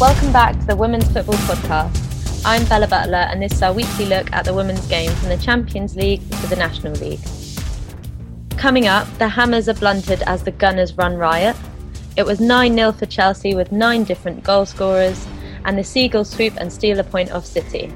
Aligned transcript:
Welcome 0.00 0.32
back 0.32 0.56
to 0.60 0.64
the 0.64 0.76
Women's 0.76 1.10
Football 1.10 1.34
Podcast. 1.34 2.42
I'm 2.44 2.64
Bella 2.66 2.86
Butler, 2.86 3.16
and 3.16 3.42
this 3.42 3.54
is 3.54 3.62
our 3.64 3.72
weekly 3.72 4.06
look 4.06 4.32
at 4.32 4.44
the 4.44 4.54
women's 4.54 4.86
game 4.86 5.10
from 5.10 5.28
the 5.28 5.36
Champions 5.38 5.96
League 5.96 6.20
to 6.20 6.46
the 6.46 6.54
National 6.54 6.92
League. 6.92 7.18
Coming 8.56 8.86
up, 8.86 9.08
the 9.18 9.28
Hammers 9.28 9.68
are 9.68 9.74
blunted 9.74 10.22
as 10.22 10.44
the 10.44 10.52
Gunners 10.52 10.96
run 10.96 11.16
riot. 11.16 11.56
It 12.16 12.24
was 12.24 12.38
9 12.38 12.74
0 12.74 12.92
for 12.92 13.06
Chelsea 13.06 13.56
with 13.56 13.72
nine 13.72 14.04
different 14.04 14.44
goal 14.44 14.66
scorers, 14.66 15.26
and 15.64 15.76
the 15.76 15.82
Seagulls 15.82 16.30
swoop 16.30 16.54
and 16.58 16.72
steal 16.72 17.00
a 17.00 17.04
point 17.04 17.32
off 17.32 17.44
City. 17.44 17.92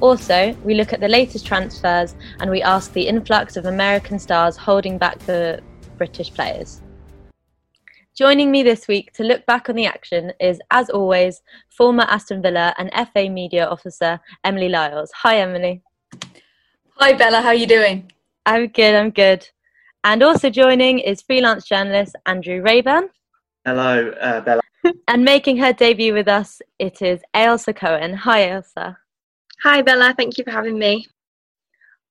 Also, 0.00 0.56
we 0.64 0.72
look 0.72 0.94
at 0.94 1.00
the 1.00 1.08
latest 1.08 1.44
transfers 1.44 2.14
and 2.40 2.50
we 2.50 2.62
ask 2.62 2.94
the 2.94 3.06
influx 3.06 3.58
of 3.58 3.66
American 3.66 4.18
stars 4.18 4.56
holding 4.56 4.96
back 4.96 5.18
the 5.26 5.60
British 5.98 6.32
players. 6.32 6.80
Joining 8.16 8.50
me 8.50 8.62
this 8.62 8.88
week 8.88 9.12
to 9.12 9.24
look 9.24 9.44
back 9.44 9.68
on 9.68 9.76
the 9.76 9.84
action 9.84 10.32
is, 10.40 10.58
as 10.70 10.88
always, 10.88 11.42
former 11.68 12.04
Aston 12.04 12.40
Villa 12.40 12.74
and 12.78 12.90
FA 13.12 13.28
media 13.28 13.66
officer 13.66 14.18
Emily 14.42 14.70
Lyles. 14.70 15.12
Hi, 15.16 15.40
Emily. 15.40 15.82
Hi, 16.92 17.12
Bella. 17.12 17.42
How 17.42 17.48
are 17.48 17.54
you 17.54 17.66
doing? 17.66 18.10
I'm 18.46 18.68
good. 18.68 18.94
I'm 18.94 19.10
good. 19.10 19.46
And 20.02 20.22
also 20.22 20.48
joining 20.48 21.00
is 21.00 21.20
freelance 21.20 21.66
journalist 21.66 22.16
Andrew 22.24 22.62
Rayburn. 22.62 23.10
Hello, 23.66 24.08
uh, 24.12 24.40
Bella. 24.40 24.62
and 25.08 25.22
making 25.22 25.58
her 25.58 25.74
debut 25.74 26.14
with 26.14 26.26
us, 26.26 26.62
it 26.78 27.02
is 27.02 27.20
Ailsa 27.34 27.76
Cohen. 27.76 28.14
Hi, 28.14 28.48
Ailsa. 28.48 28.96
Hi, 29.62 29.82
Bella. 29.82 30.14
Thank 30.16 30.38
you 30.38 30.44
for 30.44 30.52
having 30.52 30.78
me. 30.78 31.06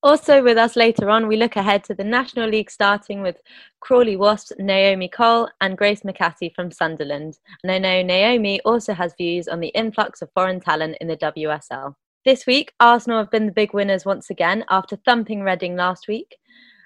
Also, 0.05 0.43
with 0.43 0.55
us 0.55 0.75
later 0.75 1.09
on, 1.09 1.27
we 1.27 1.35
look 1.35 1.55
ahead 1.55 1.83
to 1.83 1.95
the 1.95 2.03
National 2.03 2.47
League 2.47 2.69
starting 2.69 3.23
with 3.23 3.37
Crawley 3.79 4.15
Wasps, 4.15 4.51
Naomi 4.59 5.07
Cole, 5.07 5.49
and 5.61 5.75
Grace 5.75 6.01
McCatty 6.01 6.53
from 6.53 6.69
Sunderland. 6.69 7.39
And 7.63 7.71
I 7.71 7.79
know 7.79 8.03
Naomi 8.03 8.61
also 8.61 8.93
has 8.93 9.15
views 9.17 9.47
on 9.47 9.61
the 9.61 9.69
influx 9.69 10.21
of 10.21 10.29
foreign 10.35 10.59
talent 10.59 10.97
in 11.01 11.07
the 11.07 11.17
WSL. 11.17 11.95
This 12.23 12.45
week, 12.45 12.71
Arsenal 12.79 13.17
have 13.17 13.31
been 13.31 13.47
the 13.47 13.51
big 13.51 13.73
winners 13.73 14.05
once 14.05 14.29
again 14.29 14.63
after 14.69 14.95
thumping 14.95 15.41
Reading 15.41 15.75
last 15.75 16.07
week, 16.07 16.37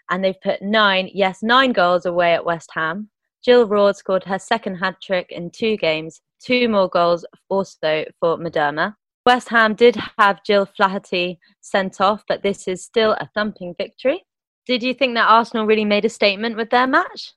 and 0.09 0.23
they've 0.23 0.39
put 0.39 0.61
nine, 0.61 1.09
yes, 1.13 1.43
nine 1.43 1.73
goals 1.73 2.05
away 2.05 2.33
at 2.33 2.45
West 2.45 2.69
Ham. 2.73 3.09
Jill 3.43 3.67
Roord 3.67 3.97
scored 3.97 4.23
her 4.23 4.39
second 4.39 4.75
hat 4.75 4.95
trick 5.03 5.29
in 5.29 5.49
two 5.49 5.75
games, 5.75 6.21
two 6.41 6.69
more 6.69 6.87
goals 6.87 7.25
also 7.49 8.05
for 8.21 8.37
Miedema. 8.37 8.95
West 9.25 9.49
Ham 9.49 9.75
did 9.75 9.97
have 10.17 10.43
Jill 10.43 10.65
Flaherty 10.65 11.39
sent 11.61 12.01
off, 12.01 12.23
but 12.27 12.43
this 12.43 12.67
is 12.67 12.83
still 12.83 13.13
a 13.13 13.29
thumping 13.33 13.75
victory. 13.77 14.25
Did 14.65 14.83
you 14.83 14.93
think 14.93 15.15
that 15.15 15.29
Arsenal 15.29 15.65
really 15.65 15.85
made 15.85 16.05
a 16.05 16.09
statement 16.09 16.55
with 16.55 16.69
their 16.69 16.87
match? 16.87 17.33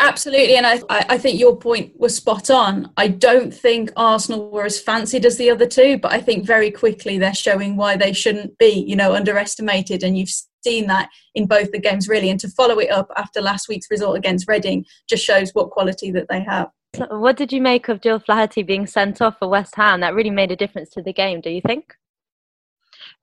Absolutely, 0.00 0.56
and 0.56 0.66
I, 0.66 0.80
I 0.90 1.18
think 1.18 1.38
your 1.38 1.56
point 1.56 1.92
was 1.98 2.16
spot 2.16 2.50
on. 2.50 2.90
I 2.96 3.06
don't 3.06 3.54
think 3.54 3.92
Arsenal 3.96 4.50
were 4.50 4.64
as 4.64 4.80
fancied 4.80 5.24
as 5.24 5.36
the 5.36 5.50
other 5.50 5.66
two, 5.66 5.98
but 5.98 6.12
I 6.12 6.20
think 6.20 6.44
very 6.44 6.72
quickly 6.72 7.16
they're 7.16 7.32
showing 7.32 7.76
why 7.76 7.96
they 7.96 8.12
shouldn't 8.12 8.58
be, 8.58 8.84
you 8.88 8.96
know, 8.96 9.14
underestimated. 9.14 10.02
And 10.02 10.18
you've 10.18 10.32
seen 10.64 10.88
that 10.88 11.10
in 11.36 11.46
both 11.46 11.70
the 11.70 11.78
games, 11.78 12.08
really. 12.08 12.28
And 12.28 12.40
to 12.40 12.48
follow 12.48 12.80
it 12.80 12.90
up 12.90 13.08
after 13.16 13.40
last 13.40 13.68
week's 13.68 13.86
result 13.88 14.16
against 14.16 14.48
Reading 14.48 14.84
just 15.08 15.24
shows 15.24 15.50
what 15.52 15.70
quality 15.70 16.10
that 16.10 16.26
they 16.28 16.40
have. 16.42 16.68
What 16.96 17.36
did 17.36 17.52
you 17.52 17.60
make 17.60 17.88
of 17.88 18.00
Jill 18.00 18.18
Flaherty 18.18 18.62
being 18.62 18.86
sent 18.86 19.20
off 19.20 19.38
for 19.38 19.48
West 19.48 19.74
Ham? 19.76 20.00
That 20.00 20.14
really 20.14 20.30
made 20.30 20.50
a 20.50 20.56
difference 20.56 20.88
to 20.90 21.02
the 21.02 21.12
game, 21.12 21.40
do 21.40 21.50
you 21.50 21.60
think? 21.60 21.94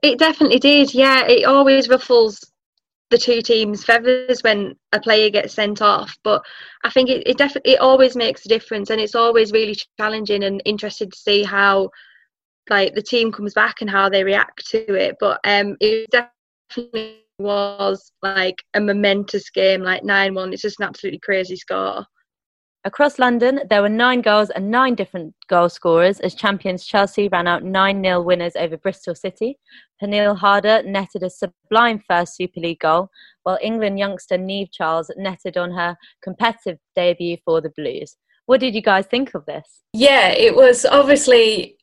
It 0.02 0.20
definitely 0.20 0.60
did. 0.60 0.94
Yeah, 0.94 1.26
it 1.26 1.46
always 1.46 1.90
ruffles 1.90 2.40
the 3.10 3.18
two 3.18 3.42
teams' 3.42 3.84
feathers 3.84 4.42
when 4.42 4.76
a 4.92 5.00
player 5.00 5.30
gets 5.30 5.54
sent 5.54 5.82
off. 5.82 6.16
But 6.24 6.44
I 6.84 6.90
think 6.90 7.10
it, 7.10 7.28
it 7.28 7.38
definitely 7.38 7.74
it 7.74 7.82
always 7.82 8.16
makes 8.16 8.46
a 8.46 8.50
difference, 8.50 8.90
and 8.90 9.02
it's 9.02 9.16
always 9.16 9.52
really 9.52 9.76
challenging 10.00 10.44
and 10.44 10.62
interesting 10.66 11.10
to 11.10 11.18
see 11.18 11.44
how 11.44 11.90
like 12.70 12.94
the 12.96 13.02
team 13.02 13.32
comes 13.32 13.54
back 13.54 13.82
and 13.82 13.90
how 13.90 14.10
they 14.10 14.24
react 14.24 14.66
to 14.68 14.96
it. 14.96 15.16
But 15.20 15.40
um, 15.44 15.76
it 15.80 16.10
definitely 16.12 17.22
was 17.38 18.12
like 18.22 18.64
a 18.76 18.82
momentous 18.82 19.50
game, 19.50 19.82
like 19.82 20.04
nine 20.04 20.34
one. 20.34 20.54
It's 20.54 20.62
just 20.62 20.80
an 20.80 20.88
absolutely 20.88 21.20
crazy 21.20 21.56
score. 21.56 22.06
Across 22.86 23.18
London, 23.18 23.62
there 23.68 23.82
were 23.82 23.90
nine 23.90 24.22
goals 24.22 24.52
and 24.52 24.70
nine 24.70 24.94
different 24.94 25.34
goal 25.48 25.70
scorers 25.70 26.20
as 26.20 26.36
champions 26.36 26.86
Chelsea 26.86 27.28
ran 27.30 27.48
out 27.48 27.64
9 27.64 28.04
0 28.04 28.22
winners 28.22 28.56
over 28.56 28.78
Bristol 28.78 29.16
City. 29.16 29.58
Pernille 30.00 30.38
Harder 30.38 30.84
netted 30.84 31.24
a 31.24 31.32
sublime 31.32 32.00
first 32.08 32.36
Super 32.36 32.60
League 32.60 32.82
goal, 32.82 33.10
while 33.42 33.58
England 33.60 33.98
youngster 33.98 34.38
Niamh 34.38 34.70
Charles 34.72 35.10
netted 35.18 35.58
on 35.58 35.72
her 35.72 35.98
competitive 36.22 36.78
debut 36.96 37.38
for 37.44 37.60
the 37.60 37.72
Blues. 37.76 38.18
What 38.46 38.60
did 38.60 38.76
you 38.76 38.84
guys 38.84 39.08
think 39.08 39.34
of 39.34 39.48
this? 39.48 39.82
Yeah, 39.94 40.30
it 40.30 40.56
was 40.56 40.86
obviously 40.86 41.78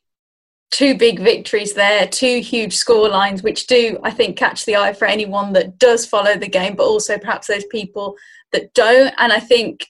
two 0.71 0.97
big 0.97 1.19
victories 1.19 1.73
there, 1.73 2.07
two 2.07 2.39
huge 2.39 2.77
score 2.77 3.09
lines, 3.09 3.43
which 3.43 3.67
do, 3.67 3.99
I 4.03 4.11
think, 4.11 4.37
catch 4.37 4.63
the 4.63 4.77
eye 4.77 4.93
for 4.93 5.03
anyone 5.03 5.51
that 5.51 5.77
does 5.77 6.05
follow 6.05 6.37
the 6.37 6.47
game, 6.47 6.77
but 6.77 6.85
also 6.85 7.17
perhaps 7.17 7.47
those 7.47 7.65
people 7.65 8.15
that 8.53 8.73
don't. 8.73 9.13
And 9.17 9.33
I 9.33 9.41
think 9.41 9.87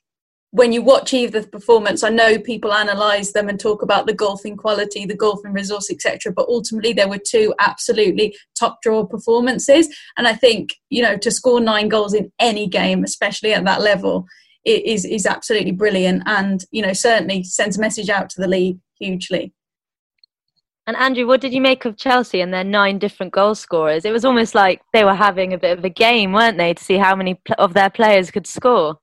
when 0.53 0.72
you 0.72 0.84
watch 0.84 1.16
either 1.16 1.44
performance, 1.47 2.03
I 2.03 2.09
know 2.09 2.38
people 2.38 2.72
analyse 2.72 3.31
them 3.31 3.50
and 3.50 3.59
talk 3.59 3.81
about 3.81 4.06
the 4.06 4.14
golfing 4.14 4.56
quality, 4.56 5.03
the 5.03 5.16
golfing 5.16 5.52
resource, 5.52 5.90
etc. 5.90 6.31
But 6.31 6.47
ultimately, 6.47 6.94
there 6.94 7.09
were 7.09 7.18
two 7.18 7.56
absolutely 7.58 8.38
top 8.58 8.78
draw 8.84 9.03
performances, 9.03 9.90
and 10.16 10.28
I 10.28 10.36
think 10.36 10.69
you 10.91 11.02
know 11.02 11.18
to 11.18 11.31
score 11.31 11.59
nine 11.59 11.90
goals 11.90 12.14
in 12.14 12.31
any 12.38 12.68
game, 12.68 13.03
especially 13.03 13.52
at 13.52 13.66
that 13.66 13.81
level, 13.81 14.28
is 14.64 15.06
is 15.06 15.25
absolutely 15.25 15.72
brilliant, 15.72 16.22
and 16.28 16.64
you 16.70 16.84
know 16.84 16.94
certainly 16.94 17.44
sends 17.44 17.80
a 17.80 17.81
message 17.81 18.09
out 18.09 18.30
to 18.30 18.41
the 18.41 18.47
league 18.47 18.78
hugely. 19.00 19.53
And 20.85 20.96
Andrew, 20.97 21.25
what 21.25 21.41
did 21.41 21.53
you 21.53 21.62
make 21.62 21.85
of 21.85 21.97
Chelsea 21.97 22.41
and 22.41 22.53
their 22.53 22.64
nine 22.64 23.00
different 23.00 23.34
goal 23.34 23.56
scorers? 23.56 24.06
It 24.06 24.12
was 24.12 24.25
almost 24.25 24.53
like 24.53 24.81
they 24.94 25.03
were 25.03 25.16
having 25.16 25.52
a 25.52 25.58
bit 25.58 25.80
of 25.80 25.84
a 25.84 25.90
game, 25.90 26.31
weren't 26.31 26.59
they, 26.59 26.75
to 26.75 26.84
see 26.84 26.97
how 26.97 27.16
many 27.16 27.41
of 27.58 27.74
their 27.74 27.90
players 27.90 28.30
could 28.30 28.46
score. 28.46 29.00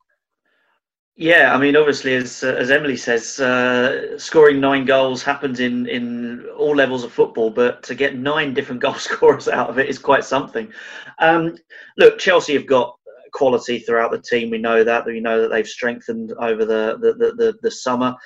Yeah, 1.20 1.54
I 1.54 1.58
mean, 1.58 1.76
obviously, 1.76 2.14
as 2.14 2.42
as 2.42 2.70
Emily 2.70 2.96
says, 2.96 3.38
uh, 3.40 4.18
scoring 4.18 4.58
nine 4.58 4.86
goals 4.86 5.22
happens 5.22 5.60
in 5.60 5.86
in 5.86 6.46
all 6.56 6.74
levels 6.74 7.04
of 7.04 7.12
football, 7.12 7.50
but 7.50 7.82
to 7.82 7.94
get 7.94 8.16
nine 8.16 8.54
different 8.54 8.80
goal 8.80 8.94
scorers 9.08 9.46
out 9.46 9.68
of 9.68 9.78
it 9.78 9.90
is 9.90 9.98
quite 9.98 10.24
something. 10.24 10.72
Um, 11.18 11.58
look, 11.98 12.18
Chelsea 12.18 12.54
have 12.54 12.66
got 12.66 12.96
quality 13.34 13.80
throughout 13.80 14.12
the 14.12 14.18
team. 14.18 14.48
We 14.48 14.56
know 14.56 14.82
that. 14.82 15.04
We 15.04 15.20
know 15.20 15.42
that 15.42 15.48
they've 15.48 15.68
strengthened 15.68 16.32
over 16.38 16.64
the 16.64 16.96
the 16.98 17.12
the, 17.12 17.32
the, 17.34 17.58
the 17.60 17.70
summer. 17.70 18.16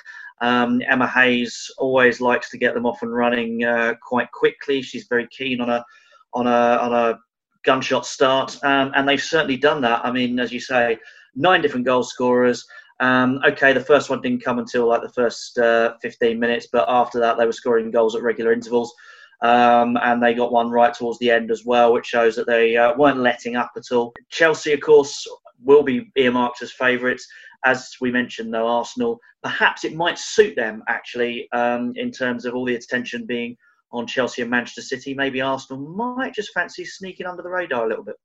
Um, 0.41 0.81
Emma 0.89 1.09
Hayes 1.09 1.69
always 1.79 2.21
likes 2.21 2.49
to 2.51 2.59
get 2.59 2.75
them 2.75 2.87
off 2.87 3.03
and 3.03 3.13
running 3.13 3.65
uh, 3.65 3.95
quite 4.07 4.31
quickly. 4.31 4.83
She's 4.83 5.09
very 5.09 5.27
keen 5.37 5.61
on 5.61 5.69
a 5.69 5.85
on 6.33 6.47
a 6.47 6.79
on 6.81 6.93
a 6.93 7.19
gunshot 7.65 8.07
start, 8.07 8.57
um, 8.63 8.93
and 8.95 9.09
they've 9.09 9.21
certainly 9.21 9.57
done 9.57 9.81
that. 9.81 10.07
I 10.07 10.13
mean, 10.13 10.39
as 10.39 10.53
you 10.53 10.61
say, 10.61 10.97
nine 11.35 11.61
different 11.61 11.87
goal 11.87 12.05
scorers. 12.05 12.65
Um, 13.01 13.41
okay, 13.47 13.73
the 13.73 13.81
first 13.81 14.11
one 14.11 14.21
didn't 14.21 14.45
come 14.45 14.59
until 14.59 14.87
like 14.87 15.03
the 15.03 15.13
first 15.13 15.59
uh, 15.59 15.95
15 16.01 16.39
minutes, 16.39 16.69
but 16.73 16.87
after 16.89 17.19
that, 17.21 17.37
they 17.37 17.47
were 17.47 17.53
scoring 17.53 17.91
goals 17.91 18.15
at 18.15 18.23
regular 18.23 18.53
intervals. 18.53 18.95
Um, 19.43 19.99
and 20.03 20.23
they 20.23 20.33
got 20.33 20.53
one 20.53 20.71
right 20.71 20.95
towards 20.95 21.19
the 21.19 21.31
end 21.31 21.51
as 21.51 21.65
well, 21.67 21.93
which 21.93 22.07
shows 22.07 22.37
that 22.37 22.47
they 22.47 22.77
uh, 22.77 22.95
weren't 22.97 23.19
letting 23.19 23.57
up 23.57 23.73
at 23.77 23.95
all. 23.95 24.15
Chelsea, 24.31 24.73
of 24.73 24.81
course, 24.81 25.27
will 25.63 25.83
be 25.83 26.11
earmarked 26.17 26.63
as 26.63 26.73
favourites. 26.73 27.27
As 27.65 27.91
we 28.01 28.11
mentioned, 28.11 28.55
though, 28.55 28.69
Arsenal, 28.69 29.19
perhaps 29.43 29.85
it 29.85 29.95
might 29.95 30.19
suit 30.19 30.55
them 30.57 30.83
actually 30.89 31.49
um, 31.53 31.93
in 31.97 32.11
terms 32.11 32.45
of 32.45 32.55
all 32.55 32.65
the 32.65 32.77
attention 32.77 33.27
being 33.27 33.57
on 33.93 34.07
Chelsea 34.07 34.43
and 34.43 34.51
Manchester 34.51 34.83
City. 34.83 35.15
Maybe 35.15 35.41
Arsenal 35.41 35.83
might 35.83 36.35
just 36.35 36.53
fancy 36.53 36.85
sneaking 36.85 37.27
under 37.27 37.43
the 37.43 37.51
radar 37.51 37.85
a 37.85 37.89
little 37.89 38.05
bit. 38.05 38.17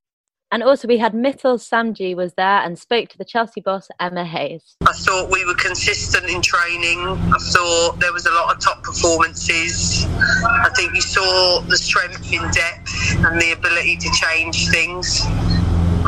And 0.51 0.63
also, 0.63 0.87
we 0.87 0.97
had 0.97 1.13
Mithil 1.13 1.59
Samji 1.59 2.15
was 2.15 2.33
there 2.33 2.61
and 2.61 2.77
spoke 2.77 3.09
to 3.09 3.17
the 3.19 3.25
Chelsea 3.25 3.61
boss, 3.61 3.87
Emma 3.99 4.25
Hayes. 4.25 4.77
I 4.81 4.93
thought 4.93 5.29
we 5.31 5.45
were 5.45 5.53
consistent 5.53 6.27
in 6.27 6.41
training. 6.41 6.97
I 6.99 7.37
thought 7.37 7.99
there 7.99 8.11
was 8.11 8.25
a 8.25 8.31
lot 8.31 8.55
of 8.55 8.59
top 8.59 8.81
performances. 8.81 10.07
I 10.07 10.71
think 10.75 10.95
you 10.95 11.01
saw 11.01 11.61
the 11.61 11.77
strength 11.77 12.33
in 12.33 12.41
depth 12.49 13.15
and 13.25 13.39
the 13.39 13.51
ability 13.51 13.97
to 13.97 14.09
change 14.11 14.69
things. 14.69 15.21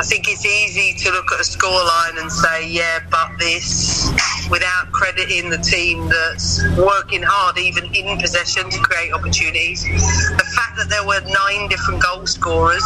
I 0.02 0.04
think 0.04 0.28
it's 0.28 0.44
easy 0.44 0.98
to 0.98 1.12
look 1.12 1.32
at 1.32 1.40
a 1.40 1.44
scoreline 1.44 2.20
and 2.20 2.32
say, 2.32 2.68
yeah, 2.68 3.02
but 3.12 3.38
this, 3.38 4.10
without 4.50 4.92
crediting 4.92 5.52
the 5.52 5.60
team 5.60 6.10
that's 6.10 6.66
working 6.76 7.22
hard, 7.22 7.60
even 7.60 7.86
in 7.94 8.18
possession, 8.18 8.68
to 8.72 8.80
create 8.80 9.14
opportunities. 9.14 9.84
The 9.84 10.52
fact 10.56 10.78
that 10.78 10.90
there 10.90 11.06
were 11.06 11.22
nine 11.22 11.70
different 11.70 12.02
goal 12.02 12.26
scorers 12.26 12.82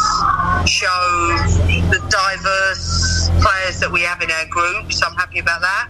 show 0.68 1.08
the 1.88 2.04
diverse 2.12 3.30
players 3.40 3.80
that 3.80 3.90
we 3.90 4.02
have 4.02 4.22
in 4.22 4.30
our 4.30 4.48
group, 4.48 4.92
so 4.92 5.08
I'm 5.08 5.16
happy 5.16 5.40
about 5.40 5.62
that. 5.62 5.88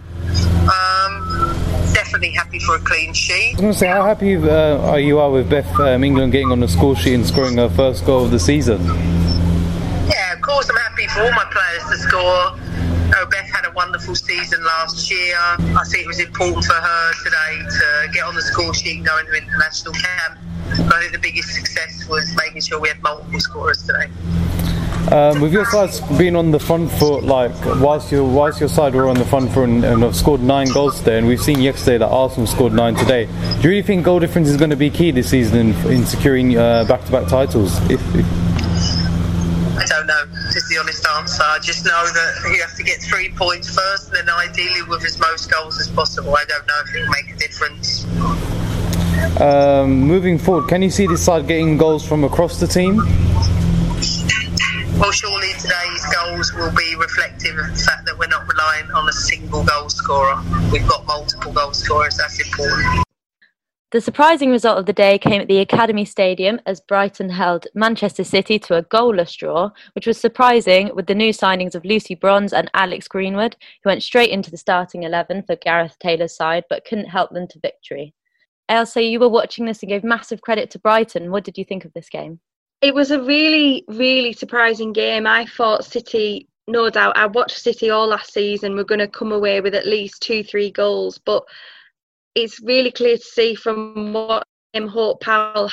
Um, 0.70 1.92
definitely 1.92 2.34
happy 2.38 2.60
for 2.60 2.76
a 2.76 2.80
clean 2.82 3.14
sheet. 3.14 3.34
I 3.34 3.52
was 3.54 3.62
going 3.62 3.74
to 3.74 3.80
say, 3.80 3.88
how 3.88 4.06
happy 4.06 4.36
uh, 4.36 4.78
are 4.78 5.00
you 5.00 5.18
are 5.18 5.32
with 5.32 5.50
Beth 5.50 5.80
um, 5.80 6.04
England 6.04 6.34
getting 6.34 6.52
on 6.52 6.60
the 6.60 6.68
score 6.68 6.96
sheet 6.96 7.16
and 7.16 7.26
scoring 7.26 7.58
her 7.58 7.70
first 7.70 8.06
goal 8.06 8.26
of 8.26 8.30
the 8.30 8.40
season? 8.40 8.80
Yeah, 10.08 10.34
of 10.34 10.42
course 10.44 10.70
I'm 10.70 10.76
happy 10.76 11.05
for 11.16 11.22
all 11.22 11.32
my 11.32 11.46
players 11.46 11.84
to 11.90 11.98
score. 11.98 12.60
Oh, 13.16 13.26
Beth 13.32 13.50
had 13.50 13.66
a 13.66 13.72
wonderful 13.72 14.16
season 14.16 14.62
last 14.66 15.10
year. 15.10 15.34
I 15.38 15.84
think 15.90 16.04
it 16.04 16.08
was 16.08 16.20
important 16.20 16.66
for 16.66 16.74
her 16.74 17.14
today 17.24 17.64
to 17.64 18.12
get 18.12 18.26
on 18.26 18.36
the 18.36 18.42
score 18.42 18.74
sheet 18.74 18.98
and 18.98 19.06
go 19.06 19.18
into 19.20 19.32
international 19.32 19.94
camp. 19.94 20.40
But 20.78 20.94
I 20.94 21.00
think 21.00 21.14
the 21.14 21.20
biggest 21.20 21.54
success 21.54 22.06
was 22.10 22.36
making 22.36 22.64
sure 22.64 22.82
we 22.82 22.90
had 22.90 23.02
multiple 23.02 23.40
scorers 23.40 23.82
today. 23.84 24.10
Um, 25.10 25.40
with 25.40 25.54
your 25.54 25.66
side 25.66 25.92
being 26.18 26.36
on 26.36 26.52
the 26.52 26.60
front 26.60 26.92
foot, 26.92 27.24
like 27.24 27.54
whilst 27.80 28.12
your 28.12 28.28
whilst 28.28 28.60
your 28.60 28.68
side 28.68 28.94
were 28.96 29.08
on 29.08 29.16
the 29.16 29.26
front 29.26 29.52
foot 29.54 29.70
and, 29.70 29.86
and 29.86 30.02
have 30.02 30.16
scored 30.16 30.42
nine 30.42 30.68
goals 30.74 30.98
today, 31.00 31.20
and 31.20 31.28
we've 31.28 31.42
seen 31.42 31.62
yesterday 31.62 32.00
that 32.00 32.08
Arsenal 32.08 32.48
scored 32.48 32.74
nine 32.74 32.96
today. 32.96 33.28
Do 33.28 33.62
you 33.62 33.70
really 33.70 33.84
think 33.84 34.04
goal 34.04 34.20
difference 34.20 34.50
is 34.50 34.58
going 34.58 34.72
to 34.72 34.76
be 34.76 34.90
key 34.90 35.12
this 35.12 35.30
season 35.30 35.60
in, 35.60 35.92
in 35.92 36.06
securing 36.06 36.58
uh, 36.58 36.84
back-to-back 36.86 37.30
titles? 37.30 37.78
If, 37.90 38.02
if... 38.16 38.26
I 39.78 39.86
don't 39.88 40.08
know. 40.08 40.24
Is 40.56 40.70
honest. 41.26 41.42
I 41.42 41.60
just 41.60 41.86
know 41.86 41.92
that 41.92 42.52
you 42.54 42.62
have 42.62 42.76
to 42.76 42.84
get 42.84 43.02
three 43.02 43.30
points 43.30 43.74
first, 43.74 44.14
and 44.14 44.28
then 44.28 44.30
ideally 44.30 44.82
with 44.84 45.04
as 45.04 45.20
most 45.20 45.52
goals 45.52 45.80
as 45.80 45.88
possible. 45.88 46.36
I 46.36 46.46
don't 46.46 46.66
know 46.68 46.82
if 46.86 46.96
it 46.96 47.00
will 47.02 47.10
make 47.10 47.32
a 47.32 47.38
difference. 47.38 48.06
Um, 49.40 50.02
moving 50.02 50.38
forward, 50.38 50.68
can 50.68 50.82
you 50.82 50.90
see 50.90 51.08
this 51.08 51.24
side 51.24 51.48
getting 51.48 51.78
goals 51.78 52.08
from 52.08 52.24
across 52.24 52.60
the 52.60 52.68
team? 52.68 52.98
Well, 54.98 55.12
surely 55.12 55.52
today's 55.60 56.06
goals 56.14 56.54
will 56.54 56.72
be 56.72 56.96
reflective 56.96 57.58
of 57.58 57.68
the 57.68 57.84
fact 57.86 58.06
that 58.06 58.18
we're 58.18 58.28
not 58.28 58.48
relying 58.48 58.90
on 58.92 59.10
a 59.10 59.14
single 59.14 59.64
goal 59.64 59.90
scorer. 59.90 60.42
We've 60.72 60.88
got 60.88 61.06
multiple 61.06 61.52
goal 61.52 61.74
scorers, 61.74 62.18
that's 62.18 62.40
important. 62.40 63.05
The 63.92 64.02
surprising 64.02 64.50
result 64.50 64.80
of 64.80 64.88
the 64.88 64.94
day 64.94 65.20
came 65.20 65.42
at 65.42 65.48
the 65.48 65.60
Academy 65.60 66.06
Stadium 66.06 66.60
as 66.66 66.82
Brighton 66.82 67.30
held 67.30 67.68
Manchester 67.76 68.24
City 68.24 68.58
to 68.60 68.78
a 68.78 68.84
goalless 68.84 69.38
draw, 69.38 69.70
which 69.94 70.08
was 70.08 70.20
surprising 70.20 70.90
with 70.96 71.06
the 71.06 71.14
new 71.14 71.32
signings 71.32 71.76
of 71.76 71.86
Lucy 71.86 72.16
Bronze 72.16 72.52
and 72.52 72.70
Alex 72.74 73.08
Greenwood, 73.08 73.56
who 73.84 73.90
went 73.90 74.02
straight 74.02 74.32
into 74.32 74.50
the 74.50 74.58
starting 74.58 75.04
11 75.04 75.44
for 75.44 75.56
Gareth 75.58 75.98
Taylor's 76.00 76.36
side 76.36 76.64
but 76.68 76.84
couldn't 76.84 77.06
help 77.06 77.30
them 77.32 77.48
to 77.48 77.60
victory. 77.60 78.16
Ailsa, 78.70 79.08
you 79.08 79.20
were 79.20 79.30
watching 79.30 79.66
this 79.66 79.84
and 79.84 79.90
gave 79.90 80.04
massive 80.04 80.42
credit 80.42 80.72
to 80.72 80.80
Brighton. 80.80 81.30
What 81.30 81.44
did 81.44 81.56
you 81.56 81.64
think 81.64 81.86
of 81.86 81.94
this 81.94 82.10
game? 82.10 82.40
It 82.82 82.96
was 82.96 83.12
a 83.12 83.22
really, 83.22 83.86
really 83.88 84.34
surprising 84.34 84.94
game. 84.94 85.28
I 85.28 85.46
thought 85.46 85.86
City, 85.86 86.50
no 86.68 86.90
doubt, 86.90 87.16
I 87.16 87.28
watched 87.28 87.60
City 87.60 87.92
all 87.92 88.08
last 88.08 88.34
season, 88.34 88.76
we're 88.76 88.84
going 88.84 89.00
to 89.00 89.08
come 89.08 89.32
away 89.32 89.62
with 89.62 89.76
at 89.76 89.86
least 89.86 90.24
two, 90.24 90.44
three 90.44 90.72
goals. 90.72 91.20
But 91.20 91.44
it's 92.36 92.62
really 92.62 92.92
clear 92.92 93.18
to 93.18 93.24
see 93.24 93.56
from 93.56 94.14
what 94.14 94.46
um, 94.76 94.88
Hope 94.88 95.22
Powell 95.22 95.72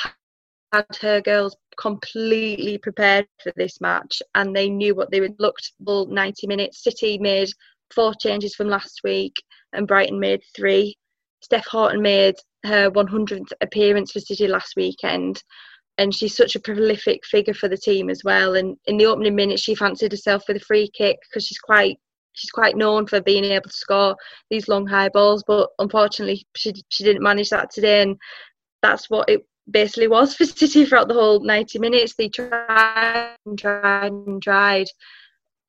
had 0.71 0.85
her 1.01 1.21
girls 1.21 1.55
completely 1.77 2.77
prepared 2.77 3.27
for 3.43 3.51
this 3.55 3.81
match 3.81 4.21
and 4.35 4.55
they 4.55 4.69
knew 4.69 4.95
what 4.95 5.11
they 5.11 5.19
would 5.19 5.35
look 5.39 5.55
for 5.85 6.07
90 6.07 6.47
minutes. 6.47 6.83
City 6.83 7.17
made 7.19 7.49
four 7.93 8.13
changes 8.15 8.55
from 8.55 8.69
last 8.69 9.01
week 9.03 9.35
and 9.73 9.87
Brighton 9.87 10.19
made 10.19 10.41
three. 10.55 10.95
Steph 11.41 11.67
Houghton 11.67 12.01
made 12.01 12.35
her 12.65 12.89
100th 12.89 13.51
appearance 13.61 14.11
for 14.11 14.19
City 14.21 14.47
last 14.47 14.73
weekend 14.77 15.43
and 15.97 16.15
she's 16.15 16.35
such 16.35 16.55
a 16.55 16.59
prolific 16.59 17.25
figure 17.25 17.53
for 17.53 17.67
the 17.67 17.77
team 17.77 18.09
as 18.09 18.23
well. 18.23 18.55
And 18.55 18.77
in 18.87 18.97
the 18.97 19.05
opening 19.05 19.35
minutes, 19.35 19.61
she 19.61 19.75
fancied 19.75 20.11
herself 20.11 20.45
with 20.47 20.57
a 20.57 20.61
free 20.61 20.89
kick 20.95 21.17
because 21.29 21.45
she's 21.45 21.59
quite 21.59 21.97
she's 22.33 22.51
quite 22.51 22.75
known 22.75 23.07
for 23.07 23.21
being 23.21 23.45
able 23.45 23.69
to 23.69 23.75
score 23.75 24.15
these 24.49 24.67
long 24.67 24.85
high 24.85 25.09
balls. 25.09 25.43
But 25.45 25.69
unfortunately, 25.79 26.45
she 26.55 26.73
she 26.89 27.03
didn't 27.03 27.23
manage 27.23 27.49
that 27.49 27.71
today, 27.71 28.01
and 28.01 28.17
that's 28.81 29.09
what 29.09 29.29
it 29.29 29.45
basically 29.69 30.07
was 30.07 30.35
for 30.35 30.45
City 30.45 30.85
throughout 30.85 31.07
the 31.07 31.13
whole 31.13 31.39
90 31.39 31.79
minutes. 31.79 32.15
They 32.15 32.29
tried 32.29 33.35
and 33.45 33.57
tried 33.57 34.11
and 34.11 34.41
tried 34.41 34.87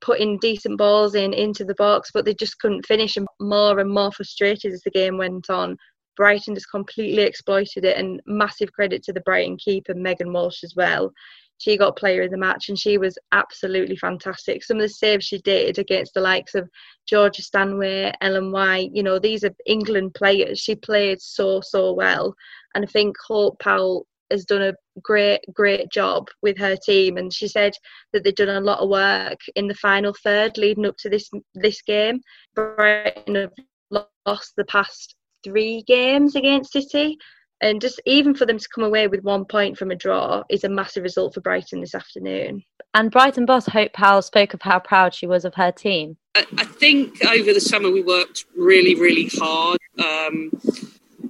putting 0.00 0.38
decent 0.38 0.76
balls 0.76 1.14
in 1.14 1.32
into 1.32 1.64
the 1.64 1.74
box, 1.76 2.10
but 2.12 2.24
they 2.24 2.34
just 2.34 2.58
couldn't 2.58 2.86
finish. 2.86 3.16
And 3.16 3.26
more 3.40 3.78
and 3.78 3.90
more 3.90 4.12
frustrated 4.12 4.72
as 4.72 4.82
the 4.82 4.90
game 4.90 5.16
went 5.16 5.50
on. 5.50 5.76
Brighton 6.16 6.54
just 6.54 6.70
completely 6.70 7.22
exploited 7.22 7.84
it, 7.84 7.96
and 7.96 8.20
massive 8.26 8.72
credit 8.72 9.02
to 9.04 9.12
the 9.12 9.22
Brighton 9.22 9.56
keeper 9.56 9.94
Megan 9.94 10.32
Walsh 10.32 10.62
as 10.62 10.74
well. 10.76 11.12
She 11.58 11.76
got 11.76 11.96
player 11.96 12.22
of 12.22 12.30
the 12.30 12.36
match, 12.36 12.68
and 12.68 12.78
she 12.78 12.98
was 12.98 13.18
absolutely 13.32 13.96
fantastic. 13.96 14.62
Some 14.62 14.78
of 14.78 14.82
the 14.82 14.88
saves 14.88 15.24
she 15.24 15.38
did 15.38 15.78
against 15.78 16.14
the 16.14 16.20
likes 16.20 16.54
of 16.54 16.68
Georgia 17.06 17.42
Stanway, 17.42 18.12
Ellen 18.20 18.52
White, 18.52 18.90
you 18.92 19.02
know, 19.02 19.18
these 19.18 19.44
are 19.44 19.54
England 19.66 20.14
players. 20.14 20.58
She 20.58 20.74
played 20.74 21.20
so 21.20 21.60
so 21.60 21.92
well, 21.92 22.34
and 22.74 22.84
I 22.84 22.88
think 22.88 23.16
Hope 23.26 23.58
Powell 23.60 24.06
has 24.30 24.44
done 24.44 24.62
a 24.62 24.74
great 25.02 25.40
great 25.52 25.90
job 25.90 26.28
with 26.42 26.56
her 26.58 26.76
team 26.76 27.18
and 27.18 27.32
she 27.32 27.46
said 27.46 27.74
that 28.12 28.24
they've 28.24 28.34
done 28.34 28.48
a 28.48 28.60
lot 28.60 28.80
of 28.80 28.88
work 28.88 29.38
in 29.54 29.68
the 29.68 29.74
final 29.74 30.14
third 30.24 30.56
leading 30.56 30.86
up 30.86 30.96
to 30.96 31.10
this 31.10 31.30
this 31.54 31.82
game 31.82 32.20
Brighton 32.54 33.34
have 33.34 33.52
lost 33.90 34.54
the 34.56 34.64
past 34.64 35.14
three 35.44 35.84
games 35.86 36.34
against 36.34 36.72
City. 36.72 37.18
And 37.64 37.80
just 37.80 37.98
even 38.04 38.34
for 38.34 38.44
them 38.44 38.58
to 38.58 38.68
come 38.68 38.84
away 38.84 39.08
with 39.08 39.24
one 39.24 39.46
point 39.46 39.78
from 39.78 39.90
a 39.90 39.94
draw 39.94 40.42
is 40.50 40.64
a 40.64 40.68
massive 40.68 41.02
result 41.02 41.32
for 41.32 41.40
Brighton 41.40 41.80
this 41.80 41.94
afternoon. 41.94 42.62
And 42.92 43.10
Brighton 43.10 43.46
boss 43.46 43.66
Hope 43.66 43.94
Powell 43.94 44.20
spoke 44.20 44.52
of 44.52 44.60
how 44.60 44.78
proud 44.78 45.14
she 45.14 45.26
was 45.26 45.46
of 45.46 45.54
her 45.54 45.72
team. 45.72 46.18
I 46.34 46.64
think 46.64 47.24
over 47.24 47.54
the 47.54 47.62
summer 47.62 47.90
we 47.90 48.02
worked 48.02 48.44
really, 48.54 48.94
really 48.94 49.30
hard 49.38 49.78
um, 49.98 50.50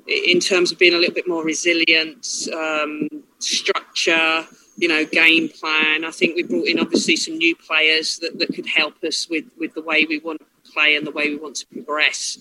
in 0.09 0.41
terms 0.41 0.73
of 0.73 0.79
being 0.81 0.95
a 0.95 0.99
little 0.99 1.15
bit 1.15 1.29
more 1.29 1.45
resilient, 1.45 2.27
um, 2.53 3.09
structure, 3.39 4.45
you 4.77 4.89
know, 4.89 5.05
game 5.05 5.49
plan. 5.49 6.05
I 6.05 6.11
think 6.11 6.35
we 6.35 6.43
brought 6.43 6.67
in 6.67 6.81
obviously 6.81 7.15
some 7.15 7.39
new 7.39 7.55
players 7.55 8.19
that, 8.19 8.41
that 8.41 8.53
could 8.53 8.67
help 8.67 9.05
us 9.05 9.29
with, 9.31 9.45
with 9.57 9.73
the 9.75 9.83
way 9.83 10.05
we 10.05 10.19
want 10.19 10.41
to 10.41 10.73
play 10.73 10.97
and 10.97 11.07
the 11.07 11.13
way 11.13 11.29
we 11.29 11.37
want 11.37 11.55
to 11.57 11.67
progress. 11.67 12.39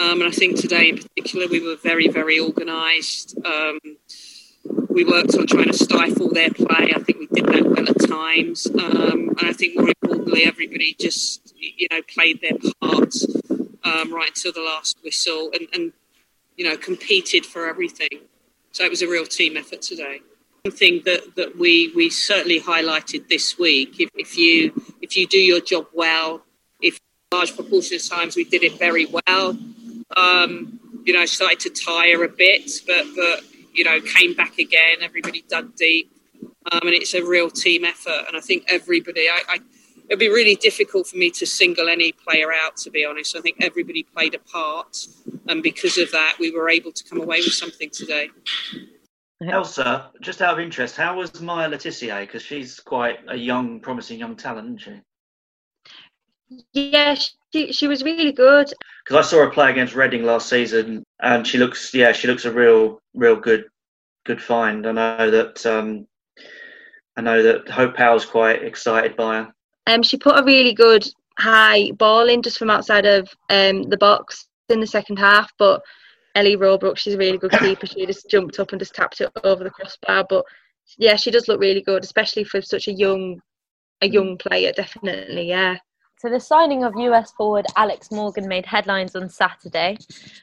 Um, 0.00 0.22
and 0.22 0.24
I 0.24 0.30
think 0.30 0.58
today 0.58 0.88
in 0.88 0.96
particular, 0.96 1.46
we 1.46 1.60
were 1.60 1.76
very, 1.76 2.08
very 2.08 2.40
organised. 2.40 3.36
Um, 3.44 3.78
we 4.88 5.04
worked 5.04 5.34
on 5.34 5.46
trying 5.46 5.66
to 5.66 5.74
stifle 5.74 6.30
their 6.30 6.48
play. 6.48 6.92
I 6.94 7.00
think 7.00 7.18
we 7.18 7.26
did 7.26 7.44
that 7.46 7.64
well 7.66 7.86
at 7.86 8.08
times. 8.08 8.66
Um, 8.66 9.28
and 9.38 9.44
I 9.44 9.52
think 9.52 9.76
more 9.76 9.88
importantly, 9.88 10.44
everybody 10.44 10.96
just, 10.98 11.54
you 11.54 11.86
know, 11.90 12.00
played 12.02 12.40
their 12.40 12.56
part 12.80 13.14
um, 13.84 14.12
right 14.12 14.28
until 14.28 14.52
the 14.52 14.62
last 14.62 14.96
whistle 15.04 15.50
and, 15.52 15.68
and, 15.74 15.92
you 16.56 16.64
know, 16.64 16.78
competed 16.78 17.44
for 17.44 17.68
everything. 17.68 18.20
So 18.72 18.84
it 18.84 18.90
was 18.90 19.02
a 19.02 19.08
real 19.08 19.26
team 19.26 19.58
effort 19.58 19.82
today. 19.82 20.20
One 20.64 20.72
thing 20.72 21.02
that, 21.04 21.36
that 21.36 21.58
we, 21.58 21.92
we 21.94 22.08
certainly 22.08 22.60
highlighted 22.60 23.28
this 23.28 23.58
week, 23.58 24.00
if, 24.00 24.08
if 24.14 24.36
you 24.38 24.72
if 25.02 25.16
you 25.16 25.26
do 25.26 25.38
your 25.38 25.60
job 25.60 25.86
well, 25.92 26.42
if 26.80 26.98
large 27.32 27.54
proportion 27.54 27.96
of 27.96 28.08
times 28.08 28.36
we 28.36 28.44
did 28.44 28.62
it 28.62 28.78
very 28.78 29.06
well, 29.06 29.58
um, 30.16 30.80
you 31.04 31.12
know, 31.12 31.24
started 31.26 31.60
to 31.60 31.70
tire 31.70 32.24
a 32.24 32.28
bit, 32.28 32.70
but 32.86 33.06
but 33.16 33.44
you 33.72 33.84
know, 33.84 34.00
came 34.00 34.34
back 34.34 34.58
again. 34.58 34.98
Everybody 35.02 35.44
dug 35.48 35.76
deep, 35.76 36.12
um, 36.72 36.80
and 36.82 36.94
it's 36.94 37.14
a 37.14 37.24
real 37.24 37.50
team 37.50 37.84
effort. 37.84 38.24
And 38.28 38.36
I 38.36 38.40
think 38.40 38.64
everybody, 38.68 39.28
I, 39.28 39.42
I, 39.48 39.58
it'd 40.08 40.18
be 40.18 40.28
really 40.28 40.56
difficult 40.56 41.06
for 41.06 41.16
me 41.16 41.30
to 41.30 41.46
single 41.46 41.88
any 41.88 42.12
player 42.12 42.52
out. 42.52 42.76
To 42.78 42.90
be 42.90 43.04
honest, 43.04 43.36
I 43.36 43.40
think 43.40 43.58
everybody 43.60 44.02
played 44.02 44.34
a 44.34 44.38
part, 44.38 44.96
and 45.48 45.62
because 45.62 45.98
of 45.98 46.10
that, 46.12 46.36
we 46.38 46.50
were 46.50 46.68
able 46.68 46.92
to 46.92 47.04
come 47.04 47.20
away 47.20 47.38
with 47.38 47.54
something 47.54 47.90
today. 47.90 48.30
Ailsa, 49.42 50.08
just 50.20 50.42
out 50.42 50.54
of 50.54 50.60
interest, 50.60 50.96
how 50.96 51.16
was 51.16 51.40
Maya 51.40 51.68
Le 51.68 51.78
Because 51.78 52.42
she's 52.42 52.78
quite 52.78 53.20
a 53.28 53.36
young, 53.36 53.80
promising 53.80 54.18
young 54.18 54.36
talent, 54.36 54.80
isn't 54.80 55.02
she? 56.52 56.60
Yeah, 56.72 57.14
she, 57.52 57.72
she 57.72 57.88
was 57.88 58.02
really 58.02 58.32
good. 58.32 58.72
Because 59.10 59.26
I 59.26 59.28
saw 59.28 59.38
her 59.38 59.50
play 59.50 59.72
against 59.72 59.96
Reading 59.96 60.22
last 60.22 60.48
season, 60.48 61.02
and 61.20 61.44
she 61.44 61.58
looks, 61.58 61.92
yeah, 61.92 62.12
she 62.12 62.28
looks 62.28 62.44
a 62.44 62.52
real, 62.52 63.00
real 63.12 63.34
good, 63.34 63.64
good 64.24 64.40
find. 64.40 64.86
I 64.86 64.92
know 64.92 65.30
that, 65.32 65.66
um, 65.66 66.06
I 67.16 67.20
know 67.20 67.42
that 67.42 67.68
Hope 67.68 67.96
Powell's 67.96 68.24
quite 68.24 68.62
excited 68.62 69.16
by 69.16 69.38
her. 69.38 69.54
Um, 69.88 70.04
she 70.04 70.16
put 70.16 70.38
a 70.38 70.44
really 70.44 70.72
good 70.74 71.04
high 71.40 71.90
ball 71.90 72.28
in 72.28 72.40
just 72.40 72.56
from 72.56 72.70
outside 72.70 73.04
of 73.04 73.28
um 73.48 73.82
the 73.82 73.96
box 73.96 74.46
in 74.68 74.78
the 74.78 74.86
second 74.86 75.18
half, 75.18 75.50
but 75.58 75.82
Ellie 76.36 76.54
Roebuck, 76.54 76.96
she's 76.96 77.14
a 77.14 77.18
really 77.18 77.36
good 77.38 77.50
keeper. 77.58 77.86
She 77.86 78.06
just 78.06 78.30
jumped 78.30 78.60
up 78.60 78.70
and 78.70 78.78
just 78.78 78.94
tapped 78.94 79.20
it 79.20 79.32
over 79.42 79.64
the 79.64 79.70
crossbar. 79.70 80.24
But 80.28 80.44
yeah, 80.98 81.16
she 81.16 81.32
does 81.32 81.48
look 81.48 81.60
really 81.60 81.82
good, 81.82 82.04
especially 82.04 82.44
for 82.44 82.62
such 82.62 82.86
a 82.86 82.92
young, 82.92 83.42
a 84.02 84.08
young 84.08 84.38
player. 84.38 84.70
Definitely, 84.70 85.48
yeah. 85.48 85.78
So 86.20 86.28
the 86.28 86.38
signing 86.38 86.84
of 86.84 86.92
US 86.96 87.32
forward 87.32 87.64
Alex 87.76 88.10
Morgan 88.10 88.46
made 88.46 88.66
headlines 88.66 89.16
on 89.16 89.30
Saturday, 89.30 89.96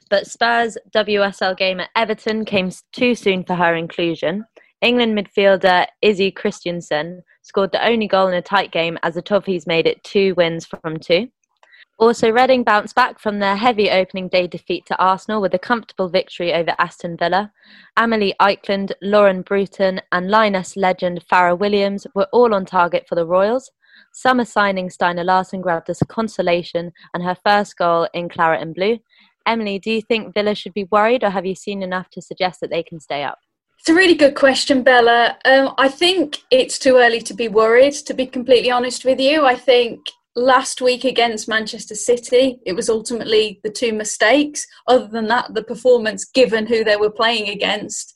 but 0.09 0.25
Spurs' 0.25 0.75
WSL 0.89 1.55
game 1.55 1.79
at 1.79 1.91
Everton 1.95 2.45
came 2.45 2.71
too 2.91 3.13
soon 3.13 3.43
for 3.43 3.53
her 3.53 3.75
inclusion. 3.75 4.43
England 4.81 5.15
midfielder 5.15 5.85
Izzy 6.01 6.31
Christiansen 6.31 7.21
scored 7.43 7.71
the 7.71 7.87
only 7.87 8.07
goal 8.07 8.27
in 8.27 8.33
a 8.33 8.41
tight 8.41 8.71
game 8.71 8.97
as 9.03 9.13
the 9.13 9.21
Toffees 9.21 9.67
made 9.67 9.85
it 9.85 10.03
two 10.03 10.33
wins 10.33 10.65
from 10.65 10.97
two. 10.97 11.27
Also, 11.99 12.31
Reading 12.31 12.63
bounced 12.63 12.95
back 12.95 13.19
from 13.19 13.37
their 13.37 13.55
heavy 13.55 13.91
opening 13.91 14.29
day 14.29 14.47
defeat 14.47 14.87
to 14.87 14.97
Arsenal 14.97 15.41
with 15.41 15.53
a 15.53 15.59
comfortable 15.59 16.09
victory 16.09 16.55
over 16.55 16.73
Aston 16.79 17.15
Villa. 17.17 17.51
Amalie 17.97 18.33
Eikeland, 18.41 18.93
Lauren 19.03 19.43
Bruton, 19.43 20.01
and 20.11 20.31
Lioness 20.31 20.75
legend 20.75 21.23
Fara 21.29 21.55
Williams 21.55 22.07
were 22.15 22.27
all 22.33 22.55
on 22.55 22.65
target 22.65 23.05
for 23.07 23.13
the 23.13 23.27
Royals. 23.27 23.69
Summer 24.13 24.45
signing 24.45 24.89
Stine 24.89 25.23
Larsen 25.25 25.61
grabbed 25.61 25.89
us 25.89 26.01
a 26.01 26.05
consolation 26.05 26.91
and 27.13 27.23
her 27.23 27.37
first 27.45 27.77
goal 27.77 28.07
in 28.13 28.29
claret 28.29 28.61
and 28.61 28.73
blue. 28.73 28.99
Emily, 29.45 29.79
do 29.79 29.91
you 29.91 30.01
think 30.01 30.33
Villa 30.33 30.53
should 30.55 30.73
be 30.73 30.83
worried, 30.85 31.23
or 31.23 31.29
have 31.29 31.45
you 31.45 31.55
seen 31.55 31.81
enough 31.81 32.09
to 32.11 32.21
suggest 32.21 32.59
that 32.59 32.69
they 32.69 32.83
can 32.83 32.99
stay 32.99 33.23
up? 33.23 33.39
It's 33.79 33.89
a 33.89 33.93
really 33.93 34.15
good 34.15 34.35
question, 34.35 34.83
Bella. 34.83 35.37
Um, 35.45 35.73
I 35.77 35.87
think 35.87 36.39
it's 36.51 36.77
too 36.77 36.97
early 36.97 37.21
to 37.21 37.33
be 37.33 37.47
worried, 37.47 37.93
to 37.93 38.13
be 38.13 38.25
completely 38.25 38.69
honest 38.71 39.05
with 39.05 39.19
you. 39.19 39.45
I 39.45 39.55
think 39.55 40.01
last 40.35 40.81
week 40.81 41.05
against 41.05 41.47
Manchester 41.47 41.95
City, 41.95 42.59
it 42.65 42.73
was 42.73 42.89
ultimately 42.89 43.61
the 43.63 43.69
two 43.69 43.93
mistakes. 43.93 44.65
Other 44.87 45.07
than 45.07 45.27
that, 45.27 45.53
the 45.53 45.63
performance, 45.63 46.25
given 46.25 46.67
who 46.67 46.83
they 46.83 46.97
were 46.97 47.09
playing 47.09 47.49
against 47.49 48.15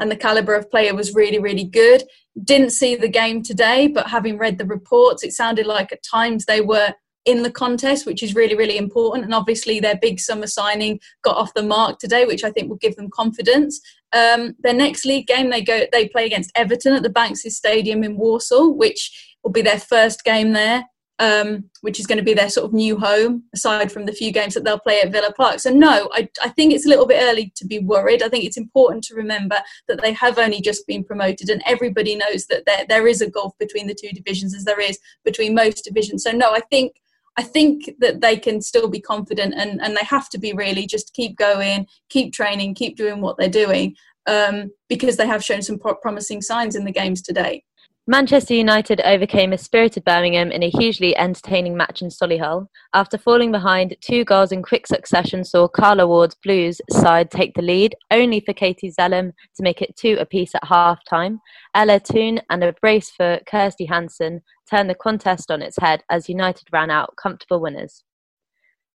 and 0.00 0.10
the 0.10 0.16
calibre 0.16 0.58
of 0.58 0.70
player, 0.70 0.94
was 0.94 1.14
really, 1.14 1.38
really 1.38 1.64
good. 1.64 2.02
Didn't 2.42 2.70
see 2.70 2.96
the 2.96 3.08
game 3.08 3.42
today, 3.42 3.88
but 3.88 4.08
having 4.08 4.38
read 4.38 4.58
the 4.58 4.64
reports, 4.64 5.22
it 5.22 5.32
sounded 5.32 5.66
like 5.66 5.92
at 5.92 6.02
times 6.02 6.46
they 6.46 6.60
were 6.60 6.94
in 7.24 7.42
the 7.42 7.50
contest, 7.50 8.04
which 8.06 8.22
is 8.22 8.34
really, 8.34 8.56
really 8.56 8.76
important. 8.76 9.24
And 9.24 9.34
obviously, 9.34 9.80
their 9.80 9.96
big 10.00 10.18
summer 10.18 10.46
signing 10.46 10.98
got 11.22 11.36
off 11.36 11.54
the 11.54 11.62
mark 11.62 11.98
today, 11.98 12.24
which 12.24 12.44
I 12.44 12.50
think 12.50 12.68
will 12.68 12.76
give 12.76 12.96
them 12.96 13.10
confidence. 13.10 13.80
Um, 14.12 14.54
their 14.60 14.74
next 14.74 15.04
league 15.04 15.26
game, 15.26 15.50
they 15.50 15.62
go 15.62 15.84
they 15.92 16.08
play 16.08 16.26
against 16.26 16.52
Everton 16.54 16.94
at 16.94 17.02
the 17.02 17.10
Banks's 17.10 17.56
Stadium 17.56 18.02
in 18.02 18.16
Walsall, 18.16 18.76
which 18.76 19.36
will 19.42 19.52
be 19.52 19.62
their 19.62 19.78
first 19.78 20.24
game 20.24 20.52
there. 20.52 20.84
Um, 21.18 21.70
which 21.82 22.00
is 22.00 22.06
going 22.06 22.18
to 22.18 22.24
be 22.24 22.34
their 22.34 22.48
sort 22.48 22.66
of 22.66 22.72
new 22.72 22.98
home, 22.98 23.44
aside 23.54 23.92
from 23.92 24.06
the 24.06 24.12
few 24.12 24.32
games 24.32 24.54
that 24.54 24.64
they'll 24.64 24.78
play 24.78 25.00
at 25.00 25.12
Villa 25.12 25.32
Park. 25.32 25.60
So, 25.60 25.70
no, 25.70 26.08
I, 26.12 26.28
I 26.42 26.48
think 26.48 26.72
it's 26.72 26.86
a 26.86 26.88
little 26.88 27.06
bit 27.06 27.22
early 27.22 27.52
to 27.56 27.64
be 27.64 27.78
worried. 27.78 28.24
I 28.24 28.28
think 28.28 28.44
it's 28.44 28.56
important 28.56 29.04
to 29.04 29.14
remember 29.14 29.56
that 29.86 30.02
they 30.02 30.12
have 30.14 30.38
only 30.38 30.60
just 30.60 30.84
been 30.86 31.04
promoted, 31.04 31.48
and 31.48 31.62
everybody 31.64 32.16
knows 32.16 32.46
that 32.46 32.64
there, 32.66 32.86
there 32.88 33.06
is 33.06 33.20
a 33.20 33.30
gulf 33.30 33.52
between 33.58 33.86
the 33.86 33.94
two 33.94 34.08
divisions, 34.08 34.52
as 34.52 34.64
there 34.64 34.80
is 34.80 34.98
between 35.24 35.54
most 35.54 35.84
divisions. 35.84 36.24
So, 36.24 36.32
no, 36.32 36.52
I 36.52 36.60
think 36.70 36.94
I 37.36 37.42
think 37.42 37.90
that 38.00 38.20
they 38.20 38.36
can 38.36 38.60
still 38.60 38.88
be 38.88 39.00
confident 39.00 39.54
and, 39.54 39.80
and 39.80 39.96
they 39.96 40.04
have 40.04 40.28
to 40.30 40.38
be 40.38 40.52
really 40.52 40.86
just 40.86 41.14
keep 41.14 41.36
going, 41.36 41.86
keep 42.10 42.32
training, 42.32 42.74
keep 42.74 42.96
doing 42.96 43.20
what 43.20 43.38
they're 43.38 43.48
doing 43.48 43.96
um, 44.26 44.70
because 44.88 45.16
they 45.16 45.26
have 45.26 45.44
shown 45.44 45.62
some 45.62 45.78
pro- 45.78 45.94
promising 45.94 46.42
signs 46.42 46.76
in 46.76 46.84
the 46.84 46.92
games 46.92 47.22
today. 47.22 47.64
Manchester 48.08 48.54
United 48.54 49.00
overcame 49.02 49.52
a 49.52 49.58
spirited 49.58 50.04
Birmingham 50.04 50.50
in 50.50 50.64
a 50.64 50.70
hugely 50.70 51.16
entertaining 51.16 51.76
match 51.76 52.02
in 52.02 52.08
Solihull. 52.08 52.66
After 52.92 53.16
falling 53.16 53.52
behind, 53.52 53.96
two 54.00 54.24
goals 54.24 54.50
in 54.50 54.60
quick 54.64 54.88
succession 54.88 55.44
saw 55.44 55.68
Carla 55.68 56.08
Ward's 56.08 56.34
Blues 56.34 56.80
side 56.90 57.30
take 57.30 57.54
the 57.54 57.62
lead, 57.62 57.94
only 58.10 58.40
for 58.40 58.54
Katie 58.54 58.90
Zelem 58.90 59.30
to 59.54 59.62
make 59.62 59.80
it 59.80 59.94
two 59.94 60.16
apiece 60.18 60.52
at 60.56 60.64
half 60.64 60.98
time. 61.08 61.40
Ella 61.76 62.00
Toone 62.00 62.40
and 62.50 62.64
a 62.64 62.72
brace 62.80 63.08
for 63.08 63.38
Kirsty 63.46 63.84
Hanson 63.84 64.42
turned 64.68 64.90
the 64.90 64.96
contest 64.96 65.52
on 65.52 65.62
its 65.62 65.76
head 65.80 66.02
as 66.10 66.28
United 66.28 66.66
ran 66.72 66.90
out 66.90 67.14
comfortable 67.16 67.60
winners. 67.60 68.02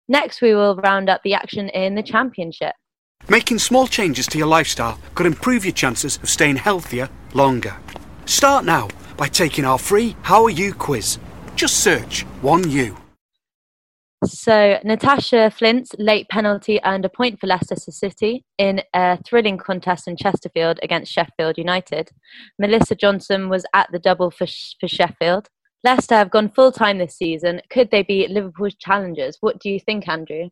Next, 0.06 0.40
we 0.40 0.54
will 0.54 0.76
round 0.76 1.10
up 1.10 1.22
the 1.24 1.34
action 1.34 1.70
in 1.70 1.96
the 1.96 2.04
Championship. 2.04 2.76
Making 3.28 3.58
small 3.58 3.88
changes 3.88 4.28
to 4.28 4.38
your 4.38 4.46
lifestyle 4.46 5.00
could 5.16 5.26
improve 5.26 5.64
your 5.64 5.74
chances 5.74 6.18
of 6.22 6.30
staying 6.30 6.56
healthier 6.56 7.08
longer. 7.34 7.76
Start 8.26 8.64
now 8.64 8.88
by 9.16 9.28
taking 9.28 9.64
our 9.64 9.78
free 9.78 10.16
How 10.22 10.44
Are 10.44 10.50
You 10.50 10.72
quiz. 10.74 11.18
Just 11.56 11.78
search 11.78 12.24
1U. 12.42 12.96
So, 14.24 14.78
Natasha 14.84 15.50
Flint's 15.50 15.90
late 15.98 16.28
penalty 16.28 16.78
earned 16.84 17.04
a 17.04 17.08
point 17.08 17.40
for 17.40 17.48
Leicester 17.48 17.74
City 17.76 18.44
in 18.56 18.80
a 18.94 19.18
thrilling 19.24 19.58
contest 19.58 20.06
in 20.06 20.16
Chesterfield 20.16 20.78
against 20.82 21.12
Sheffield 21.12 21.58
United. 21.58 22.10
Melissa 22.56 22.94
Johnson 22.94 23.48
was 23.48 23.66
at 23.74 23.90
the 23.90 23.98
double 23.98 24.30
for, 24.30 24.46
for 24.78 24.86
Sheffield. 24.86 25.48
Leicester 25.82 26.14
have 26.14 26.30
gone 26.30 26.50
full 26.50 26.70
time 26.70 26.98
this 26.98 27.16
season. 27.16 27.60
Could 27.68 27.90
they 27.90 28.04
be 28.04 28.28
Liverpool's 28.28 28.76
challengers? 28.76 29.38
What 29.40 29.58
do 29.58 29.68
you 29.68 29.80
think, 29.80 30.08
Andrew? 30.08 30.50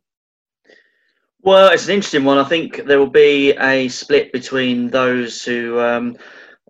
Well, 1.41 1.71
it's 1.71 1.87
an 1.87 1.95
interesting 1.95 2.25
one. 2.25 2.37
I 2.37 2.43
think 2.43 2.85
there 2.85 2.99
will 2.99 3.09
be 3.09 3.51
a 3.51 3.87
split 3.87 4.33
between 4.33 4.89
those 4.89 5.43
who 5.43 5.79
um, 5.79 6.17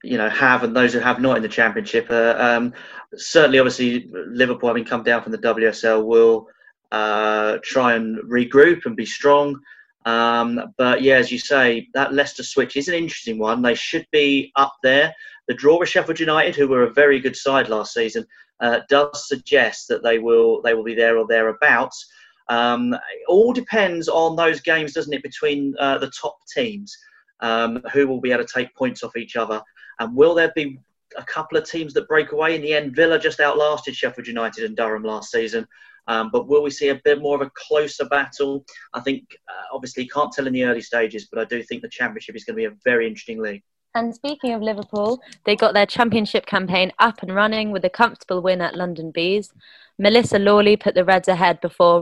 you 0.03 0.17
know 0.17 0.29
have 0.29 0.63
and 0.63 0.75
those 0.75 0.93
who 0.93 0.99
have 0.99 1.19
not 1.19 1.37
in 1.37 1.43
the 1.43 1.49
championship. 1.49 2.07
Uh, 2.09 2.35
um, 2.37 2.73
certainly, 3.15 3.59
obviously, 3.59 4.09
Liverpool 4.11 4.69
having 4.69 4.85
come 4.85 5.03
down 5.03 5.21
from 5.23 5.31
the 5.31 5.37
WSL 5.37 6.05
will 6.05 6.47
uh, 6.91 7.57
try 7.63 7.93
and 7.93 8.17
regroup 8.29 8.85
and 8.85 8.95
be 8.95 9.05
strong. 9.05 9.59
Um, 10.05 10.73
but 10.77 11.01
yeah, 11.01 11.15
as 11.15 11.31
you 11.31 11.39
say, 11.39 11.87
that 11.93 12.13
Leicester 12.13 12.43
switch 12.43 12.75
is 12.75 12.87
an 12.87 12.95
interesting 12.95 13.37
one. 13.37 13.61
They 13.61 13.75
should 13.75 14.07
be 14.11 14.51
up 14.55 14.73
there. 14.81 15.13
The 15.47 15.53
draw 15.53 15.79
with 15.79 15.89
Sheffield 15.89 16.19
United, 16.19 16.55
who 16.55 16.67
were 16.67 16.83
a 16.83 16.93
very 16.93 17.19
good 17.19 17.35
side 17.35 17.69
last 17.69 17.93
season, 17.93 18.25
uh, 18.59 18.79
does 18.89 19.27
suggest 19.27 19.87
that 19.89 20.03
they 20.03 20.19
will 20.19 20.61
they 20.61 20.73
will 20.73 20.83
be 20.83 20.95
there 20.95 21.17
or 21.17 21.27
thereabouts. 21.27 22.09
Um, 22.47 22.93
it 22.93 22.99
all 23.27 23.53
depends 23.53 24.09
on 24.09 24.35
those 24.35 24.59
games, 24.59 24.93
doesn't 24.93 25.13
it, 25.13 25.23
between 25.23 25.75
uh, 25.79 25.99
the 25.99 26.11
top 26.11 26.37
teams, 26.53 26.97
um, 27.39 27.81
who 27.93 28.07
will 28.07 28.19
be 28.19 28.31
able 28.31 28.43
to 28.43 28.53
take 28.53 28.75
points 28.75 29.03
off 29.03 29.15
each 29.15 29.35
other. 29.35 29.61
And 29.99 30.15
will 30.15 30.35
there 30.35 30.51
be 30.55 30.79
a 31.17 31.23
couple 31.23 31.57
of 31.57 31.69
teams 31.69 31.93
that 31.93 32.07
break 32.07 32.31
away? 32.31 32.55
In 32.55 32.61
the 32.61 32.73
end, 32.73 32.95
Villa 32.95 33.19
just 33.19 33.39
outlasted 33.39 33.95
Sheffield 33.95 34.27
United 34.27 34.63
and 34.63 34.75
Durham 34.75 35.03
last 35.03 35.31
season. 35.31 35.67
Um, 36.07 36.29
but 36.31 36.47
will 36.47 36.63
we 36.63 36.71
see 36.71 36.89
a 36.89 37.01
bit 37.03 37.21
more 37.21 37.35
of 37.35 37.47
a 37.47 37.51
closer 37.55 38.05
battle? 38.05 38.65
I 38.93 39.01
think, 39.01 39.23
uh, 39.47 39.75
obviously, 39.75 40.07
can't 40.07 40.31
tell 40.31 40.47
in 40.47 40.53
the 40.53 40.65
early 40.65 40.81
stages, 40.81 41.27
but 41.31 41.39
I 41.39 41.45
do 41.45 41.61
think 41.63 41.81
the 41.81 41.89
Championship 41.89 42.35
is 42.35 42.43
going 42.43 42.55
to 42.55 42.61
be 42.61 42.65
a 42.65 42.77
very 42.83 43.07
interesting 43.07 43.41
league. 43.41 43.63
And 43.93 44.15
speaking 44.15 44.53
of 44.53 44.61
Liverpool, 44.61 45.21
they 45.45 45.55
got 45.55 45.73
their 45.73 45.85
championship 45.85 46.45
campaign 46.45 46.93
up 46.99 47.21
and 47.21 47.35
running 47.35 47.71
with 47.71 47.83
a 47.83 47.89
comfortable 47.89 48.41
win 48.41 48.61
at 48.61 48.75
London 48.75 49.11
Bees. 49.11 49.51
Melissa 49.99 50.39
Lawley 50.39 50.77
put 50.77 50.95
the 50.95 51.03
Reds 51.03 51.27
ahead 51.27 51.59
before 51.59 52.01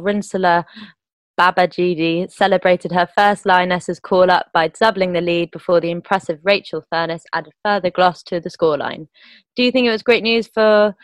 Rinsola 1.40 1.56
Babajide 1.56 2.32
celebrated 2.32 2.92
her 2.92 3.08
first 3.18 3.46
Lionesses 3.46 4.00
call 4.00 4.30
up 4.30 4.48
by 4.54 4.68
doubling 4.68 5.14
the 5.14 5.22
lead 5.22 5.52
before 5.52 5.80
the 5.80 5.92
impressive 5.92 6.40
Rachel 6.44 6.84
Furness 6.92 7.24
added 7.34 7.54
further 7.64 7.90
gloss 7.90 8.24
to 8.24 8.40
the 8.40 8.50
scoreline. 8.50 9.08
Do 9.56 9.64
you 9.64 9.72
think 9.72 9.88
it 9.88 9.92
was 9.92 10.04
great 10.04 10.24
news 10.24 10.48
for 10.48 10.96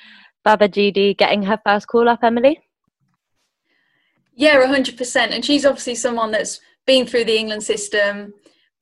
Babajide 0.46 1.18
getting 1.18 1.44
her 1.44 1.60
first 1.66 1.88
call 1.88 2.10
up, 2.10 2.20
Emily? 2.24 2.60
Yeah, 4.34 4.62
100%. 4.66 5.16
And 5.32 5.44
she's 5.44 5.66
obviously 5.66 5.96
someone 5.96 6.32
that's 6.32 6.60
been 6.86 7.08
through 7.08 7.26
the 7.26 7.38
England 7.38 7.64
system, 7.64 8.34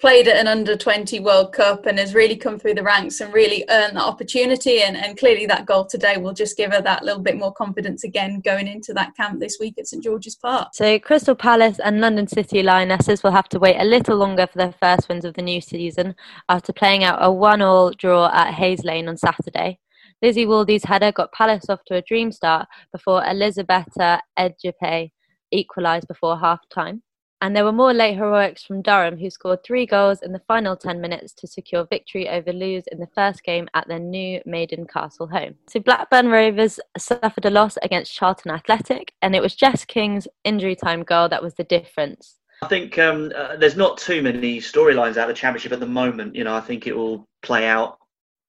played 0.04 0.28
at 0.28 0.36
an 0.36 0.50
under 0.50 0.76
20 0.76 1.22
World 1.22 1.54
Cup 1.54 1.86
and 1.86 1.98
has 1.98 2.14
really 2.14 2.36
come 2.36 2.60
through 2.60 2.74
the 2.74 2.84
ranks 2.84 3.22
and 3.22 3.34
really 3.34 3.64
earned 3.70 3.96
that 3.96 4.04
opportunity. 4.04 4.82
And, 4.82 4.98
and 4.98 5.18
clearly, 5.18 5.46
that 5.46 5.66
goal 5.66 5.86
today 5.86 6.18
will 6.18 6.34
just 6.34 6.58
give 6.58 6.74
her 6.74 6.82
that 6.82 7.06
little 7.06 7.22
bit 7.22 7.38
more 7.38 7.54
confidence 7.54 8.04
again 8.04 8.42
going 8.42 8.68
into 8.68 8.92
that 8.96 9.16
camp 9.16 9.40
this 9.40 9.56
week 9.62 9.76
at 9.78 9.88
St 9.88 10.04
George's 10.04 10.36
Park. 10.36 10.72
So, 10.74 11.00
Crystal 11.00 11.36
Palace 11.36 11.80
and 11.80 12.02
London 12.02 12.28
City 12.28 12.62
Lionesses 12.62 13.24
will 13.24 13.32
have 13.32 13.48
to 13.48 13.60
wait 13.60 13.78
a 13.80 13.86
little 13.86 14.18
longer 14.18 14.46
for 14.46 14.58
their 14.58 14.74
first 14.74 15.08
wins 15.08 15.24
of 15.24 15.36
the 15.36 15.42
new 15.42 15.62
season 15.62 16.16
after 16.50 16.74
playing 16.74 17.06
out 17.06 17.20
a 17.22 17.32
one 17.32 17.62
all 17.62 17.92
draw 17.92 18.30
at 18.34 18.54
Hayes 18.56 18.84
Lane 18.84 19.08
on 19.08 19.16
Saturday. 19.16 19.80
Lizzie 20.22 20.46
Waldy's 20.46 20.84
header 20.84 21.14
got 21.14 21.32
Palace 21.32 21.70
off 21.70 21.80
to 21.86 21.96
a 21.96 22.02
dream 22.02 22.34
start 22.34 22.68
before 22.92 23.26
Elisabetta 23.26 24.20
Ejipe 24.38 25.12
equalised 25.54 26.10
before 26.10 26.38
half 26.38 26.60
time. 26.68 27.04
And 27.44 27.54
there 27.54 27.66
were 27.66 27.74
more 27.74 27.94
late 27.94 28.16
heroics 28.16 28.64
from 28.64 28.82
Durham, 28.82 29.18
who 29.18 29.30
scored 29.30 29.66
three 29.66 29.86
goals 29.86 30.22
in 30.22 30.32
the 30.32 30.40
final 30.48 30.78
10 30.78 31.02
minutes 31.02 31.34
to 31.34 31.46
secure 31.46 31.84
victory 31.84 32.30
over 32.30 32.54
Lewes 32.54 32.86
in 32.90 33.02
the 33.02 33.10
first 33.14 33.44
game 33.44 33.68
at 33.74 33.86
their 33.86 34.00
new 34.00 34.40
Maiden 34.46 34.88
Castle 34.88 35.28
home. 35.28 35.56
So 35.68 35.82
Blackburn 35.82 36.30
Rovers 36.30 36.80
suffered 36.98 37.44
a 37.44 37.50
loss 37.50 37.76
against 37.84 38.14
Charlton 38.14 38.52
Athletic, 38.52 39.12
and 39.22 39.36
it 39.36 39.42
was 39.42 39.56
Jess 39.56 39.84
King's 39.84 40.26
injury 40.46 40.74
time 40.74 41.04
goal 41.04 41.28
that 41.28 41.44
was 41.44 41.54
the 41.56 41.66
difference. 41.66 42.40
I 42.62 42.70
think 42.70 42.98
um, 42.98 43.34
uh, 43.36 43.58
there's 43.58 43.76
not 43.76 43.98
too 43.98 44.22
many 44.22 44.60
storylines 44.60 45.18
out 45.18 45.30
of 45.30 45.36
the 45.36 45.42
championship 45.42 45.74
at 45.74 45.82
the 45.82 45.86
moment. 45.86 46.38
You 46.38 46.46
know, 46.46 46.56
I 46.56 46.62
think 46.62 46.88
it 46.88 46.96
will 46.96 47.28
play 47.42 47.68
out 47.68 47.98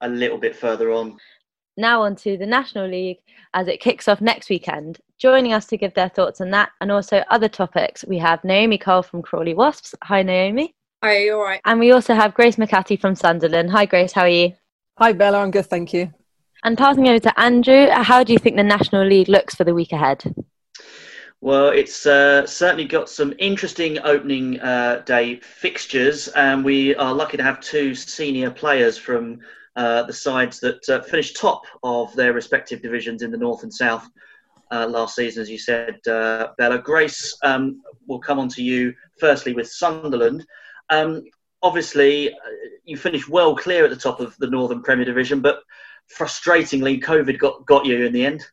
a 0.03 0.09
little 0.09 0.39
bit 0.39 0.55
further 0.55 0.93
on. 0.93 1.19
Now 1.77 2.03
on 2.03 2.15
to 2.17 2.37
the 2.37 2.47
National 2.47 2.89
League 2.89 3.19
as 3.53 3.67
it 3.67 3.81
kicks 3.81 4.07
off 4.07 4.21
next 4.21 4.49
weekend. 4.49 5.01
Joining 5.19 5.53
us 5.53 5.67
to 5.67 5.77
give 5.77 5.93
their 5.95 6.09
thoughts 6.09 6.41
on 6.41 6.51
that 6.51 6.71
and 6.81 6.93
also 6.93 7.25
other 7.31 7.49
topics, 7.49 8.05
we 8.07 8.19
have 8.19 8.45
Naomi 8.45 8.79
Cole 8.79 9.03
from 9.03 9.23
Crawley 9.23 9.55
Wasps. 9.55 9.95
Hi, 10.05 10.23
Naomi. 10.23 10.75
Hi, 11.03 11.31
all 11.31 11.43
right. 11.43 11.61
And 11.65 11.81
we 11.81 11.91
also 11.91 12.15
have 12.15 12.35
Grace 12.35 12.57
McCatty 12.57 13.01
from 13.01 13.17
Sunderland. 13.17 13.71
Hi, 13.71 13.87
Grace. 13.87 14.13
How 14.13 14.23
are 14.23 14.29
you? 14.29 14.53
Hi, 14.99 15.13
Bella. 15.13 15.39
I'm 15.39 15.51
good, 15.51 15.67
thank 15.67 15.93
you. 15.93 16.13
And 16.63 16.79
passing 16.79 17.09
over 17.09 17.19
to 17.19 17.41
Andrew, 17.41 17.89
how 17.91 18.23
do 18.23 18.33
you 18.33 18.39
think 18.39 18.57
the 18.57 18.63
National 18.63 19.05
League 19.05 19.29
looks 19.29 19.55
for 19.55 19.65
the 19.65 19.75
week 19.75 19.93
ahead? 19.93 20.23
Well, 21.41 21.69
it's 21.69 22.07
uh, 22.07 22.47
certainly 22.47 22.87
got 22.87 23.11
some 23.11 23.35
interesting 23.39 23.99
opening 23.99 24.61
uh, 24.61 25.03
day 25.05 25.41
fixtures, 25.41 26.29
and 26.29 26.65
we 26.65 26.95
are 26.95 27.13
lucky 27.13 27.37
to 27.37 27.43
have 27.43 27.61
two 27.61 27.95
senior 27.95 28.51
players 28.51 28.97
from 28.97 29.41
the 29.75 30.13
sides 30.13 30.61
that 30.61 30.89
uh, 30.89 31.03
finished 31.03 31.37
top 31.37 31.63
of 31.83 32.15
their 32.15 32.33
respective 32.33 32.83
divisions 32.83 33.23
in 33.23 33.31
the 33.31 33.37
north 33.37 33.63
and 33.63 33.73
south 33.73 34.09
uh, 34.71 34.87
last 34.87 35.17
season, 35.17 35.43
as 35.43 35.51
you 35.51 35.59
said, 35.59 35.97
uh, 36.09 36.49
Bella. 36.59 36.79
Grace, 36.79 37.37
um, 37.43 37.81
will 38.07 38.19
come 38.19 38.39
on 38.39 38.49
to 38.49 38.63
you 38.63 38.93
firstly 39.19 39.53
with 39.53 39.69
Sunderland. 39.69 40.45
Um, 40.91 41.23
obviously, 41.63 42.31
uh, 42.31 42.35
you 42.85 42.97
finished 42.97 43.29
well 43.29 43.55
clear 43.57 43.85
at 43.85 43.91
the 43.91 43.97
top 43.97 44.21
of 44.21 44.37
the 44.39 44.49
Northern 44.49 44.83
Premier 44.83 45.05
Division, 45.05 45.41
but 45.41 45.61
frustratingly, 46.17 47.03
COVID 47.03 47.39
got, 47.39 47.65
got 47.67 47.85
you 47.85 48.05
in 48.05 48.13
the 48.13 48.27
end. 48.27 48.45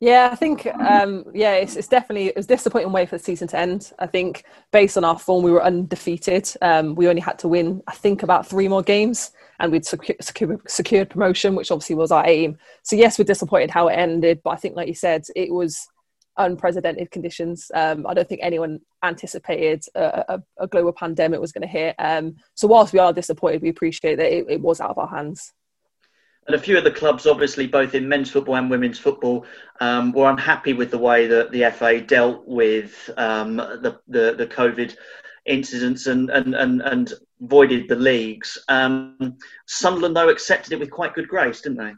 Yeah, 0.00 0.28
I 0.30 0.34
think 0.34 0.66
um, 0.66 1.24
yeah, 1.32 1.54
it's, 1.54 1.76
it's 1.76 1.88
definitely 1.88 2.26
it 2.26 2.36
was 2.36 2.46
disappointing 2.46 2.92
way 2.92 3.06
for 3.06 3.16
the 3.16 3.24
season 3.24 3.48
to 3.48 3.58
end. 3.58 3.92
I 3.98 4.06
think 4.06 4.44
based 4.70 4.98
on 4.98 5.04
our 5.04 5.18
form, 5.18 5.42
we 5.44 5.50
were 5.50 5.64
undefeated. 5.64 6.50
Um, 6.60 6.94
we 6.94 7.08
only 7.08 7.22
had 7.22 7.38
to 7.38 7.48
win, 7.48 7.82
I 7.86 7.92
think, 7.92 8.22
about 8.22 8.46
three 8.46 8.68
more 8.68 8.82
games, 8.82 9.30
and 9.60 9.72
we'd 9.72 9.84
secu- 9.84 10.18
secu- 10.18 10.68
secured 10.68 11.10
promotion, 11.10 11.54
which 11.54 11.70
obviously 11.70 11.96
was 11.96 12.10
our 12.10 12.26
aim. 12.26 12.58
So 12.82 12.96
yes, 12.96 13.18
we're 13.18 13.24
disappointed 13.24 13.70
how 13.70 13.88
it 13.88 13.94
ended, 13.94 14.40
but 14.42 14.50
I 14.50 14.56
think, 14.56 14.76
like 14.76 14.88
you 14.88 14.94
said, 14.94 15.24
it 15.34 15.52
was 15.52 15.86
unprecedented 16.36 17.10
conditions. 17.10 17.70
Um, 17.74 18.06
I 18.06 18.14
don't 18.14 18.28
think 18.28 18.40
anyone 18.42 18.80
anticipated 19.02 19.84
a, 19.94 20.34
a, 20.34 20.42
a 20.58 20.66
global 20.66 20.92
pandemic 20.92 21.40
was 21.40 21.52
going 21.52 21.62
to 21.62 21.68
hit. 21.68 21.94
Um, 21.98 22.36
so 22.54 22.66
whilst 22.66 22.92
we 22.92 22.98
are 22.98 23.12
disappointed, 23.12 23.62
we 23.62 23.68
appreciate 23.68 24.16
that 24.16 24.32
it, 24.32 24.46
it 24.48 24.60
was 24.60 24.80
out 24.80 24.90
of 24.90 24.98
our 24.98 25.08
hands 25.08 25.52
and 26.46 26.54
a 26.54 26.58
few 26.58 26.76
of 26.76 26.84
the 26.84 26.90
clubs, 26.90 27.26
obviously, 27.26 27.66
both 27.66 27.94
in 27.94 28.08
men's 28.08 28.30
football 28.30 28.56
and 28.56 28.70
women's 28.70 28.98
football, 28.98 29.46
um, 29.80 30.12
were 30.12 30.28
unhappy 30.28 30.74
with 30.74 30.90
the 30.90 30.98
way 30.98 31.26
that 31.26 31.50
the 31.50 31.70
FA 31.70 32.00
dealt 32.00 32.46
with 32.46 33.08
um, 33.16 33.56
the, 33.56 33.98
the, 34.08 34.34
the 34.36 34.46
COVID 34.46 34.96
incidents 35.46 36.06
and 36.06 36.30
and 36.30 36.54
and, 36.54 36.80
and 36.82 37.12
voided 37.40 37.88
the 37.88 37.96
leagues. 37.96 38.58
Um, 38.68 39.36
Sunderland, 39.66 40.16
though, 40.16 40.28
accepted 40.28 40.72
it 40.72 40.80
with 40.80 40.90
quite 40.90 41.14
good 41.14 41.28
grace, 41.28 41.60
didn't 41.60 41.78
they? 41.78 41.92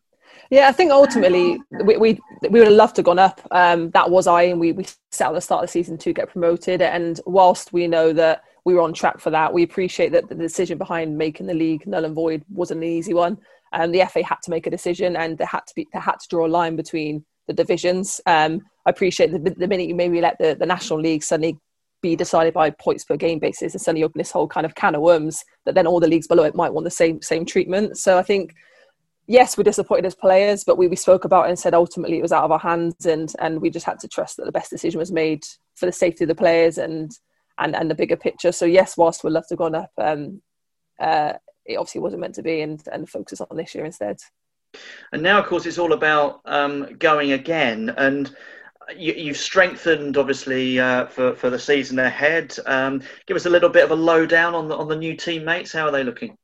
Yeah, 0.51 0.69
I 0.69 0.73
think 0.73 0.93
ultimately 0.93 1.59
we 1.85 1.97
we, 1.97 2.21
we 2.43 2.61
would 2.61 2.69
have 2.69 2.73
loved 2.73 2.97
to 2.97 3.01
have 3.01 3.07
gone 3.07 3.19
up. 3.19 3.41
Um, 3.51 3.91
that 3.91 4.11
was 4.11 4.27
I, 4.27 4.43
and 4.43 4.61
we 4.61 4.73
we 4.73 4.87
set 5.11 5.29
at 5.29 5.35
the 5.35 5.41
start 5.41 5.65
of 5.65 5.69
the 5.69 5.73
season 5.73 5.99
to 5.99 6.13
get 6.13 6.31
promoted. 6.31 6.83
And 6.83 7.21
whilst 7.27 7.73
we 7.73 7.89
know 7.89 8.13
that 8.13 8.43
we 8.65 8.75
were 8.75 8.83
on 8.83 8.93
track 8.93 9.19
for 9.19 9.31
that, 9.31 9.53
we 9.53 9.63
appreciate 9.63 10.13
that 10.13 10.29
the 10.29 10.35
decision 10.35 10.79
behind 10.79 11.19
making 11.19 11.47
the 11.47 11.55
league 11.55 11.87
null 11.87 12.05
and 12.05 12.15
void 12.15 12.45
wasn't 12.49 12.83
an 12.83 12.89
easy 12.89 13.15
one 13.15 13.39
um, 13.73 13.93
the 13.93 14.05
FA 14.11 14.23
had 14.23 14.37
to 14.43 14.51
make 14.51 14.67
a 14.67 14.71
decision 14.71 15.17
and 15.17 15.39
they 15.39 15.45
had 15.45 15.67
to 15.67 15.75
be 15.75 15.87
they 15.93 16.01
had 16.01 16.19
to 16.21 16.29
draw 16.29 16.47
a 16.47 16.49
line 16.49 16.77
between 16.77 17.25
the 17.47 17.53
divisions. 17.53 18.21
Um, 18.27 18.61
I 18.87 18.91
appreciate 18.91 19.33
the, 19.33 19.39
the 19.39 19.69
minute 19.69 19.89
you 19.89 19.95
maybe 19.95 20.21
let 20.21 20.39
the, 20.39 20.57
the 20.59 20.67
national 20.67 21.01
league 21.01 21.23
suddenly 21.23 21.59
be 22.07 22.17
decided 22.17 22.55
by 22.55 22.71
points 22.71 23.05
per 23.05 23.17
game 23.17 23.39
basis 23.39 23.75
and 23.75 23.81
suddenly 23.81 24.05
open 24.05 24.19
this 24.19 24.31
whole 24.31 24.47
kind 24.47 24.65
of 24.65 24.75
can 24.75 24.95
of 24.95 25.03
worms 25.03 25.45
that 25.65 25.75
then 25.75 25.87
all 25.87 26.01
the 26.01 26.09
leagues 26.09 26.29
below 26.29 26.45
it 26.45 26.55
might 26.55 26.73
want 26.73 26.85
the 26.85 26.91
same 26.91 27.21
same 27.21 27.45
treatment. 27.45 27.99
So 27.99 28.19
I 28.19 28.23
think 28.23 28.55
yes, 29.27 29.57
we're 29.59 29.65
disappointed 29.65 30.07
as 30.07 30.15
players, 30.15 30.63
but 30.63 30.79
we, 30.79 30.87
we 30.87 30.97
spoke 30.97 31.25
about 31.25 31.47
it 31.47 31.49
and 31.49 31.59
said 31.59 31.75
ultimately 31.75 32.19
it 32.19 32.23
was 32.23 32.33
out 32.33 32.45
of 32.45 32.53
our 32.53 32.59
hands 32.59 33.07
and 33.07 33.33
and 33.41 33.61
we 33.61 33.71
just 33.71 33.87
had 33.87 33.99
to 34.01 34.09
trust 34.09 34.37
that 34.37 34.47
the 34.47 34.59
best 34.59 34.71
decision 34.71 34.99
was 34.99 35.13
made 35.13 35.43
for 35.75 35.87
the 35.87 35.93
safety 35.93 36.25
of 36.25 36.29
the 36.29 36.35
players 36.35 36.79
and 36.79 37.11
and, 37.59 37.75
and 37.75 37.91
the 37.91 37.95
bigger 37.95 38.17
picture. 38.17 38.53
So 38.53 38.67
yes, 38.67 38.97
whilst 38.97 39.25
we'd 39.25 39.33
love 39.33 39.47
to 39.49 39.55
have 39.55 39.59
gone 39.59 39.75
up, 39.75 39.91
um, 39.99 40.43
uh, 41.01 41.33
it 41.65 41.77
obviously 41.77 42.03
wasn't 42.03 42.21
meant 42.21 42.35
to 42.37 42.43
be 42.43 42.61
and, 42.61 42.83
and 42.93 43.09
focus 43.09 43.41
on 43.41 43.57
this 43.57 43.75
year 43.75 43.85
instead. 43.85 44.19
And 45.13 45.23
now, 45.23 45.39
of 45.39 45.47
course, 45.47 45.65
it's 45.67 45.79
all 45.79 45.95
about 45.95 46.41
um, 46.45 46.97
going 46.99 47.33
again. 47.33 47.95
And 47.97 48.35
you, 48.97 49.29
have 49.29 49.37
strengthened, 49.37 50.17
obviously, 50.17 50.79
uh, 50.79 51.07
for, 51.07 51.35
for 51.35 51.51
the 51.51 51.59
season 51.59 51.99
ahead. 51.99 52.57
Um, 52.67 53.03
give 53.27 53.37
us 53.37 53.47
a 53.47 53.51
little 53.51 53.69
bit 53.69 53.85
of 53.85 53.91
a 53.91 53.95
lowdown 53.95 54.55
on 54.55 54.69
the, 54.69 54.77
on 54.77 54.89
the 54.89 54.97
new 54.97 55.17
teammates. 55.17 55.73
How 55.73 55.87
are 55.87 55.93
they 55.93 56.05
looking? 56.05 56.37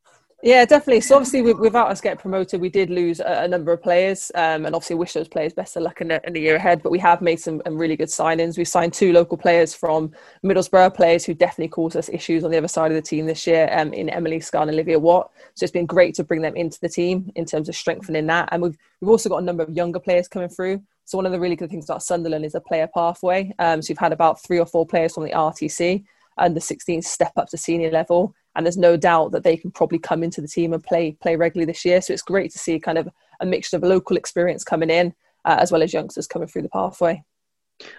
Yeah, 0.44 0.64
definitely. 0.64 1.02
So 1.02 1.14
obviously, 1.14 1.40
without 1.40 1.88
us 1.88 2.00
getting 2.00 2.18
promoted, 2.18 2.60
we 2.60 2.68
did 2.68 2.90
lose 2.90 3.20
a, 3.20 3.46
number 3.46 3.72
of 3.72 3.80
players, 3.80 4.32
um, 4.34 4.66
and 4.66 4.74
obviously 4.74 4.96
wish 4.96 5.12
those 5.12 5.28
players 5.28 5.52
best 5.52 5.76
of 5.76 5.84
luck 5.84 6.00
in 6.00 6.08
the, 6.08 6.20
in 6.26 6.32
the 6.32 6.40
year 6.40 6.56
ahead. 6.56 6.82
But 6.82 6.90
we 6.90 6.98
have 6.98 7.22
made 7.22 7.38
some, 7.38 7.62
some 7.64 7.78
really 7.78 7.94
good 7.94 8.08
signings. 8.08 8.58
We 8.58 8.64
signed 8.64 8.92
two 8.92 9.12
local 9.12 9.36
players 9.36 9.72
from 9.72 10.10
Middlesbrough, 10.44 10.96
players 10.96 11.24
who 11.24 11.32
definitely 11.32 11.68
caused 11.68 11.96
us 11.96 12.08
issues 12.08 12.42
on 12.42 12.50
the 12.50 12.58
other 12.58 12.66
side 12.66 12.90
of 12.90 12.96
the 12.96 13.02
team 13.02 13.24
this 13.24 13.46
year, 13.46 13.68
um, 13.70 13.92
in 13.92 14.08
Emily 14.08 14.40
Scarr 14.40 14.62
and 14.62 14.72
Olivia 14.72 14.98
Watt. 14.98 15.30
So 15.54 15.62
it's 15.62 15.70
been 15.70 15.86
great 15.86 16.16
to 16.16 16.24
bring 16.24 16.42
them 16.42 16.56
into 16.56 16.80
the 16.80 16.88
team 16.88 17.30
in 17.36 17.44
terms 17.44 17.68
of 17.68 17.76
strengthening 17.76 18.26
that. 18.26 18.48
And 18.50 18.62
we've 18.62 18.76
we've 19.00 19.10
also 19.10 19.28
got 19.28 19.42
a 19.42 19.44
number 19.44 19.62
of 19.62 19.70
younger 19.70 20.00
players 20.00 20.26
coming 20.26 20.48
through. 20.48 20.82
So 21.12 21.18
one 21.18 21.26
of 21.26 21.32
the 21.32 21.40
really 21.40 21.56
good 21.56 21.68
things 21.68 21.84
about 21.84 22.02
Sunderland 22.02 22.46
is 22.46 22.54
a 22.54 22.60
player 22.60 22.88
pathway. 22.94 23.52
Um, 23.58 23.82
so 23.82 23.90
we've 23.90 23.98
had 23.98 24.14
about 24.14 24.42
three 24.42 24.58
or 24.58 24.64
four 24.64 24.86
players 24.86 25.12
from 25.12 25.24
the 25.24 25.32
RTC 25.32 26.02
and 26.38 26.56
the 26.56 26.60
16 26.60 27.02
step 27.02 27.32
up 27.36 27.48
to 27.50 27.58
senior 27.58 27.90
level 27.90 28.34
and 28.56 28.64
there's 28.64 28.78
no 28.78 28.96
doubt 28.96 29.32
that 29.32 29.44
they 29.44 29.58
can 29.58 29.70
probably 29.70 29.98
come 29.98 30.22
into 30.22 30.40
the 30.40 30.48
team 30.48 30.72
and 30.72 30.82
play 30.82 31.12
play 31.20 31.36
regularly 31.36 31.70
this 31.70 31.84
year. 31.84 32.00
So 32.00 32.14
it's 32.14 32.22
great 32.22 32.50
to 32.52 32.58
see 32.58 32.80
kind 32.80 32.96
of 32.96 33.10
a 33.40 33.44
mixture 33.44 33.76
of 33.76 33.82
local 33.82 34.16
experience 34.16 34.64
coming 34.64 34.88
in 34.88 35.12
uh, 35.44 35.58
as 35.60 35.70
well 35.70 35.82
as 35.82 35.92
youngsters 35.92 36.26
coming 36.26 36.48
through 36.48 36.62
the 36.62 36.70
pathway. 36.70 37.22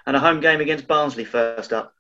And 0.08 0.16
a 0.16 0.20
home 0.20 0.40
game 0.40 0.60
against 0.60 0.88
Barnsley 0.88 1.24
first 1.24 1.72
up. 1.72 1.94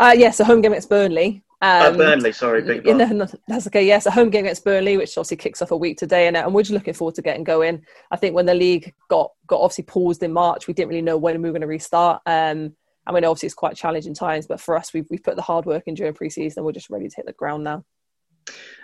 Uh, 0.00 0.16
yes, 0.18 0.40
a 0.40 0.44
home 0.44 0.62
game 0.62 0.72
against 0.72 0.90
Burnley. 0.90 1.44
Um, 1.62 1.98
Burnley, 1.98 2.32
sorry, 2.32 2.62
big 2.62 2.84
the, 2.84 3.38
That's 3.46 3.66
okay. 3.66 3.86
Yes, 3.86 4.06
a 4.06 4.10
home 4.10 4.30
game 4.30 4.46
against 4.46 4.64
Burnley, 4.64 4.96
which 4.96 5.16
obviously 5.18 5.36
kicks 5.36 5.60
off 5.60 5.70
a 5.70 5.76
week 5.76 5.98
today, 5.98 6.26
and, 6.26 6.36
and 6.36 6.54
we're 6.54 6.62
just 6.62 6.72
looking 6.72 6.94
forward 6.94 7.16
to 7.16 7.22
getting 7.22 7.44
going. 7.44 7.84
I 8.10 8.16
think 8.16 8.34
when 8.34 8.46
the 8.46 8.54
league 8.54 8.94
got 9.08 9.32
got 9.46 9.60
obviously 9.60 9.84
paused 9.84 10.22
in 10.22 10.32
March, 10.32 10.66
we 10.66 10.74
didn't 10.74 10.88
really 10.88 11.02
know 11.02 11.18
when 11.18 11.42
we 11.42 11.48
were 11.48 11.52
going 11.52 11.60
to 11.60 11.66
restart. 11.66 12.22
Um, 12.24 12.74
I 13.06 13.12
mean, 13.12 13.24
obviously 13.24 13.46
it's 13.46 13.54
quite 13.54 13.76
challenging 13.76 14.14
times, 14.14 14.46
but 14.46 14.60
for 14.60 14.76
us, 14.76 14.92
we've, 14.94 15.06
we've 15.10 15.22
put 15.22 15.36
the 15.36 15.42
hard 15.42 15.66
work 15.66 15.84
in 15.86 15.94
during 15.94 16.14
pre-season. 16.14 16.64
We're 16.64 16.72
just 16.72 16.90
ready 16.90 17.08
to 17.08 17.16
hit 17.16 17.26
the 17.26 17.32
ground 17.32 17.64
now. 17.64 17.84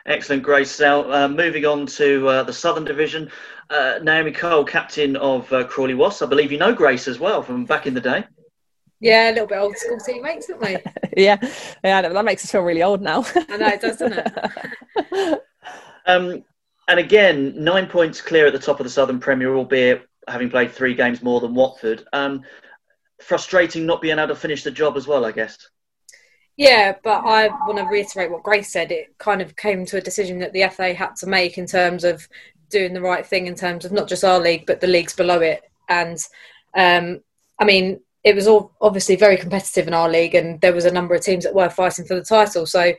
Excellent, 0.05 0.43
Grace. 0.43 0.79
Now, 0.79 1.11
uh, 1.11 1.29
moving 1.29 1.65
on 1.65 1.87
to 1.87 2.29
uh, 2.29 2.43
the 2.43 2.53
Southern 2.53 2.85
Division, 2.85 3.31
uh, 3.71 3.99
Naomi 4.03 4.33
Cole, 4.33 4.65
captain 4.65 5.17
of 5.17 5.51
uh, 5.53 5.65
Crawley 5.65 5.95
Wasps. 5.95 6.23
I 6.23 6.27
believe 6.27 6.53
you 6.53 6.59
know 6.59 6.75
Grace 6.75 7.09
as 7.09 7.19
well 7.19 7.43
from 7.43 7.65
back 7.65 7.87
in 7.87 7.95
the 7.95 8.01
day. 8.01 8.25
Yeah, 9.01 9.31
a 9.31 9.33
little 9.33 9.47
bit 9.47 9.59
old 9.59 9.77
school 9.77 9.99
teammates, 9.99 10.47
don't 10.47 10.61
we? 10.61 10.79
yeah, 11.17 11.37
yeah, 11.85 12.03
that 12.03 12.25
makes 12.25 12.45
us 12.45 12.51
feel 12.51 12.63
really 12.63 12.83
old 12.83 13.03
now. 13.03 13.25
I 13.49 13.57
know 13.57 13.67
it 13.69 13.81
does, 13.81 13.99
doesn't 13.99 14.19
it? 14.19 15.43
um, 16.07 16.43
and 16.89 17.01
again, 17.01 17.53
nine 17.63 17.87
points 17.87 18.23
clear 18.23 18.47
at 18.47 18.53
the 18.53 18.59
top 18.59 18.81
of 18.81 18.85
the 18.85 18.91
Southern 18.91 19.21
Premier, 19.21 19.55
albeit 19.55 20.07
having 20.29 20.51
played 20.51 20.73
three 20.73 20.95
games 20.95 21.23
more 21.23 21.41
than 21.41 21.55
Watford. 21.55 22.05
Um, 22.13 22.43
frustrating 23.21 23.87
not 23.87 24.01
being 24.01 24.19
able 24.19 24.29
to 24.29 24.37
finish 24.37 24.63
the 24.63 24.71
job 24.71 24.97
as 24.97 25.07
well, 25.07 25.25
I 25.25 25.33
guess. 25.33 25.69
Yeah, 26.57 26.95
but 27.05 27.25
I 27.25 27.49
want 27.67 27.79
to 27.79 27.85
reiterate 27.85 28.31
what 28.31 28.43
Grace 28.43 28.73
said. 28.73 28.91
It 28.91 29.19
kind 29.19 29.43
of 29.43 29.57
came 29.57 29.85
to 29.87 29.99
a 29.99 30.03
decision 30.03 30.39
that 30.39 30.53
the 30.53 30.69
FA 30.69 30.95
had 30.95 31.15
to 31.17 31.27
make 31.27 31.59
in 31.59 31.67
terms 31.67 32.03
of 32.03 32.27
doing 32.71 32.95
the 32.95 33.01
right 33.01 33.27
thing 33.27 33.47
in 33.47 33.55
terms 33.55 33.85
of 33.85 33.93
not 33.93 34.09
just 34.09 34.25
our 34.25 34.41
league 34.41 34.67
but 34.67 34.81
the 34.81 34.87
leagues 34.87 35.15
below 35.15 35.41
it. 35.41 35.63
And 35.89 36.19
um, 36.75 37.21
I 37.61 37.65
mean, 37.65 38.01
it 38.27 38.35
was 38.35 38.49
all 38.49 38.73
obviously 38.81 39.15
very 39.15 39.37
competitive 39.37 39.87
in 39.87 39.95
our 39.95 40.09
league, 40.09 40.35
and 40.35 40.61
there 40.61 40.75
was 40.75 40.85
a 40.85 40.93
number 40.93 41.15
of 41.15 41.23
teams 41.23 41.45
that 41.45 41.55
were 41.55 41.71
fighting 41.71 42.05
for 42.05 42.17
the 42.17 42.25
title. 42.25 42.67
So, 42.67 42.93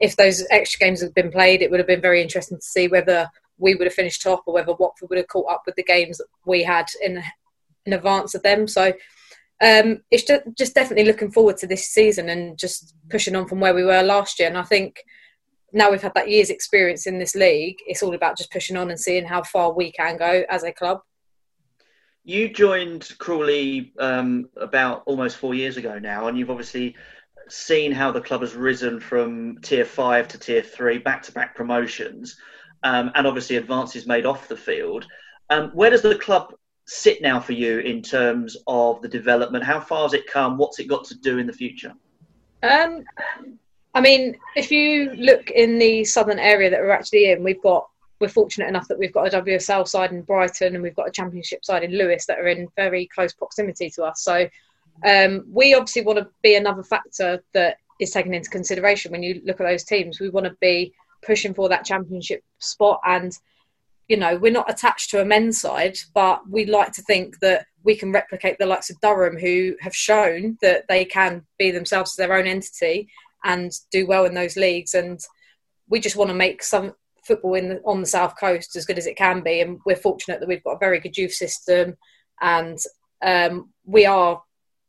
if 0.00 0.16
those 0.16 0.42
extra 0.50 0.78
games 0.78 1.02
had 1.02 1.12
been 1.12 1.30
played, 1.30 1.60
it 1.60 1.70
would 1.70 1.80
have 1.80 1.86
been 1.86 2.00
very 2.00 2.22
interesting 2.22 2.56
to 2.56 2.64
see 2.64 2.88
whether 2.88 3.28
we 3.58 3.74
would 3.74 3.86
have 3.86 3.92
finished 3.92 4.22
top 4.22 4.42
or 4.46 4.54
whether 4.54 4.72
Watford 4.72 5.10
would 5.10 5.18
have 5.18 5.28
caught 5.28 5.52
up 5.52 5.64
with 5.66 5.74
the 5.74 5.82
games 5.82 6.16
that 6.16 6.28
we 6.46 6.62
had 6.62 6.86
in 7.02 7.22
in 7.84 7.92
advance 7.92 8.34
of 8.34 8.42
them. 8.42 8.66
So 8.66 8.94
um, 9.62 10.00
it's 10.10 10.22
just, 10.22 10.42
just 10.56 10.74
definitely 10.74 11.04
looking 11.04 11.30
forward 11.30 11.58
to 11.58 11.66
this 11.66 11.88
season 11.88 12.30
and 12.30 12.58
just 12.58 12.94
pushing 13.10 13.36
on 13.36 13.48
from 13.48 13.60
where 13.60 13.74
we 13.74 13.84
were 13.84 14.02
last 14.02 14.38
year. 14.38 14.48
And 14.48 14.56
I 14.56 14.62
think 14.62 15.04
now 15.74 15.90
we've 15.90 16.00
had 16.00 16.14
that 16.14 16.30
year's 16.30 16.48
experience 16.48 17.06
in 17.06 17.18
this 17.18 17.34
league, 17.34 17.76
it's 17.86 18.02
all 18.02 18.14
about 18.14 18.38
just 18.38 18.50
pushing 18.50 18.76
on 18.78 18.88
and 18.88 18.98
seeing 18.98 19.26
how 19.26 19.42
far 19.42 19.72
we 19.72 19.92
can 19.92 20.16
go 20.16 20.44
as 20.48 20.62
a 20.62 20.72
club. 20.72 21.00
You 22.24 22.48
joined 22.52 23.12
Crawley 23.18 23.92
um, 23.98 24.48
about 24.56 25.02
almost 25.06 25.38
four 25.38 25.54
years 25.54 25.76
ago 25.76 25.98
now, 25.98 26.28
and 26.28 26.38
you've 26.38 26.50
obviously 26.50 26.96
seen 27.48 27.92
how 27.92 28.12
the 28.12 28.20
club 28.20 28.42
has 28.42 28.54
risen 28.54 29.00
from 29.00 29.58
tier 29.62 29.84
five 29.84 30.28
to 30.28 30.38
tier 30.38 30.62
three, 30.62 30.98
back 30.98 31.22
to 31.24 31.32
back 31.32 31.56
promotions, 31.56 32.36
um, 32.82 33.10
and 33.14 33.26
obviously 33.26 33.56
advances 33.56 34.06
made 34.06 34.26
off 34.26 34.48
the 34.48 34.56
field. 34.56 35.06
Um, 35.48 35.70
where 35.70 35.90
does 35.90 36.02
the 36.02 36.18
club 36.18 36.54
sit 36.86 37.22
now 37.22 37.40
for 37.40 37.52
you 37.52 37.78
in 37.78 38.02
terms 38.02 38.56
of 38.66 39.00
the 39.02 39.08
development? 39.08 39.64
How 39.64 39.80
far 39.80 40.02
has 40.02 40.14
it 40.14 40.26
come? 40.26 40.58
What's 40.58 40.78
it 40.78 40.88
got 40.88 41.04
to 41.04 41.14
do 41.16 41.38
in 41.38 41.46
the 41.46 41.52
future? 41.52 41.92
Um, 42.62 43.04
I 43.94 44.00
mean, 44.00 44.36
if 44.54 44.70
you 44.70 45.10
look 45.14 45.50
in 45.50 45.78
the 45.78 46.04
southern 46.04 46.38
area 46.38 46.70
that 46.70 46.80
we're 46.80 46.90
actually 46.90 47.32
in, 47.32 47.42
we've 47.42 47.62
got 47.62 47.89
we're 48.20 48.28
fortunate 48.28 48.68
enough 48.68 48.86
that 48.88 48.98
we've 48.98 49.12
got 49.12 49.32
a 49.32 49.42
WSL 49.42 49.88
side 49.88 50.12
in 50.12 50.22
Brighton 50.22 50.74
and 50.74 50.82
we've 50.82 50.94
got 50.94 51.08
a 51.08 51.12
Championship 51.12 51.64
side 51.64 51.82
in 51.82 51.92
Lewes 51.92 52.26
that 52.26 52.38
are 52.38 52.48
in 52.48 52.68
very 52.76 53.06
close 53.06 53.32
proximity 53.32 53.90
to 53.90 54.04
us. 54.04 54.22
So 54.22 54.48
um, 55.06 55.44
we 55.50 55.74
obviously 55.74 56.02
want 56.02 56.18
to 56.18 56.28
be 56.42 56.56
another 56.56 56.82
factor 56.82 57.42
that 57.54 57.78
is 57.98 58.10
taken 58.10 58.34
into 58.34 58.50
consideration 58.50 59.10
when 59.10 59.22
you 59.22 59.40
look 59.44 59.60
at 59.60 59.66
those 59.66 59.84
teams. 59.84 60.20
We 60.20 60.28
want 60.28 60.46
to 60.46 60.56
be 60.60 60.92
pushing 61.22 61.54
for 61.54 61.68
that 61.70 61.84
Championship 61.84 62.44
spot 62.58 63.00
and 63.06 63.36
you 64.10 64.16
know, 64.16 64.36
we're 64.36 64.50
not 64.50 64.68
attached 64.68 65.08
to 65.10 65.22
a 65.22 65.24
men's 65.24 65.60
side, 65.60 65.96
but 66.14 66.42
we'd 66.50 66.68
like 66.68 66.90
to 66.94 67.02
think 67.02 67.38
that 67.38 67.66
we 67.84 67.94
can 67.94 68.10
replicate 68.10 68.58
the 68.58 68.66
likes 68.66 68.90
of 68.90 69.00
Durham, 69.00 69.38
who 69.38 69.76
have 69.80 69.94
shown 69.94 70.58
that 70.62 70.86
they 70.88 71.04
can 71.04 71.46
be 71.60 71.70
themselves 71.70 72.16
their 72.16 72.34
own 72.34 72.48
entity 72.48 73.08
and 73.44 73.70
do 73.92 74.08
well 74.08 74.24
in 74.24 74.34
those 74.34 74.56
leagues. 74.56 74.94
And 74.94 75.20
we 75.88 76.00
just 76.00 76.16
want 76.16 76.28
to 76.28 76.34
make 76.34 76.64
some 76.64 76.92
football 77.30 77.54
in 77.54 77.68
the, 77.68 77.80
on 77.84 78.00
the 78.00 78.06
south 78.06 78.34
coast 78.38 78.74
as 78.74 78.84
good 78.84 78.98
as 78.98 79.06
it 79.06 79.16
can 79.16 79.40
be. 79.40 79.60
And 79.60 79.78
we're 79.86 79.94
fortunate 79.94 80.40
that 80.40 80.48
we've 80.48 80.64
got 80.64 80.72
a 80.72 80.78
very 80.78 80.98
good 80.98 81.16
youth 81.16 81.32
system, 81.32 81.96
and 82.40 82.76
um, 83.22 83.70
we 83.84 84.04
are 84.04 84.42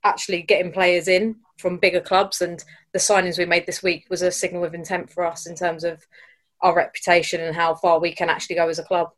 actually 0.04 0.42
getting 0.42 0.72
players 0.72 1.08
in 1.08 1.36
from 1.60 1.78
bigger 1.78 2.02
clubs. 2.02 2.42
And 2.42 2.64
the 2.94 3.00
signings 3.00 3.38
we 3.38 3.46
made 3.46 3.68
this 3.68 3.84
week 3.84 4.08
was 4.10 4.24
a 4.24 4.32
signal 4.32 4.66
of 4.66 4.74
intent 4.74 5.12
for 5.12 5.24
us 5.24 5.46
in 5.46 5.56
terms 5.56 5.84
of 5.84 6.02
our 6.62 6.76
reputation 6.76 7.42
and 7.42 7.56
how 7.56 7.76
far 7.76 8.00
we 8.00 8.14
can 8.14 8.30
actually 8.30 8.56
go 8.56 8.68
as 8.68 8.80
a 8.80 8.84
club. 8.84 9.10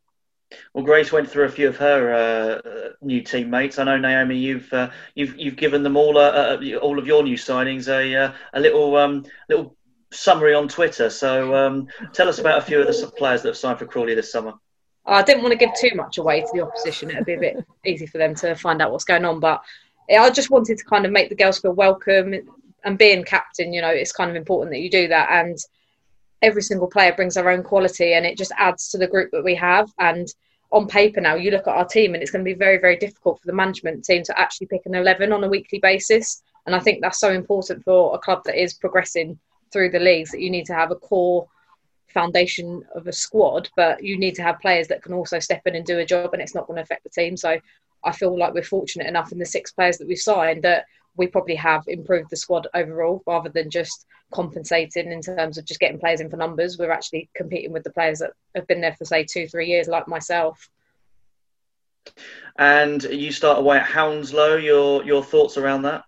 Well, 0.73 0.83
Grace 0.83 1.11
went 1.11 1.29
through 1.29 1.45
a 1.45 1.49
few 1.49 1.67
of 1.67 1.77
her 1.77 2.13
uh, 2.13 2.89
new 3.01 3.21
teammates. 3.21 3.79
I 3.79 3.85
know 3.85 3.97
Naomi, 3.97 4.37
you've 4.37 4.71
uh, 4.71 4.91
you've 5.15 5.37
you've 5.37 5.55
given 5.55 5.81
them 5.81 5.97
all 5.97 6.17
uh, 6.17 6.57
all 6.81 6.99
of 6.99 7.07
your 7.07 7.23
new 7.23 7.37
signings 7.37 7.87
a 7.87 8.15
uh, 8.15 8.33
a 8.53 8.59
little 8.59 8.95
um, 8.95 9.25
little 9.49 9.75
summary 10.13 10.53
on 10.53 10.67
Twitter. 10.67 11.09
So 11.09 11.55
um, 11.55 11.87
tell 12.13 12.29
us 12.29 12.39
about 12.39 12.59
a 12.59 12.61
few 12.61 12.79
of 12.79 12.87
the 12.87 13.11
players 13.17 13.41
that 13.41 13.49
have 13.49 13.57
signed 13.57 13.79
for 13.79 13.85
Crawley 13.85 14.15
this 14.15 14.31
summer. 14.31 14.53
I 15.05 15.21
didn't 15.21 15.43
want 15.43 15.51
to 15.51 15.57
give 15.57 15.73
too 15.79 15.95
much 15.95 16.17
away 16.17 16.41
to 16.41 16.49
the 16.53 16.61
opposition. 16.61 17.09
It'd 17.09 17.25
be 17.25 17.33
a 17.33 17.39
bit 17.39 17.65
easy 17.85 18.05
for 18.05 18.17
them 18.17 18.35
to 18.35 18.55
find 18.55 18.81
out 18.81 18.91
what's 18.91 19.03
going 19.03 19.25
on. 19.25 19.39
But 19.39 19.61
I 20.09 20.29
just 20.29 20.49
wanted 20.49 20.77
to 20.77 20.85
kind 20.85 21.05
of 21.05 21.11
make 21.11 21.29
the 21.29 21.35
girls 21.35 21.59
feel 21.59 21.73
welcome. 21.73 22.33
And 22.85 22.97
being 22.97 23.23
captain, 23.23 23.73
you 23.73 23.81
know, 23.81 23.89
it's 23.89 24.11
kind 24.11 24.29
of 24.29 24.35
important 24.35 24.71
that 24.71 24.81
you 24.81 24.89
do 24.89 25.07
that. 25.07 25.29
And 25.31 25.57
every 26.41 26.61
single 26.61 26.87
player 26.87 27.13
brings 27.13 27.35
their 27.35 27.49
own 27.49 27.63
quality, 27.63 28.13
and 28.13 28.25
it 28.25 28.37
just 28.37 28.51
adds 28.57 28.89
to 28.89 28.97
the 28.97 29.07
group 29.07 29.31
that 29.31 29.43
we 29.43 29.55
have. 29.55 29.89
And 29.99 30.27
on 30.71 30.87
paper 30.87 31.21
now, 31.21 31.35
you 31.35 31.51
look 31.51 31.67
at 31.67 31.75
our 31.75 31.85
team, 31.85 32.13
and 32.13 32.21
it's 32.21 32.31
going 32.31 32.43
to 32.43 32.49
be 32.49 32.57
very, 32.57 32.77
very 32.77 32.97
difficult 32.97 33.39
for 33.39 33.47
the 33.47 33.53
management 33.53 34.03
team 34.03 34.23
to 34.23 34.39
actually 34.39 34.67
pick 34.67 34.81
an 34.85 34.95
11 34.95 35.31
on 35.31 35.43
a 35.43 35.49
weekly 35.49 35.79
basis. 35.79 36.43
And 36.65 36.75
I 36.75 36.79
think 36.79 37.01
that's 37.01 37.19
so 37.19 37.31
important 37.31 37.83
for 37.83 38.15
a 38.15 38.19
club 38.19 38.41
that 38.45 38.61
is 38.61 38.73
progressing 38.73 39.39
through 39.73 39.89
the 39.89 39.99
leagues 39.99 40.31
that 40.31 40.41
you 40.41 40.49
need 40.49 40.65
to 40.67 40.75
have 40.75 40.91
a 40.91 40.95
core 40.95 41.47
foundation 42.13 42.85
of 42.95 43.07
a 43.07 43.11
squad, 43.11 43.69
but 43.75 44.03
you 44.03 44.17
need 44.17 44.35
to 44.35 44.43
have 44.43 44.59
players 44.59 44.87
that 44.87 45.01
can 45.01 45.13
also 45.13 45.39
step 45.39 45.63
in 45.65 45.75
and 45.75 45.85
do 45.85 45.99
a 45.99 46.05
job, 46.05 46.33
and 46.33 46.41
it's 46.41 46.55
not 46.55 46.67
going 46.67 46.77
to 46.77 46.83
affect 46.83 47.03
the 47.03 47.09
team. 47.09 47.35
So 47.35 47.59
I 48.03 48.11
feel 48.11 48.37
like 48.37 48.53
we're 48.53 48.63
fortunate 48.63 49.07
enough 49.07 49.31
in 49.31 49.39
the 49.39 49.45
six 49.45 49.71
players 49.71 49.97
that 49.97 50.07
we've 50.07 50.17
signed 50.17 50.63
that 50.63 50.85
we 51.15 51.27
probably 51.27 51.55
have 51.55 51.83
improved 51.87 52.29
the 52.29 52.37
squad 52.37 52.67
overall 52.73 53.21
rather 53.27 53.49
than 53.49 53.69
just 53.69 54.05
compensating 54.31 55.11
in 55.11 55.21
terms 55.21 55.57
of 55.57 55.65
just 55.65 55.79
getting 55.79 55.99
players 55.99 56.21
in 56.21 56.29
for 56.29 56.37
numbers. 56.37 56.77
We're 56.77 56.91
actually 56.91 57.29
competing 57.35 57.71
with 57.71 57.83
the 57.83 57.91
players 57.91 58.19
that 58.19 58.31
have 58.55 58.67
been 58.67 58.81
there 58.81 58.95
for 58.95 59.05
say 59.05 59.23
two, 59.23 59.47
three 59.47 59.67
years, 59.67 59.87
like 59.87 60.07
myself. 60.07 60.69
And 62.57 63.03
you 63.03 63.31
start 63.31 63.59
away 63.59 63.77
at 63.77 63.85
Hounslow. 63.85 64.55
Your 64.55 65.03
your 65.03 65.23
thoughts 65.23 65.57
around 65.57 65.83
that? 65.83 66.03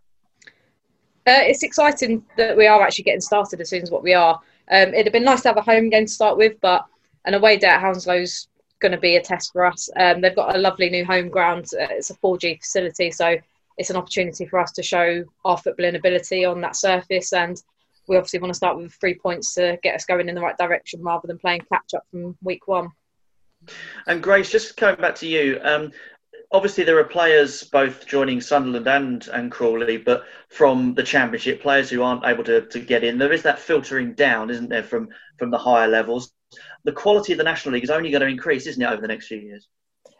Uh, 1.28 1.42
it's 1.42 1.64
exciting 1.64 2.24
that 2.38 2.56
we 2.56 2.68
are 2.68 2.82
actually 2.84 3.04
getting 3.04 3.22
started 3.22 3.60
as 3.60 3.70
soon 3.70 3.82
as 3.82 3.90
what 3.90 4.04
we 4.04 4.14
are. 4.14 4.40
Um, 4.70 4.94
it'd 4.94 5.08
have 5.08 5.14
been 5.14 5.24
nice 5.24 5.42
to 5.42 5.50
have 5.50 5.58
a 5.58 5.62
home 5.62 5.90
game 5.90 6.06
to 6.06 6.12
start 6.12 6.38
with, 6.38 6.60
but 6.62 6.86
an 7.26 7.34
away 7.34 7.58
day 7.58 7.68
at 7.68 7.82
Hounslow's 7.82 8.48
going 8.80 8.92
to 8.92 9.00
be 9.00 9.16
a 9.16 9.22
test 9.22 9.52
for 9.52 9.66
us. 9.66 9.90
Um, 9.96 10.22
they've 10.22 10.36
got 10.36 10.56
a 10.56 10.60
lovely 10.60 10.90
new 10.90 11.04
home 11.04 11.30
ground. 11.30 11.66
Uh, 11.74 11.88
it's 11.90 12.12
a 12.12 12.16
4G 12.16 12.60
facility, 12.60 13.10
so 13.10 13.38
it's 13.78 13.90
an 13.90 13.96
opportunity 13.96 14.46
for 14.46 14.60
us 14.60 14.72
to 14.74 14.84
show 14.84 15.24
our 15.44 15.58
footballing 15.58 15.96
ability 15.96 16.46
on 16.46 16.62
that 16.62 16.76
surface. 16.76 17.34
And 17.34 17.62
we 18.08 18.18
obviously 18.18 18.40
want 18.40 18.52
to 18.52 18.58
start 18.58 18.78
with 18.78 18.94
three 18.94 19.16
points 19.16 19.56
to 19.56 19.80
get 19.82 19.96
us 19.96 20.06
going 20.06 20.30
in 20.30 20.36
the 20.36 20.42
right 20.42 20.58
direction 20.58 21.02
rather 21.02 21.28
than 21.28 21.40
playing 21.40 21.62
catch 21.72 21.96
up 21.96 22.06
from 22.12 22.38
week 22.44 22.68
one. 22.68 22.90
And 24.06 24.22
Grace, 24.22 24.52
just 24.52 24.78
coming 24.78 25.02
back 25.02 25.16
to 25.16 25.28
you, 25.28 25.60
um, 25.64 25.92
obviously 26.52 26.84
there 26.84 27.00
are 27.00 27.04
players 27.06 27.64
both 27.64 28.06
joining 28.08 28.42
Sunderland 28.42 28.88
and, 28.88 29.28
and 29.28 29.52
Crawley, 29.52 29.98
but 29.98 30.26
from 30.50 30.94
the 30.94 31.04
Championship, 31.04 31.62
players 31.62 31.90
who 31.90 32.04
aren't 32.04 32.26
able 32.26 32.44
to, 32.46 32.66
to 32.68 32.80
get 32.80 33.04
in. 33.04 33.18
There 33.18 33.34
is 33.34 33.44
that 33.44 33.60
filtering 33.60 34.14
down, 34.14 34.50
isn't 34.50 34.70
there, 34.70 34.84
from, 34.84 35.10
from 35.38 35.52
the 35.52 35.58
higher 35.58 35.88
levels. 35.88 36.34
The 36.84 36.92
quality 36.92 37.34
of 37.34 37.38
the 37.38 37.44
National 37.44 37.74
League 37.74 37.84
is 37.84 37.90
only 37.90 38.12
going 38.12 38.22
to 38.22 38.28
increase, 38.28 38.68
isn't 38.68 38.82
it, 38.82 38.90
over 38.90 39.02
the 39.02 39.08
next 39.08 39.28
few 39.28 39.40
years? 39.40 39.68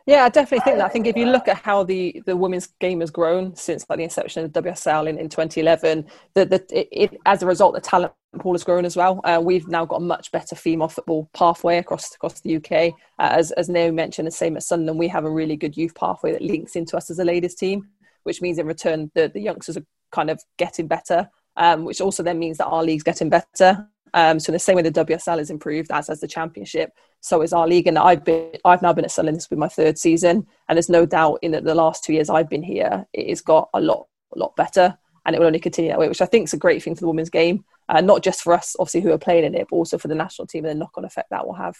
Yeah, 0.06 0.24
I 0.24 0.30
definitely 0.30 0.64
think 0.64 0.78
that. 0.78 0.86
I 0.86 0.90
think 0.90 1.08
if 1.08 1.18
you 1.18 1.26
look 1.26 1.48
at 1.48 1.58
how 1.58 1.84
the, 1.84 2.22
the 2.28 2.38
women's 2.38 2.68
game 2.80 3.00
has 3.00 3.10
grown 3.10 3.56
since 3.56 3.86
like 3.90 3.98
the 3.98 4.04
inception 4.04 4.46
of 4.46 4.54
the 4.54 4.62
WSL 4.62 5.10
in, 5.10 5.18
in 5.18 5.30
2011, 5.30 6.06
that 6.36 6.52
the, 6.52 6.64
it, 6.72 6.88
it, 6.92 7.18
as 7.26 7.42
a 7.42 7.48
result, 7.48 7.74
the 7.74 7.82
talent 7.82 8.14
pool 8.38 8.54
has 8.54 8.64
grown 8.64 8.86
as 8.86 8.96
well. 8.96 9.20
Uh, 9.24 9.42
we've 9.44 9.68
now 9.68 9.84
got 9.84 9.96
a 9.96 10.02
much 10.02 10.32
better 10.32 10.56
female 10.56 10.90
football 10.90 11.28
pathway 11.34 11.80
across 11.80 12.14
across 12.14 12.40
the 12.42 12.58
UK. 12.58 12.94
Uh, 13.18 13.30
as 13.32 13.52
as 13.54 13.68
Naomi 13.68 13.96
mentioned, 13.96 14.28
the 14.28 14.32
same 14.32 14.56
at 14.56 14.64
Sunderland, 14.64 15.00
we 15.00 15.08
have 15.08 15.26
a 15.26 15.30
really 15.30 15.56
good 15.56 15.76
youth 15.76 15.96
pathway 15.96 16.32
that 16.34 16.42
links 16.42 16.76
into 16.76 16.96
us 16.96 17.10
as 17.10 17.18
a 17.18 17.26
ladies 17.26 17.56
team, 17.56 17.88
which 18.24 18.44
means 18.44 18.60
in 18.60 18.68
return 18.68 19.10
the, 19.16 19.32
the 19.34 19.42
youngsters 19.42 19.78
are 19.78 19.86
kind 20.12 20.30
of 20.30 20.40
getting 20.58 20.88
better, 20.88 21.28
um, 21.58 21.84
which 21.84 22.00
also 22.00 22.22
then 22.22 22.38
means 22.38 22.60
that 22.60 22.68
our 22.68 22.84
league's 22.84 23.04
getting 23.04 23.30
better. 23.30 23.88
Um, 24.16 24.40
so 24.40 24.54
the 24.54 24.60
same 24.60 24.78
way 24.78 24.82
the 24.82 24.92
WSL 24.92 25.38
has 25.38 25.50
improved, 25.50 25.92
as 25.92 26.08
has 26.08 26.22
the 26.22 26.28
Championship, 26.28 26.94
so 27.20 27.42
is 27.42 27.52
our 27.52 27.68
league. 27.68 27.86
And 27.86 28.00
I've 28.00 28.24
been, 28.24 28.54
I've 28.64 28.82
now 28.82 28.94
been 28.94 29.04
at 29.04 29.12
Sunderland. 29.12 29.38
This 29.38 29.50
will 29.50 29.58
be 29.58 29.60
my 29.60 29.68
third 29.68 30.00
season, 30.00 30.48
and 30.68 30.78
there's 30.78 30.90
no 30.90 31.06
doubt 31.06 31.40
in 31.42 31.52
the 31.52 31.76
last 31.76 32.04
two 32.04 32.14
years 32.14 32.30
I've 32.30 32.50
been 32.50 32.64
here, 32.64 33.06
it 33.14 33.28
has 33.30 33.42
got 33.42 33.70
a 33.74 33.82
lot, 33.82 34.08
a 34.34 34.40
lot 34.40 34.56
better, 34.56 34.98
and 35.26 35.36
it 35.36 35.40
will 35.40 35.48
only 35.48 35.60
continue 35.60 35.92
that 35.92 36.00
way, 36.00 36.08
which 36.08 36.22
I 36.22 36.26
think 36.26 36.46
is 36.46 36.54
a 36.54 36.58
great 36.58 36.82
thing 36.82 36.96
for 36.96 37.02
the 37.02 37.08
women's 37.08 37.30
game, 37.30 37.66
uh, 37.90 38.00
not 38.00 38.24
just 38.24 38.42
for 38.42 38.54
us, 38.54 38.76
obviously, 38.80 39.02
who 39.02 39.12
are 39.12 39.18
playing 39.18 39.44
in 39.44 39.54
it, 39.54 39.68
but 39.70 39.76
also 39.76 39.98
for 39.98 40.08
the 40.08 40.16
national 40.16 40.48
team 40.48 40.64
and 40.64 40.72
the 40.72 40.80
knock-on 40.80 41.04
effect 41.04 41.30
that 41.32 41.46
will 41.46 41.56
have. 41.56 41.76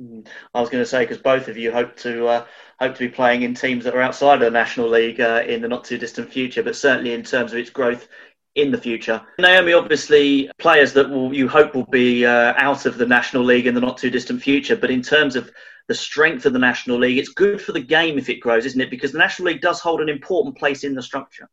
Mm. 0.00 0.26
I 0.54 0.60
was 0.60 0.68
going 0.68 0.82
to 0.82 0.88
say 0.88 1.04
because 1.04 1.18
both 1.18 1.48
of 1.48 1.56
you 1.56 1.72
hope 1.72 1.96
to 1.98 2.26
uh, 2.26 2.46
hope 2.78 2.94
to 2.96 3.08
be 3.08 3.08
playing 3.08 3.42
in 3.42 3.54
teams 3.54 3.84
that 3.84 3.94
are 3.94 4.02
outside 4.02 4.34
of 4.34 4.40
the 4.40 4.50
National 4.50 4.88
League 4.88 5.20
uh, 5.20 5.42
in 5.46 5.62
the 5.62 5.68
not 5.68 5.84
too 5.84 5.96
distant 5.96 6.30
future, 6.30 6.62
but 6.62 6.76
certainly 6.76 7.12
in 7.12 7.22
terms 7.22 7.52
of 7.52 7.58
its 7.58 7.70
growth 7.70 8.08
in 8.56 8.70
the 8.70 8.78
future. 8.78 9.20
Naomi, 9.38 9.74
obviously, 9.74 10.50
players 10.58 10.92
that 10.94 11.08
will 11.08 11.32
you 11.32 11.46
hope 11.46 11.74
will 11.74 11.86
be 11.86 12.26
uh, 12.26 12.54
out 12.56 12.86
of 12.86 12.98
the 12.98 13.06
National 13.06 13.44
League 13.44 13.66
in 13.66 13.74
the 13.74 13.80
not 13.80 13.98
too 13.98 14.10
distant 14.10 14.42
future. 14.42 14.76
But 14.76 14.90
in 14.90 15.02
terms 15.02 15.36
of 15.36 15.50
the 15.88 15.94
strength 15.94 16.46
of 16.46 16.52
the 16.52 16.58
National 16.58 16.98
League, 16.98 17.18
it's 17.18 17.28
good 17.28 17.60
for 17.60 17.72
the 17.72 17.80
game 17.80 18.18
if 18.18 18.28
it 18.28 18.40
grows, 18.40 18.66
isn't 18.66 18.80
it? 18.80 18.90
Because 18.90 19.12
the 19.12 19.18
National 19.18 19.52
League 19.52 19.60
does 19.60 19.78
hold 19.78 20.00
an 20.00 20.08
important 20.08 20.56
place 20.56 20.82
in 20.84 20.94
the 20.94 21.02
structure. 21.02 21.48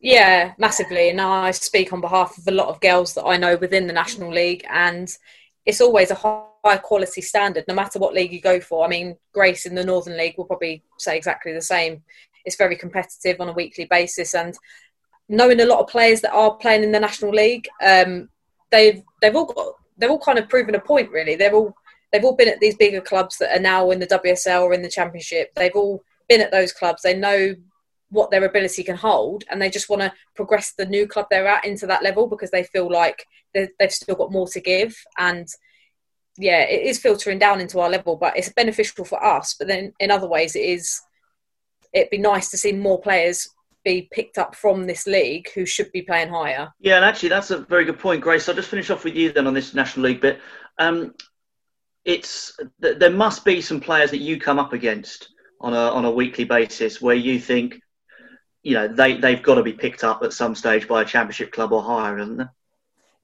Yeah, 0.00 0.52
massively. 0.58 1.10
And 1.10 1.20
I 1.20 1.50
speak 1.50 1.92
on 1.92 2.00
behalf 2.00 2.36
of 2.36 2.48
a 2.48 2.50
lot 2.50 2.68
of 2.68 2.80
girls 2.80 3.14
that 3.14 3.24
I 3.24 3.36
know 3.36 3.56
within 3.56 3.86
the 3.86 3.92
National 3.92 4.32
League, 4.32 4.64
and 4.70 5.08
it's 5.66 5.80
always 5.80 6.10
a 6.10 6.14
high 6.14 6.76
quality 6.78 7.20
standard, 7.20 7.64
no 7.68 7.74
matter 7.74 7.98
what 7.98 8.14
league 8.14 8.32
you 8.32 8.40
go 8.40 8.60
for. 8.60 8.84
I 8.84 8.88
mean, 8.88 9.16
Grace 9.32 9.66
in 9.66 9.74
the 9.74 9.84
Northern 9.84 10.16
League 10.16 10.34
will 10.36 10.44
probably 10.46 10.82
say 10.98 11.16
exactly 11.16 11.52
the 11.52 11.62
same. 11.62 12.02
It's 12.44 12.56
very 12.56 12.76
competitive 12.76 13.40
on 13.40 13.48
a 13.48 13.54
weekly 13.54 13.86
basis, 13.86 14.34
and 14.34 14.54
knowing 15.28 15.60
a 15.60 15.66
lot 15.66 15.80
of 15.80 15.88
players 15.88 16.20
that 16.20 16.32
are 16.32 16.54
playing 16.54 16.82
in 16.82 16.92
the 16.92 17.00
National 17.00 17.32
League, 17.32 17.68
um, 17.82 18.28
they've 18.70 19.02
they've 19.20 19.36
all 19.36 19.46
got 19.46 19.74
they've 19.96 20.10
all 20.10 20.18
kind 20.18 20.38
of 20.38 20.48
proven 20.48 20.74
a 20.74 20.80
point. 20.80 21.10
Really, 21.10 21.36
they've 21.36 21.54
all 21.54 21.74
they've 22.12 22.24
all 22.24 22.36
been 22.36 22.48
at 22.48 22.60
these 22.60 22.76
bigger 22.76 23.00
clubs 23.00 23.38
that 23.38 23.56
are 23.56 23.62
now 23.62 23.90
in 23.90 24.00
the 24.00 24.06
WSL 24.06 24.62
or 24.62 24.74
in 24.74 24.82
the 24.82 24.88
Championship. 24.88 25.54
They've 25.54 25.74
all 25.74 26.02
been 26.28 26.40
at 26.40 26.50
those 26.50 26.72
clubs. 26.72 27.02
They 27.02 27.14
know 27.14 27.54
what 28.10 28.30
their 28.30 28.44
ability 28.44 28.84
can 28.84 28.96
hold, 28.96 29.44
and 29.50 29.60
they 29.60 29.70
just 29.70 29.88
want 29.88 30.02
to 30.02 30.12
progress 30.36 30.72
the 30.76 30.86
new 30.86 31.06
club 31.06 31.26
they're 31.30 31.48
at 31.48 31.64
into 31.64 31.86
that 31.86 32.02
level 32.02 32.26
because 32.26 32.50
they 32.50 32.62
feel 32.64 32.90
like 32.90 33.26
they've 33.52 33.68
still 33.88 34.14
got 34.14 34.32
more 34.32 34.46
to 34.48 34.60
give. 34.60 34.96
And 35.18 35.48
yeah, 36.36 36.60
it 36.62 36.82
is 36.82 36.98
filtering 36.98 37.38
down 37.38 37.60
into 37.60 37.80
our 37.80 37.90
level, 37.90 38.16
but 38.16 38.36
it's 38.36 38.52
beneficial 38.52 39.04
for 39.04 39.24
us. 39.24 39.54
But 39.58 39.68
then 39.68 39.92
in 40.00 40.10
other 40.10 40.28
ways, 40.28 40.56
it 40.56 40.64
is. 40.64 41.00
It'd 41.92 42.10
be 42.10 42.18
nice 42.18 42.50
to 42.50 42.56
see 42.56 42.72
more 42.72 43.00
players 43.00 43.48
be 43.84 44.08
picked 44.10 44.38
up 44.38 44.54
from 44.54 44.86
this 44.86 45.06
league 45.06 45.48
who 45.54 45.66
should 45.66 45.92
be 45.92 46.02
playing 46.02 46.28
higher. 46.28 46.72
Yeah, 46.80 46.96
and 46.96 47.04
actually, 47.04 47.28
that's 47.28 47.50
a 47.50 47.58
very 47.58 47.84
good 47.84 47.98
point, 47.98 48.22
Grace. 48.22 48.48
I'll 48.48 48.54
just 48.54 48.70
finish 48.70 48.90
off 48.90 49.04
with 49.04 49.14
you 49.14 49.32
then 49.32 49.46
on 49.46 49.54
this 49.54 49.74
National 49.74 50.06
League 50.06 50.20
bit. 50.20 50.40
Um, 50.78 51.14
it's 52.04 52.58
there 52.80 53.10
must 53.10 53.44
be 53.44 53.60
some 53.60 53.80
players 53.80 54.10
that 54.10 54.18
you 54.18 54.38
come 54.38 54.58
up 54.58 54.72
against 54.72 55.28
on 55.60 55.72
a 55.72 55.76
on 55.76 56.04
a 56.04 56.10
weekly 56.10 56.44
basis 56.44 57.00
where 57.00 57.14
you 57.14 57.38
think, 57.38 57.80
you 58.62 58.74
know, 58.74 58.88
they 58.88 59.16
they've 59.16 59.42
got 59.42 59.54
to 59.54 59.62
be 59.62 59.72
picked 59.72 60.04
up 60.04 60.22
at 60.22 60.32
some 60.32 60.54
stage 60.54 60.86
by 60.88 61.02
a 61.02 61.04
championship 61.04 61.52
club 61.52 61.72
or 61.72 61.82
higher, 61.82 62.18
isn't 62.18 62.36
there? 62.36 62.52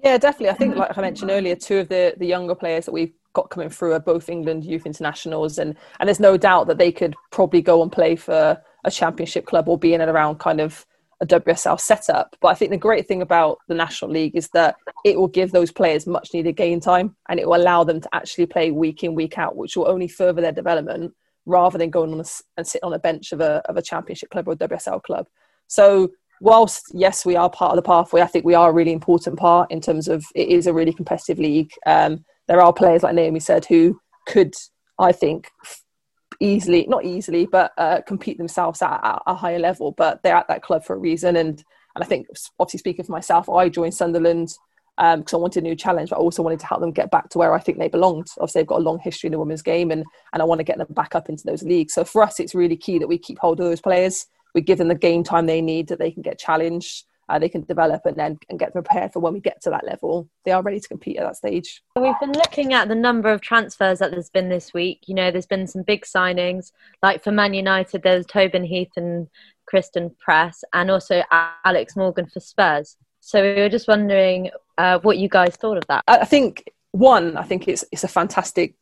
Yeah, 0.03 0.16
definitely. 0.16 0.51
I 0.51 0.55
think, 0.55 0.77
like 0.77 0.96
I 0.96 1.01
mentioned 1.03 1.31
earlier, 1.31 1.57
two 1.57 1.79
of 1.79 1.88
the 1.88 2.14
the 2.16 2.27
younger 2.27 2.55
players 2.55 2.87
that 2.87 2.92
we've 2.92 3.12
got 3.35 3.51
coming 3.51 3.68
through 3.68 3.92
are 3.92 4.01
both 4.01 4.29
England 4.29 4.64
youth 4.64 4.87
internationals, 4.87 5.59
and 5.59 5.77
and 5.99 6.09
there's 6.09 6.20
no 6.20 6.37
doubt 6.37 6.66
that 6.68 6.79
they 6.79 6.90
could 6.90 7.14
probably 7.31 7.61
go 7.61 7.83
and 7.83 7.92
play 7.92 8.16
for 8.16 8.61
a 8.84 8.90
championship 8.90 9.46
club 9.46 9.68
or 9.68 9.78
being 9.78 10.00
around 10.00 10.38
kind 10.38 10.60
of 10.60 10.86
a 11.20 11.26
WSL 11.26 11.78
setup. 11.78 12.34
But 12.40 12.48
I 12.48 12.54
think 12.54 12.70
the 12.70 12.78
great 12.78 13.06
thing 13.06 13.22
about 13.22 13.58
the 13.68 13.74
National 13.74 14.10
League 14.10 14.36
is 14.36 14.48
that 14.54 14.76
it 15.04 15.18
will 15.18 15.28
give 15.28 15.52
those 15.52 15.70
players 15.70 16.06
much 16.06 16.30
needed 16.32 16.56
game 16.56 16.80
time 16.80 17.14
and 17.28 17.38
it 17.38 17.46
will 17.46 17.56
allow 17.56 17.84
them 17.84 18.00
to 18.00 18.08
actually 18.14 18.46
play 18.46 18.70
week 18.70 19.04
in, 19.04 19.14
week 19.14 19.38
out, 19.38 19.56
which 19.56 19.76
will 19.76 19.88
only 19.88 20.08
further 20.08 20.40
their 20.40 20.52
development 20.52 21.12
rather 21.46 21.78
than 21.78 21.90
going 21.90 22.12
on 22.12 22.20
a, 22.20 22.24
and 22.56 22.66
sitting 22.66 22.86
on 22.86 22.94
a 22.94 22.98
bench 22.98 23.32
of 23.32 23.40
a, 23.40 23.62
of 23.66 23.76
a 23.76 23.82
championship 23.82 24.30
club 24.30 24.48
or 24.48 24.52
a 24.52 24.56
WSL 24.56 25.02
club. 25.02 25.26
So 25.66 26.10
whilst 26.40 26.90
yes, 26.94 27.26
we 27.26 27.36
are 27.36 27.50
part 27.50 27.72
of 27.72 27.76
the 27.76 27.82
pathway, 27.82 28.22
I 28.22 28.26
think 28.26 28.44
we 28.44 28.54
are 28.54 28.70
a 28.70 28.74
really 28.74 28.92
important 28.92 29.38
part 29.38 29.70
in 29.70 29.80
terms 29.80 30.08
of 30.08 30.24
it 30.34 30.48
is 30.48 30.66
a 30.66 30.72
really 30.72 30.92
competitive 30.92 31.38
league. 31.38 31.72
Um, 31.86 32.24
there 32.48 32.62
are 32.62 32.72
players 32.72 33.02
like 33.02 33.14
Naomi 33.14 33.40
said 33.40 33.66
who 33.66 34.00
could, 34.26 34.54
I 34.98 35.12
think, 35.12 35.50
easily, 36.40 36.87
not 36.88 37.05
easily, 37.05 37.46
but 37.46 37.72
uh, 37.79 38.00
compete 38.07 38.38
themselves 38.38 38.83
at, 38.83 39.00
at, 39.05 39.22
a 39.26 39.35
higher 39.35 39.59
level. 39.59 39.92
But 39.92 40.22
they're 40.22 40.37
at 40.37 40.48
that 40.48 40.62
club 40.62 40.85
for 40.85 40.94
a 40.94 40.98
reason. 40.98 41.37
And 41.37 41.62
and 41.94 42.05
I 42.05 42.07
think, 42.07 42.29
obviously, 42.59 42.79
speaking 42.79 43.05
for 43.05 43.12
myself, 43.12 43.48
I 43.48 43.68
joined 43.68 43.94
Sunderland 43.94 44.53
because 44.96 45.33
um, 45.33 45.38
I 45.38 45.40
wanted 45.40 45.64
a 45.64 45.66
new 45.66 45.74
challenge, 45.74 46.11
but 46.11 46.16
I 46.16 46.20
also 46.20 46.42
wanted 46.42 46.61
to 46.61 46.66
help 46.66 46.81
them 46.81 46.92
get 46.92 47.11
back 47.11 47.31
to 47.31 47.38
where 47.38 47.55
I 47.55 47.59
think 47.59 47.79
they 47.79 47.88
belonged. 47.88 48.26
Obviously, 48.38 48.61
they've 48.61 48.68
got 48.68 48.81
a 48.81 48.83
long 48.83 48.98
history 48.98 49.29
in 49.29 49.33
the 49.33 49.38
women's 49.38 49.62
game, 49.62 49.90
and 49.90 50.05
and 50.33 50.42
I 50.42 50.44
want 50.44 50.59
to 50.59 50.64
get 50.64 50.79
them 50.79 50.88
back 50.90 51.14
up 51.14 51.29
into 51.29 51.44
those 51.46 51.62
leagues. 51.62 51.94
So 51.94 52.05
for 52.05 52.22
us, 52.22 52.40
it's 52.40 52.55
really 52.55 52.76
key 52.76 52.98
that 52.98 53.09
we 53.09 53.18
keep 53.18 53.38
hold 53.38 53.61
of 53.61 53.66
those 53.66 53.81
players. 53.81 54.26
We 54.55 54.61
give 54.61 54.79
them 54.79 54.88
the 54.88 54.94
game 54.94 55.22
time 55.22 55.46
they 55.46 55.61
need, 55.61 55.88
that 55.88 55.98
they 55.98 56.11
can 56.11 56.22
get 56.22 56.38
challenged. 56.38 57.05
Uh, 57.30 57.38
they 57.38 57.48
can 57.48 57.62
develop 57.62 58.04
and 58.04 58.16
then 58.16 58.38
and 58.48 58.58
get 58.58 58.72
prepared 58.72 59.12
for 59.12 59.20
when 59.20 59.32
we 59.32 59.40
get 59.40 59.62
to 59.62 59.70
that 59.70 59.86
level. 59.86 60.28
They 60.44 60.50
are 60.50 60.62
ready 60.62 60.80
to 60.80 60.88
compete 60.88 61.16
at 61.16 61.24
that 61.24 61.36
stage. 61.36 61.82
We've 61.96 62.18
been 62.20 62.32
looking 62.32 62.74
at 62.74 62.88
the 62.88 62.94
number 62.94 63.30
of 63.30 63.40
transfers 63.40 64.00
that 64.00 64.10
there's 64.10 64.30
been 64.30 64.48
this 64.48 64.74
week. 64.74 65.04
You 65.06 65.14
know, 65.14 65.30
there's 65.30 65.46
been 65.46 65.66
some 65.66 65.82
big 65.82 66.04
signings, 66.04 66.72
like 67.02 67.22
for 67.22 67.30
Man 67.30 67.54
United, 67.54 68.02
there's 68.02 68.26
Tobin 68.26 68.64
Heath 68.64 68.90
and 68.96 69.28
Christen 69.66 70.14
Press, 70.18 70.64
and 70.72 70.90
also 70.90 71.22
Alex 71.64 71.96
Morgan 71.96 72.26
for 72.26 72.40
Spurs. 72.40 72.96
So 73.20 73.42
we 73.42 73.60
were 73.60 73.68
just 73.68 73.86
wondering 73.86 74.50
uh, 74.78 74.98
what 75.00 75.18
you 75.18 75.28
guys 75.28 75.54
thought 75.56 75.76
of 75.76 75.86
that. 75.88 76.02
I 76.08 76.24
think 76.24 76.64
one, 76.92 77.36
I 77.36 77.42
think 77.42 77.68
it's 77.68 77.84
it's 77.92 78.04
a 78.04 78.08
fantastic 78.08 78.74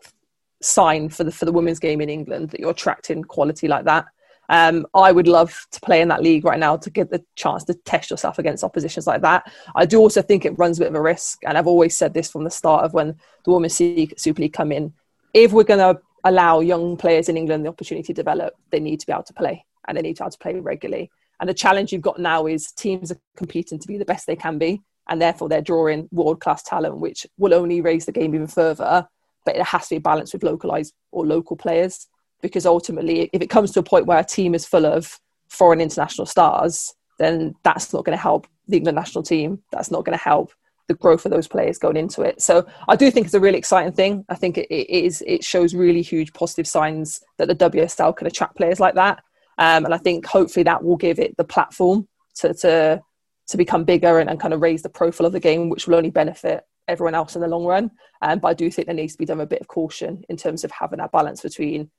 sign 0.62 1.08
for 1.08 1.24
the 1.24 1.30
for 1.30 1.44
the 1.44 1.52
women's 1.52 1.78
game 1.78 2.00
in 2.00 2.08
England 2.08 2.50
that 2.50 2.60
you're 2.60 2.70
attracting 2.70 3.22
quality 3.24 3.68
like 3.68 3.84
that. 3.84 4.06
Um, 4.48 4.86
I 4.94 5.12
would 5.12 5.28
love 5.28 5.66
to 5.72 5.80
play 5.80 6.00
in 6.00 6.08
that 6.08 6.22
league 6.22 6.44
right 6.44 6.58
now 6.58 6.76
to 6.76 6.90
get 6.90 7.10
the 7.10 7.22
chance 7.36 7.64
to 7.64 7.74
test 7.74 8.10
yourself 8.10 8.38
against 8.38 8.64
oppositions 8.64 9.06
like 9.06 9.20
that. 9.22 9.50
I 9.76 9.84
do 9.84 9.98
also 9.98 10.22
think 10.22 10.44
it 10.44 10.58
runs 10.58 10.78
a 10.78 10.82
bit 10.82 10.88
of 10.88 10.94
a 10.94 11.02
risk, 11.02 11.40
and 11.46 11.58
I've 11.58 11.66
always 11.66 11.96
said 11.96 12.14
this 12.14 12.30
from 12.30 12.44
the 12.44 12.50
start 12.50 12.84
of 12.84 12.94
when 12.94 13.16
the 13.44 13.52
Women's 13.52 13.74
Super 13.74 14.42
League 14.42 14.52
come 14.52 14.72
in. 14.72 14.92
If 15.34 15.52
we're 15.52 15.64
going 15.64 15.94
to 15.94 16.00
allow 16.24 16.60
young 16.60 16.96
players 16.96 17.28
in 17.28 17.36
England 17.36 17.64
the 17.64 17.68
opportunity 17.68 18.06
to 18.06 18.14
develop, 18.14 18.54
they 18.70 18.80
need 18.80 19.00
to 19.00 19.06
be 19.06 19.12
able 19.12 19.22
to 19.24 19.34
play, 19.34 19.64
and 19.86 19.96
they 19.96 20.02
need 20.02 20.16
to 20.16 20.22
be 20.22 20.24
able 20.24 20.32
to 20.32 20.38
play 20.38 20.54
regularly. 20.58 21.10
And 21.40 21.48
the 21.48 21.54
challenge 21.54 21.92
you've 21.92 22.02
got 22.02 22.18
now 22.18 22.46
is 22.46 22.72
teams 22.72 23.12
are 23.12 23.20
competing 23.36 23.78
to 23.78 23.86
be 23.86 23.98
the 23.98 24.04
best 24.04 24.26
they 24.26 24.36
can 24.36 24.58
be, 24.58 24.80
and 25.08 25.20
therefore 25.20 25.48
they're 25.48 25.60
drawing 25.60 26.08
world 26.10 26.40
class 26.40 26.62
talent, 26.62 26.98
which 26.98 27.26
will 27.36 27.54
only 27.54 27.80
raise 27.80 28.06
the 28.06 28.12
game 28.12 28.34
even 28.34 28.46
further. 28.46 29.06
But 29.44 29.56
it 29.56 29.62
has 29.62 29.88
to 29.88 29.96
be 29.96 30.00
balanced 30.00 30.32
with 30.32 30.42
localized 30.42 30.94
or 31.12 31.26
local 31.26 31.56
players 31.56 32.06
because 32.40 32.66
ultimately, 32.66 33.30
if 33.32 33.42
it 33.42 33.50
comes 33.50 33.72
to 33.72 33.80
a 33.80 33.82
point 33.82 34.06
where 34.06 34.18
a 34.18 34.24
team 34.24 34.54
is 34.54 34.66
full 34.66 34.86
of 34.86 35.18
foreign 35.48 35.80
international 35.80 36.26
stars, 36.26 36.94
then 37.18 37.54
that's 37.64 37.92
not 37.92 38.04
going 38.04 38.16
to 38.16 38.22
help 38.22 38.46
the 38.68 38.76
England 38.76 38.96
national 38.96 39.24
team. 39.24 39.62
That's 39.72 39.90
not 39.90 40.04
going 40.04 40.16
to 40.16 40.22
help 40.22 40.52
the 40.86 40.94
growth 40.94 41.26
of 41.26 41.32
those 41.32 41.46
players 41.46 41.78
going 41.78 41.96
into 41.96 42.22
it. 42.22 42.40
So 42.40 42.66
I 42.88 42.96
do 42.96 43.10
think 43.10 43.26
it's 43.26 43.34
a 43.34 43.40
really 43.40 43.58
exciting 43.58 43.92
thing. 43.92 44.24
I 44.28 44.34
think 44.34 44.56
it, 44.56 44.66
it 44.70 44.88
is. 44.90 45.22
It 45.26 45.44
shows 45.44 45.74
really 45.74 46.02
huge 46.02 46.32
positive 46.32 46.66
signs 46.66 47.20
that 47.36 47.48
the 47.48 47.54
WSL 47.70 48.16
can 48.16 48.26
attract 48.26 48.56
players 48.56 48.80
like 48.80 48.94
that, 48.94 49.22
um, 49.58 49.84
and 49.84 49.94
I 49.94 49.98
think 49.98 50.26
hopefully 50.26 50.64
that 50.64 50.82
will 50.82 50.96
give 50.96 51.18
it 51.18 51.36
the 51.36 51.44
platform 51.44 52.08
to 52.36 52.54
to, 52.54 53.02
to 53.48 53.56
become 53.56 53.84
bigger 53.84 54.18
and, 54.18 54.30
and 54.30 54.40
kind 54.40 54.54
of 54.54 54.62
raise 54.62 54.82
the 54.82 54.88
profile 54.88 55.26
of 55.26 55.32
the 55.32 55.40
game, 55.40 55.68
which 55.68 55.86
will 55.86 55.96
only 55.96 56.10
benefit 56.10 56.64
everyone 56.86 57.14
else 57.14 57.34
in 57.34 57.42
the 57.42 57.48
long 57.48 57.64
run. 57.64 57.90
Um, 58.22 58.38
but 58.38 58.48
I 58.48 58.54
do 58.54 58.70
think 58.70 58.86
there 58.86 58.94
needs 58.94 59.12
to 59.12 59.18
be 59.18 59.26
done 59.26 59.40
a 59.40 59.46
bit 59.46 59.60
of 59.60 59.68
caution 59.68 60.24
in 60.28 60.36
terms 60.36 60.64
of 60.64 60.70
having 60.70 60.98
that 60.98 61.12
balance 61.12 61.42
between 61.42 61.90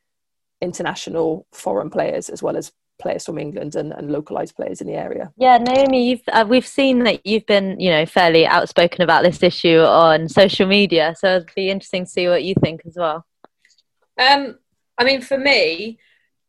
international 0.61 1.45
foreign 1.51 1.89
players 1.89 2.29
as 2.29 2.43
well 2.43 2.57
as 2.57 2.71
players 2.99 3.25
from 3.25 3.37
England 3.37 3.75
and, 3.75 3.93
and 3.93 4.11
localized 4.11 4.55
players 4.55 4.81
in 4.81 4.87
the 4.87 4.93
area. 4.93 5.31
Yeah, 5.37 5.57
Naomi, 5.57 6.09
you've 6.09 6.21
uh, 6.27 6.45
we've 6.47 6.67
seen 6.67 7.05
that 7.05 7.25
you've 7.25 7.45
been 7.45 7.79
you 7.79 7.89
know 7.89 8.05
fairly 8.05 8.45
outspoken 8.45 9.01
about 9.01 9.23
this 9.23 9.41
issue 9.41 9.79
on 9.79 10.29
social 10.29 10.67
media, 10.67 11.15
so 11.17 11.37
it'd 11.37 11.55
be 11.55 11.69
interesting 11.69 12.05
to 12.05 12.11
see 12.11 12.27
what 12.27 12.43
you 12.43 12.53
think 12.61 12.81
as 12.85 12.95
well. 12.95 13.25
Um, 14.17 14.59
I 14.97 15.05
mean, 15.05 15.21
for 15.21 15.37
me, 15.37 15.97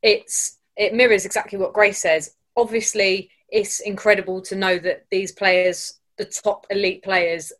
it's 0.02 0.58
it 0.76 0.92
mirrors 0.92 1.24
exactly 1.24 1.58
what 1.58 1.72
Grace 1.72 1.98
says. 1.98 2.34
Obviously, 2.56 3.30
it's 3.48 3.80
incredible 3.80 4.42
to 4.42 4.56
know 4.56 4.78
that 4.78 5.06
these 5.10 5.32
players, 5.32 6.00
the 6.18 6.24
top 6.24 6.66
elite 6.70 7.02
players 7.02 7.52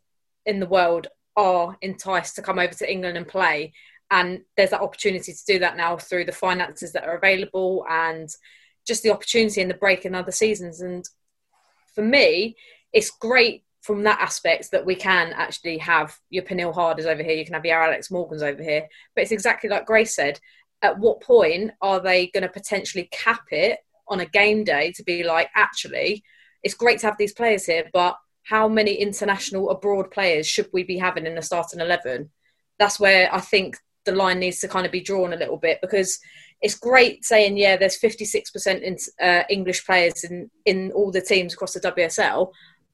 in 0.45 0.59
the 0.59 0.67
world, 0.67 1.07
are 1.37 1.77
enticed 1.81 2.35
to 2.35 2.41
come 2.41 2.59
over 2.59 2.73
to 2.73 2.91
England 2.91 3.17
and 3.17 3.27
play 3.27 3.73
and 4.11 4.41
there's 4.55 4.69
that 4.69 4.81
opportunity 4.81 5.33
to 5.33 5.45
do 5.47 5.57
that 5.59 5.77
now 5.77 5.97
through 5.97 6.25
the 6.25 6.31
finances 6.31 6.91
that 6.91 7.05
are 7.05 7.17
available 7.17 7.85
and 7.89 8.29
just 8.85 9.01
the 9.01 9.11
opportunity 9.11 9.61
and 9.61 9.71
the 9.71 9.75
break 9.75 10.05
in 10.05 10.13
other 10.13 10.31
seasons 10.31 10.81
and 10.81 11.05
for 11.95 12.03
me 12.03 12.55
it's 12.93 13.09
great 13.09 13.63
from 13.81 14.03
that 14.03 14.19
aspect 14.21 14.71
that 14.71 14.85
we 14.85 14.95
can 14.95 15.33
actually 15.33 15.77
have 15.79 16.15
your 16.29 16.43
Pernille 16.43 16.73
Harders 16.73 17.07
over 17.07 17.23
here, 17.23 17.35
you 17.35 17.45
can 17.45 17.55
have 17.55 17.65
your 17.65 17.81
Alex 17.81 18.11
Morgans 18.11 18.43
over 18.43 18.61
here. 18.61 18.87
But 19.15 19.23
it's 19.23 19.31
exactly 19.31 19.69
like 19.69 19.87
Grace 19.87 20.15
said. 20.15 20.39
At 20.83 20.99
what 20.99 21.21
point 21.21 21.71
are 21.81 21.99
they 21.99 22.27
going 22.27 22.43
to 22.43 22.49
potentially 22.49 23.09
cap 23.11 23.41
it 23.51 23.79
on 24.07 24.19
a 24.19 24.25
game 24.25 24.63
day 24.63 24.91
to 24.93 25.03
be 25.03 25.23
like, 25.23 25.49
actually, 25.55 26.23
it's 26.63 26.75
great 26.75 26.99
to 26.99 27.07
have 27.07 27.17
these 27.17 27.33
players 27.33 27.65
here, 27.65 27.89
but 27.91 28.17
how 28.43 28.67
many 28.67 28.93
international 28.93 29.69
abroad 29.69 30.11
players 30.11 30.47
should 30.47 30.67
we 30.73 30.83
be 30.83 30.97
having 30.97 31.25
in 31.25 31.35
the 31.35 31.41
starting 31.41 31.79
11? 31.79 32.29
That's 32.77 32.99
where 32.99 33.33
I 33.33 33.39
think 33.39 33.77
the 34.05 34.11
line 34.11 34.39
needs 34.39 34.59
to 34.59 34.67
kind 34.67 34.85
of 34.85 34.91
be 34.91 35.01
drawn 35.01 35.33
a 35.33 35.37
little 35.37 35.57
bit 35.57 35.79
because 35.81 36.19
it's 36.61 36.75
great 36.75 37.25
saying 37.25 37.57
yeah 37.57 37.75
there's 37.75 37.99
56% 37.99 38.81
in, 38.81 38.97
uh, 39.21 39.43
english 39.49 39.85
players 39.85 40.23
in 40.23 40.49
in 40.65 40.91
all 40.91 41.11
the 41.11 41.21
teams 41.21 41.53
across 41.53 41.73
the 41.73 41.79
wsl 41.79 42.51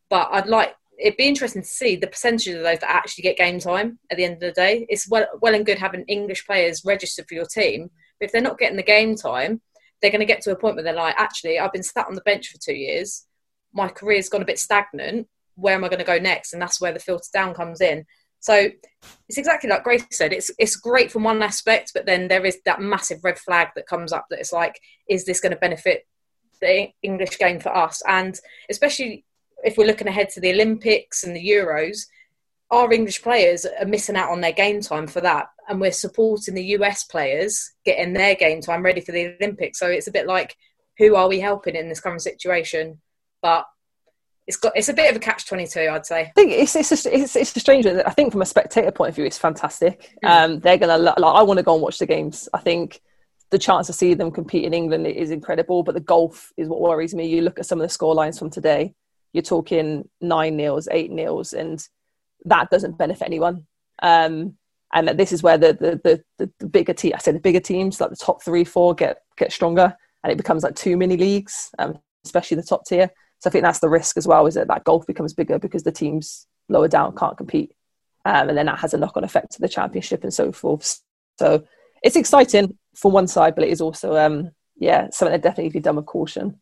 but 0.09 0.29
i'd 0.33 0.47
like 0.47 0.75
it'd 0.97 1.17
be 1.17 1.27
interesting 1.27 1.61
to 1.61 1.67
see 1.67 1.95
the 1.95 2.07
percentage 2.07 2.47
of 2.47 2.63
those 2.63 2.79
that 2.79 2.89
actually 2.89 3.21
get 3.21 3.37
game 3.37 3.59
time 3.59 3.99
at 4.09 4.17
the 4.17 4.23
end 4.23 4.33
of 4.33 4.39
the 4.39 4.51
day. 4.51 4.85
It's 4.89 5.07
well 5.09 5.27
well 5.41 5.53
and 5.53 5.65
good 5.65 5.77
having 5.77 6.03
english 6.07 6.45
players 6.45 6.83
registered 6.85 7.27
for 7.27 7.35
your 7.35 7.45
team 7.45 7.89
but 8.19 8.25
if 8.25 8.31
they're 8.31 8.41
not 8.41 8.57
getting 8.57 8.77
the 8.77 8.83
game 8.83 9.15
time 9.15 9.61
they're 10.01 10.11
going 10.11 10.19
to 10.19 10.25
get 10.25 10.41
to 10.41 10.51
a 10.51 10.55
point 10.55 10.75
where 10.75 10.83
they're 10.83 10.93
like 10.93 11.15
actually 11.17 11.59
i've 11.59 11.73
been 11.73 11.83
sat 11.83 12.07
on 12.07 12.15
the 12.15 12.21
bench 12.21 12.49
for 12.49 12.57
two 12.59 12.75
years. 12.75 13.25
My 13.73 13.89
career's 13.89 14.29
gone 14.29 14.41
a 14.41 14.45
bit 14.45 14.59
stagnant. 14.59 15.27
Where 15.55 15.75
am 15.75 15.83
i 15.83 15.89
going 15.89 15.99
to 15.99 16.05
go 16.05 16.17
next? 16.17 16.53
And 16.53 16.61
that's 16.61 16.81
where 16.81 16.93
the 16.93 16.99
filter 16.99 17.29
down 17.33 17.53
comes 17.53 17.81
in 17.81 18.05
so 18.39 18.69
it's 19.27 19.37
exactly 19.37 19.69
like 19.69 19.83
Grace 19.83 20.05
said. 20.11 20.33
It's 20.33 20.51
it's 20.57 20.75
great 20.75 21.11
from 21.11 21.23
one 21.23 21.41
aspect, 21.41 21.91
but 21.93 22.05
then 22.05 22.27
there 22.27 22.45
is 22.45 22.59
that 22.65 22.81
massive 22.81 23.23
red 23.23 23.37
flag 23.37 23.69
that 23.75 23.87
comes 23.87 24.13
up 24.13 24.25
that 24.29 24.39
it's 24.39 24.53
like, 24.53 24.79
is 25.09 25.25
this 25.25 25.39
going 25.39 25.53
to 25.53 25.59
benefit 25.59 26.07
the 26.61 26.89
English 27.03 27.37
game 27.37 27.59
for 27.59 27.75
us? 27.75 28.01
And 28.07 28.39
especially 28.69 29.25
if 29.63 29.77
we're 29.77 29.87
looking 29.87 30.07
ahead 30.07 30.29
to 30.29 30.39
the 30.39 30.51
Olympics 30.51 31.23
and 31.23 31.35
the 31.35 31.49
Euros, 31.49 32.05
our 32.71 32.91
English 32.91 33.21
players 33.21 33.65
are 33.65 33.85
missing 33.85 34.15
out 34.15 34.29
on 34.29 34.41
their 34.41 34.51
game 34.51 34.81
time 34.81 35.07
for 35.07 35.21
that, 35.21 35.47
and 35.67 35.79
we're 35.79 35.91
supporting 35.91 36.53
the 36.53 36.65
US 36.77 37.03
players 37.03 37.71
getting 37.85 38.13
their 38.13 38.35
game 38.35 38.61
time 38.61 38.83
ready 38.83 39.01
for 39.01 39.11
the 39.11 39.35
Olympics. 39.41 39.79
So 39.79 39.87
it's 39.87 40.07
a 40.07 40.11
bit 40.11 40.27
like, 40.27 40.55
who 40.97 41.15
are 41.15 41.27
we 41.27 41.39
helping 41.39 41.75
in 41.75 41.89
this 41.89 41.99
current 41.99 42.21
situation? 42.21 43.01
But 43.41 43.65
it's 44.47 44.57
got 44.57 44.71
it's 44.75 44.89
a 44.89 44.93
bit 44.93 45.09
of 45.09 45.17
a 45.17 45.19
catch 45.19 45.45
twenty 45.45 45.67
two, 45.67 45.89
I'd 45.91 46.05
say. 46.05 46.21
I 46.21 46.31
think 46.33 46.53
it's 46.53 46.75
it's 46.75 47.05
a, 47.05 47.15
it's, 47.15 47.35
it's 47.35 47.55
a 47.55 47.59
strange. 47.59 47.85
I 47.85 48.09
think 48.11 48.31
from 48.31 48.41
a 48.41 48.45
spectator 48.45 48.91
point 48.91 49.09
of 49.09 49.15
view, 49.15 49.25
it's 49.25 49.37
fantastic. 49.37 50.15
Mm. 50.23 50.29
Um, 50.29 50.59
they're 50.61 50.77
gonna 50.77 50.97
like, 50.97 51.17
I 51.17 51.43
want 51.43 51.57
to 51.57 51.63
go 51.63 51.73
and 51.73 51.83
watch 51.83 51.99
the 51.99 52.05
games. 52.05 52.47
I 52.53 52.59
think 52.59 53.01
the 53.49 53.59
chance 53.59 53.87
to 53.87 53.93
see 53.93 54.13
them 54.13 54.31
compete 54.31 54.63
in 54.63 54.73
England 54.73 55.05
is 55.05 55.31
incredible. 55.31 55.83
But 55.83 55.95
the 55.95 56.01
golf 56.01 56.51
is 56.55 56.69
what 56.69 56.81
worries 56.81 57.13
me. 57.13 57.27
You 57.27 57.41
look 57.41 57.59
at 57.59 57.65
some 57.65 57.79
of 57.79 57.85
the 57.85 57.93
score 57.93 58.15
lines 58.15 58.39
from 58.39 58.49
today. 58.49 58.93
You're 59.33 59.43
talking 59.43 60.07
nine 60.21 60.55
nils, 60.55 60.87
eight 60.91 61.11
nils, 61.11 61.51
and 61.51 61.85
that 62.45 62.69
doesn't 62.69 62.97
benefit 62.97 63.25
anyone. 63.25 63.67
Um, 64.01 64.55
and 64.93 65.09
this 65.09 65.33
is 65.33 65.43
where 65.43 65.57
the 65.57 65.73
the, 65.73 66.23
the, 66.37 66.49
the 66.59 66.67
bigger 66.67 66.93
team, 66.93 67.11
I 67.15 67.17
said 67.17 67.35
the 67.35 67.41
bigger 67.41 67.59
teams, 67.59 67.99
like 67.99 68.11
the 68.11 68.15
top 68.15 68.41
three, 68.41 68.63
four, 68.63 68.95
get 68.95 69.23
get 69.37 69.51
stronger, 69.51 69.93
and 70.23 70.31
it 70.31 70.37
becomes 70.37 70.63
like 70.63 70.75
two 70.75 70.95
mini 70.95 71.17
leagues, 71.17 71.69
um, 71.79 71.99
especially 72.23 72.55
the 72.55 72.63
top 72.63 72.85
tier. 72.85 73.11
So 73.39 73.49
I 73.49 73.51
think 73.51 73.63
that's 73.63 73.79
the 73.79 73.89
risk 73.89 74.17
as 74.17 74.27
well, 74.27 74.47
is 74.47 74.55
that 74.55 74.67
that 74.67 74.83
golf 74.83 75.05
becomes 75.05 75.33
bigger 75.33 75.59
because 75.59 75.83
the 75.83 75.91
teams 75.91 76.47
lower 76.69 76.87
down 76.87 77.15
can't 77.15 77.37
compete. 77.37 77.73
Um, 78.25 78.49
and 78.49 78.57
then 78.57 78.65
that 78.65 78.79
has 78.79 78.93
a 78.93 78.97
knock 78.97 79.15
on 79.15 79.23
effect 79.23 79.53
to 79.53 79.61
the 79.61 79.69
championship 79.69 80.23
and 80.23 80.33
so 80.33 80.51
forth. 80.51 81.01
So 81.39 81.63
it's 82.03 82.15
exciting 82.15 82.77
from 82.95 83.13
one 83.13 83.27
side, 83.27 83.55
but 83.55 83.63
it 83.63 83.69
is 83.69 83.79
also, 83.79 84.17
um, 84.17 84.51
yeah, 84.75 85.07
something 85.11 85.33
that 85.33 85.43
definitely 85.43 85.65
needs 85.65 85.73
to 85.73 85.79
be 85.79 85.83
done 85.83 85.95
with 85.95 86.05
caution. 86.07 86.59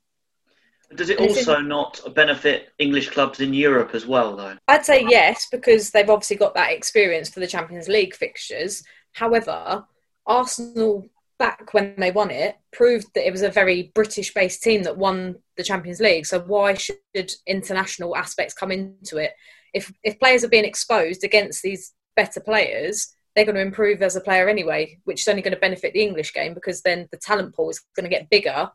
Does 0.93 1.09
it 1.09 1.19
also 1.19 1.59
not 1.59 1.99
benefit 2.13 2.69
English 2.77 3.09
clubs 3.09 3.39
in 3.39 3.53
Europe 3.53 3.95
as 3.95 4.05
well, 4.05 4.35
though? 4.35 4.55
I'd 4.67 4.85
say 4.85 5.05
yes, 5.09 5.47
because 5.51 5.89
they've 5.89 6.09
obviously 6.09 6.35
got 6.35 6.53
that 6.53 6.71
experience 6.71 7.29
for 7.29 7.39
the 7.39 7.47
Champions 7.47 7.87
League 7.87 8.15
fixtures. 8.15 8.83
However, 9.13 9.85
Arsenal 10.27 11.07
back 11.37 11.73
when 11.73 11.95
they 11.97 12.11
won 12.11 12.31
it 12.31 12.55
proved 12.71 13.07
that 13.13 13.27
it 13.27 13.31
was 13.31 13.41
a 13.41 13.49
very 13.49 13.91
British 13.93 14.33
based 14.33 14.63
team 14.63 14.83
that 14.83 14.97
won 14.97 15.35
the 15.57 15.63
Champions 15.63 15.99
League. 15.99 16.25
So 16.25 16.39
why 16.39 16.75
should 16.75 16.97
international 17.45 18.15
aspects 18.15 18.53
come 18.53 18.71
into 18.71 19.17
it? 19.17 19.31
If 19.73 19.91
if 20.03 20.19
players 20.19 20.43
are 20.43 20.49
being 20.49 20.65
exposed 20.65 21.23
against 21.23 21.61
these 21.61 21.93
better 22.15 22.39
players, 22.39 23.13
they're 23.35 23.45
going 23.45 23.55
to 23.55 23.61
improve 23.61 24.01
as 24.01 24.15
a 24.15 24.21
player 24.21 24.47
anyway, 24.47 24.97
which 25.03 25.21
is 25.21 25.27
only 25.27 25.41
going 25.41 25.53
to 25.53 25.59
benefit 25.59 25.93
the 25.93 26.01
English 26.01 26.33
game 26.33 26.53
because 26.53 26.81
then 26.81 27.07
the 27.11 27.17
talent 27.17 27.53
pool 27.53 27.69
is 27.69 27.81
going 27.95 28.05
to 28.05 28.15
get 28.15 28.29
bigger 28.29 28.69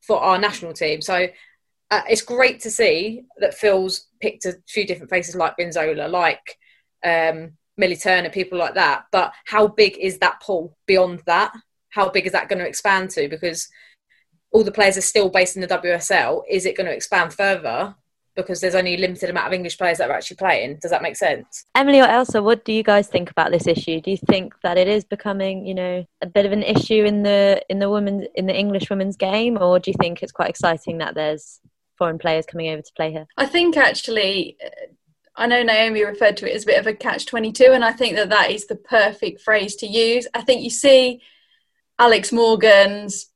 for 0.00 0.20
our 0.20 0.38
national 0.38 0.72
team. 0.72 1.02
So 1.02 1.26
uh, 1.90 2.02
it's 2.08 2.22
great 2.22 2.60
to 2.60 2.70
see 2.70 3.24
that 3.38 3.54
Phil's 3.54 4.06
picked 4.20 4.44
a 4.44 4.56
few 4.68 4.86
different 4.86 5.10
faces 5.10 5.34
like 5.34 5.56
Rinsola, 5.56 6.08
like 6.08 6.56
um, 7.04 7.52
Millie 7.76 7.96
Turner, 7.96 8.30
people 8.30 8.58
like 8.58 8.74
that. 8.74 9.06
But 9.10 9.32
how 9.44 9.66
big 9.66 9.96
is 9.98 10.18
that 10.18 10.40
pool 10.40 10.76
beyond 10.86 11.22
that? 11.26 11.52
How 11.96 12.10
big 12.10 12.26
is 12.26 12.32
that 12.32 12.50
going 12.50 12.58
to 12.58 12.68
expand 12.68 13.08
to? 13.10 13.26
Because 13.26 13.68
all 14.52 14.62
the 14.62 14.70
players 14.70 14.98
are 14.98 15.02
still 15.02 15.30
based 15.30 15.56
in 15.56 15.62
the 15.62 15.68
WSL. 15.68 16.42
Is 16.48 16.66
it 16.66 16.76
going 16.76 16.86
to 16.86 16.94
expand 16.94 17.32
further? 17.32 17.94
Because 18.34 18.60
there's 18.60 18.74
only 18.74 18.94
a 18.94 18.98
limited 18.98 19.30
amount 19.30 19.46
of 19.46 19.54
English 19.54 19.78
players 19.78 19.96
that 19.96 20.10
are 20.10 20.12
actually 20.12 20.36
playing. 20.36 20.78
Does 20.82 20.90
that 20.90 21.00
make 21.00 21.16
sense? 21.16 21.64
Emily 21.74 22.00
or 22.00 22.06
Ailsa, 22.06 22.44
what 22.44 22.66
do 22.66 22.72
you 22.74 22.82
guys 22.82 23.08
think 23.08 23.30
about 23.30 23.50
this 23.50 23.66
issue? 23.66 24.02
Do 24.02 24.10
you 24.10 24.18
think 24.18 24.52
that 24.62 24.76
it 24.76 24.88
is 24.88 25.04
becoming, 25.04 25.66
you 25.66 25.74
know, 25.74 26.04
a 26.20 26.26
bit 26.26 26.44
of 26.44 26.52
an 26.52 26.62
issue 26.62 27.02
in 27.04 27.22
the 27.22 27.62
in 27.70 27.78
the 27.78 27.88
women 27.88 28.26
in 28.34 28.44
the 28.44 28.54
English 28.54 28.90
women's 28.90 29.16
game, 29.16 29.56
or 29.58 29.78
do 29.78 29.90
you 29.90 29.96
think 29.98 30.22
it's 30.22 30.32
quite 30.32 30.50
exciting 30.50 30.98
that 30.98 31.14
there's 31.14 31.60
foreign 31.96 32.18
players 32.18 32.44
coming 32.44 32.68
over 32.68 32.82
to 32.82 32.92
play 32.94 33.10
here? 33.10 33.26
I 33.38 33.46
think 33.46 33.78
actually, 33.78 34.58
uh, 34.62 34.92
I 35.34 35.46
know 35.46 35.62
Naomi 35.62 36.04
referred 36.04 36.36
to 36.38 36.50
it 36.50 36.54
as 36.54 36.64
a 36.64 36.66
bit 36.66 36.78
of 36.78 36.86
a 36.86 36.92
catch 36.92 37.24
22, 37.24 37.72
and 37.72 37.82
I 37.86 37.92
think 37.92 38.16
that 38.16 38.28
that 38.28 38.50
is 38.50 38.66
the 38.66 38.76
perfect 38.76 39.40
phrase 39.40 39.76
to 39.76 39.86
use. 39.86 40.26
I 40.34 40.42
think 40.42 40.62
you 40.62 40.70
see 40.70 41.22
Alex 41.98 42.32
Morgan's 42.32 43.30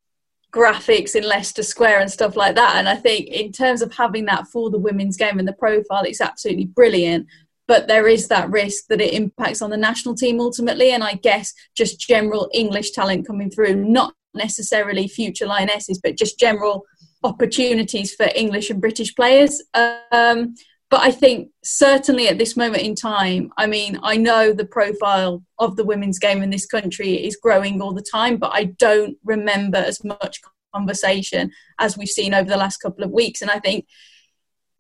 graphics 0.53 1.15
in 1.15 1.23
Leicester 1.23 1.63
Square 1.63 2.01
and 2.01 2.11
stuff 2.11 2.37
like 2.37 2.57
that. 2.57 2.77
And 2.77 2.89
I 2.89 2.97
think 2.97 3.29
in 3.29 3.53
terms 3.53 3.83
of 3.83 3.93
having 3.95 4.25
that 4.27 4.49
for 4.49 4.71
the 4.71 4.79
women's 4.79 5.17
game 5.17 5.39
and 5.39 5.47
the 5.47 5.53
profile, 5.53 6.03
it's 6.05 6.21
absolutely 6.21 6.67
brilliant. 6.67 7.27
But 7.69 7.87
there 7.87 8.09
is 8.09 8.27
that 8.29 8.51
risk 8.51 8.87
that 8.89 9.01
it 9.01 9.15
impacts 9.15 9.63
on 9.63 9.71
the 9.71 9.77
national 9.77 10.17
team 10.17 10.41
ultimately. 10.41 10.91
And 10.91 11.05
I 11.05 11.15
guess 11.15 11.55
just 11.77 12.01
general 12.01 12.51
English 12.53 12.91
talent 12.91 13.27
coming 13.27 13.51
through, 13.51 13.77
not 13.77 14.13
necessarily 14.35 15.07
future 15.07 15.47
lionesses, 15.47 16.01
but 16.03 16.19
just 16.19 16.39
general 16.39 16.85
opportunities 17.23 18.15
for 18.15 18.29
English 18.35 18.71
and 18.71 18.81
British 18.81 19.15
players. 19.15 19.63
Um, 19.75 20.55
but 20.91 21.01
I 21.03 21.13
think 21.13 21.51
certainly 21.63 22.27
at 22.29 22.39
this 22.39 22.57
moment 22.57 22.83
in 22.83 22.97
time, 22.97 23.53
I 23.57 23.69
mean, 23.69 24.01
I 24.03 24.17
know 24.17 24.53
the 24.53 24.67
profile 24.67 25.43
of 25.59 25.77
the 25.77 25.85
women's 25.85 26.19
game 26.19 26.43
in 26.43 26.51
this 26.51 26.67
country 26.67 27.15
is 27.15 27.37
growing 27.37 27.81
all 27.81 27.93
the 27.93 28.03
time, 28.03 28.39
but 28.39 28.51
I 28.53 28.65
don't 28.65 29.17
remember 29.25 29.79
as 29.79 30.03
much 30.03 30.41
conversation 30.75 31.53
as 31.79 31.97
we've 31.97 32.09
seen 32.09 32.35
over 32.35 32.49
the 32.49 32.57
last 32.57 32.79
couple 32.79 33.05
of 33.05 33.13
weeks. 33.13 33.41
And 33.41 33.53
I 33.53 33.61
think 33.61 33.87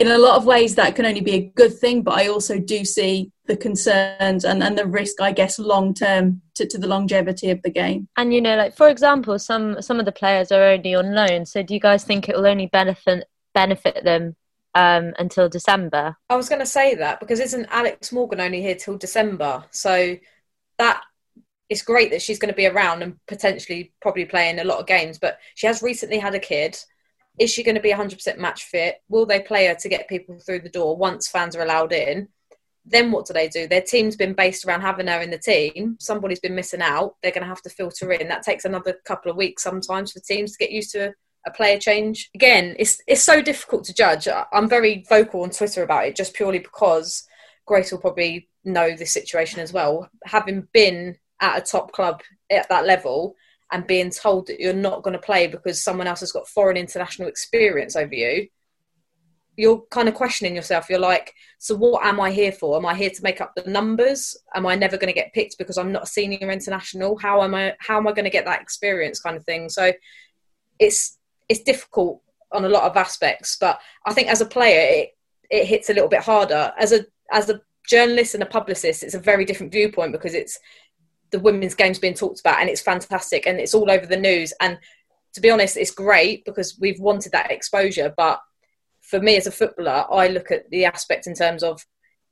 in 0.00 0.08
a 0.08 0.18
lot 0.18 0.36
of 0.36 0.46
ways 0.46 0.74
that 0.74 0.96
can 0.96 1.06
only 1.06 1.20
be 1.20 1.34
a 1.34 1.52
good 1.54 1.78
thing, 1.78 2.02
but 2.02 2.14
I 2.14 2.26
also 2.26 2.58
do 2.58 2.84
see 2.84 3.30
the 3.46 3.56
concerns 3.56 4.44
and, 4.44 4.64
and 4.64 4.76
the 4.76 4.86
risk, 4.86 5.20
I 5.20 5.30
guess, 5.30 5.60
long 5.60 5.94
term 5.94 6.42
to, 6.56 6.66
to 6.66 6.78
the 6.78 6.88
longevity 6.88 7.50
of 7.50 7.62
the 7.62 7.70
game. 7.70 8.08
And 8.16 8.34
you 8.34 8.40
know, 8.40 8.56
like 8.56 8.76
for 8.76 8.88
example, 8.88 9.38
some 9.38 9.80
some 9.80 10.00
of 10.00 10.06
the 10.06 10.12
players 10.12 10.50
are 10.50 10.62
only 10.62 10.94
on 10.94 11.14
loan. 11.14 11.46
So 11.46 11.62
do 11.62 11.74
you 11.74 11.80
guys 11.80 12.02
think 12.02 12.28
it 12.28 12.36
will 12.36 12.46
only 12.46 12.66
benefit 12.66 13.28
benefit 13.54 14.04
them 14.04 14.36
um, 14.74 15.12
until 15.18 15.48
December. 15.48 16.16
I 16.28 16.36
was 16.36 16.48
going 16.48 16.60
to 16.60 16.66
say 16.66 16.94
that 16.96 17.20
because 17.20 17.40
isn't 17.40 17.66
Alex 17.70 18.12
Morgan 18.12 18.40
only 18.40 18.62
here 18.62 18.74
till 18.74 18.96
December? 18.96 19.64
So 19.70 20.16
that 20.78 21.02
it's 21.68 21.82
great 21.82 22.10
that 22.10 22.22
she's 22.22 22.38
going 22.38 22.52
to 22.52 22.56
be 22.56 22.66
around 22.66 23.02
and 23.02 23.16
potentially 23.28 23.92
probably 24.02 24.24
playing 24.24 24.58
a 24.58 24.64
lot 24.64 24.80
of 24.80 24.86
games. 24.86 25.18
But 25.18 25.38
she 25.54 25.66
has 25.66 25.82
recently 25.82 26.18
had 26.18 26.34
a 26.34 26.40
kid. 26.40 26.76
Is 27.38 27.50
she 27.50 27.62
going 27.62 27.76
to 27.76 27.80
be 27.80 27.92
100% 27.92 28.38
match 28.38 28.64
fit? 28.64 28.96
Will 29.08 29.24
they 29.24 29.40
play 29.40 29.66
her 29.66 29.74
to 29.76 29.88
get 29.88 30.08
people 30.08 30.38
through 30.38 30.60
the 30.60 30.68
door 30.68 30.96
once 30.96 31.28
fans 31.28 31.54
are 31.54 31.62
allowed 31.62 31.92
in? 31.92 32.28
Then 32.84 33.12
what 33.12 33.26
do 33.26 33.32
they 33.32 33.48
do? 33.48 33.68
Their 33.68 33.82
team's 33.82 34.16
been 34.16 34.34
based 34.34 34.64
around 34.64 34.80
having 34.80 35.06
her 35.06 35.20
in 35.20 35.30
the 35.30 35.38
team. 35.38 35.96
Somebody's 36.00 36.40
been 36.40 36.56
missing 36.56 36.82
out. 36.82 37.14
They're 37.22 37.30
going 37.30 37.42
to 37.42 37.48
have 37.48 37.62
to 37.62 37.70
filter 37.70 38.10
in. 38.12 38.28
That 38.28 38.42
takes 38.42 38.64
another 38.64 38.96
couple 39.04 39.30
of 39.30 39.36
weeks 39.36 39.62
sometimes 39.62 40.12
for 40.12 40.20
teams 40.20 40.52
to 40.52 40.58
get 40.58 40.72
used 40.72 40.90
to 40.92 41.14
a 41.46 41.50
player 41.50 41.78
change. 41.78 42.30
Again, 42.34 42.76
it's 42.78 43.00
it's 43.06 43.22
so 43.22 43.42
difficult 43.42 43.84
to 43.84 43.94
judge. 43.94 44.28
I'm 44.52 44.68
very 44.68 45.04
vocal 45.08 45.42
on 45.42 45.50
Twitter 45.50 45.82
about 45.82 46.06
it 46.06 46.16
just 46.16 46.34
purely 46.34 46.58
because 46.58 47.26
Grace 47.66 47.92
will 47.92 48.00
probably 48.00 48.48
know 48.64 48.94
this 48.96 49.12
situation 49.12 49.60
as 49.60 49.72
well. 49.72 50.08
Having 50.24 50.68
been 50.72 51.16
at 51.40 51.58
a 51.58 51.62
top 51.62 51.92
club 51.92 52.22
at 52.50 52.68
that 52.68 52.86
level 52.86 53.34
and 53.72 53.86
being 53.86 54.10
told 54.10 54.46
that 54.46 54.60
you're 54.60 54.74
not 54.74 55.02
going 55.02 55.12
to 55.12 55.18
play 55.18 55.46
because 55.46 55.82
someone 55.82 56.06
else 56.06 56.20
has 56.20 56.32
got 56.32 56.48
foreign 56.48 56.76
international 56.76 57.28
experience 57.28 57.96
over 57.96 58.14
you, 58.14 58.48
you're 59.56 59.82
kind 59.90 60.08
of 60.08 60.14
questioning 60.14 60.54
yourself. 60.54 60.88
You're 60.90 60.98
like, 60.98 61.32
so 61.58 61.76
what 61.76 62.04
am 62.04 62.20
I 62.20 62.30
here 62.30 62.52
for? 62.52 62.76
Am 62.76 62.86
I 62.86 62.94
here 62.94 63.10
to 63.10 63.22
make 63.22 63.40
up 63.40 63.52
the 63.54 63.70
numbers? 63.70 64.36
Am 64.54 64.66
I 64.66 64.74
never 64.74 64.96
going 64.96 65.12
to 65.12 65.18
get 65.18 65.32
picked 65.32 65.58
because 65.58 65.78
I'm 65.78 65.92
not 65.92 66.04
a 66.04 66.06
senior 66.06 66.50
international? 66.50 67.16
How 67.18 67.42
am 67.42 67.54
I? 67.54 67.74
How 67.78 67.98
am 67.98 68.08
I 68.08 68.12
going 68.12 68.24
to 68.24 68.30
get 68.30 68.44
that 68.46 68.62
experience? 68.62 69.20
Kind 69.20 69.36
of 69.36 69.44
thing. 69.44 69.68
So 69.68 69.92
it's 70.78 71.18
it's 71.50 71.64
difficult 71.64 72.22
on 72.52 72.64
a 72.64 72.68
lot 72.68 72.84
of 72.84 72.96
aspects. 72.96 73.56
But 73.60 73.80
I 74.06 74.14
think 74.14 74.28
as 74.28 74.40
a 74.40 74.46
player, 74.46 74.80
it, 74.80 75.10
it 75.50 75.66
hits 75.66 75.90
a 75.90 75.92
little 75.92 76.08
bit 76.08 76.22
harder. 76.22 76.72
As 76.78 76.92
a 76.92 77.04
as 77.32 77.50
a 77.50 77.60
journalist 77.86 78.34
and 78.34 78.42
a 78.42 78.46
publicist, 78.46 79.02
it's 79.02 79.14
a 79.14 79.20
very 79.20 79.44
different 79.44 79.72
viewpoint 79.72 80.12
because 80.12 80.32
it's 80.34 80.58
the 81.32 81.40
women's 81.40 81.74
game's 81.74 81.98
being 81.98 82.14
talked 82.14 82.40
about 82.40 82.60
and 82.60 82.70
it's 82.70 82.80
fantastic 82.80 83.46
and 83.46 83.58
it's 83.58 83.74
all 83.74 83.90
over 83.90 84.06
the 84.06 84.16
news. 84.16 84.52
And 84.60 84.78
to 85.34 85.40
be 85.40 85.50
honest, 85.50 85.76
it's 85.76 85.90
great 85.90 86.44
because 86.44 86.78
we've 86.80 87.00
wanted 87.00 87.32
that 87.32 87.50
exposure. 87.50 88.14
But 88.16 88.40
for 89.00 89.20
me 89.20 89.36
as 89.36 89.46
a 89.46 89.52
footballer, 89.52 90.06
I 90.10 90.28
look 90.28 90.50
at 90.52 90.70
the 90.70 90.84
aspect 90.84 91.26
in 91.26 91.34
terms 91.34 91.62
of 91.62 91.84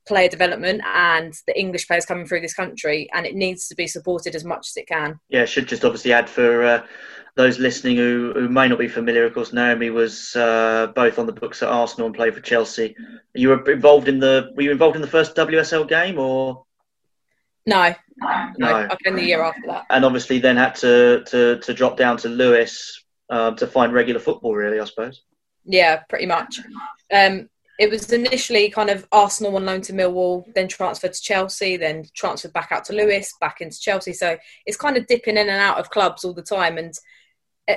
player 0.08 0.28
development 0.28 0.82
and 0.84 1.34
the 1.46 1.58
English 1.58 1.86
players 1.86 2.06
coming 2.06 2.26
through 2.26 2.40
this 2.40 2.54
country, 2.54 3.08
and 3.12 3.26
it 3.26 3.34
needs 3.34 3.68
to 3.68 3.74
be 3.74 3.86
supported 3.86 4.34
as 4.34 4.44
much 4.44 4.68
as 4.68 4.76
it 4.76 4.88
can. 4.88 5.20
Yeah, 5.28 5.44
should 5.44 5.68
just 5.68 5.84
obviously 5.84 6.12
add 6.12 6.28
for 6.28 6.64
uh, 6.64 6.86
those 7.36 7.60
listening 7.60 7.96
who, 7.96 8.32
who 8.34 8.48
may 8.48 8.66
not 8.66 8.80
be 8.80 8.88
familiar, 8.88 9.24
of 9.24 9.32
course, 9.32 9.52
Naomi 9.52 9.90
was 9.90 10.34
uh, 10.34 10.88
both 10.94 11.20
on 11.20 11.26
the 11.26 11.32
books 11.32 11.62
at 11.62 11.68
Arsenal 11.68 12.06
and 12.06 12.14
played 12.14 12.34
for 12.34 12.40
Chelsea. 12.40 12.96
You 13.32 13.50
were 13.50 13.70
involved 13.70 14.08
in 14.08 14.18
the 14.18 14.50
were 14.56 14.62
you 14.62 14.72
involved 14.72 14.96
in 14.96 15.02
the 15.02 15.08
first 15.08 15.36
WSL 15.36 15.88
game 15.88 16.18
or? 16.18 16.64
No, 17.64 17.94
no, 18.56 18.88
I 18.90 18.96
came 19.04 19.14
the 19.14 19.22
year 19.22 19.42
after 19.42 19.62
that. 19.66 19.84
And 19.90 20.04
obviously, 20.04 20.38
then 20.38 20.56
had 20.56 20.74
to 20.76 21.22
to, 21.26 21.58
to 21.58 21.74
drop 21.74 21.96
down 21.96 22.16
to 22.18 22.28
Lewes 22.28 23.04
uh, 23.30 23.52
to 23.52 23.66
find 23.66 23.92
regular 23.92 24.20
football. 24.20 24.54
Really, 24.54 24.80
I 24.80 24.84
suppose. 24.84 25.22
Yeah, 25.64 25.98
pretty 26.08 26.26
much. 26.26 26.60
Um, 27.12 27.50
it 27.78 27.90
was 27.90 28.12
initially 28.12 28.68
kind 28.70 28.90
of 28.90 29.06
Arsenal 29.12 29.54
on 29.54 29.64
loan 29.64 29.80
to 29.82 29.92
Millwall, 29.92 30.44
then 30.54 30.66
transferred 30.66 31.12
to 31.12 31.22
Chelsea, 31.22 31.76
then 31.76 32.04
transferred 32.12 32.52
back 32.52 32.72
out 32.72 32.84
to 32.86 32.92
Lewes, 32.92 33.32
back 33.40 33.60
into 33.60 33.78
Chelsea. 33.78 34.12
So 34.12 34.36
it's 34.66 34.76
kind 34.76 34.96
of 34.96 35.06
dipping 35.06 35.36
in 35.36 35.48
and 35.48 35.62
out 35.62 35.78
of 35.78 35.90
clubs 35.90 36.24
all 36.24 36.34
the 36.34 36.42
time. 36.42 36.76
And 36.76 36.92
eh, 37.68 37.76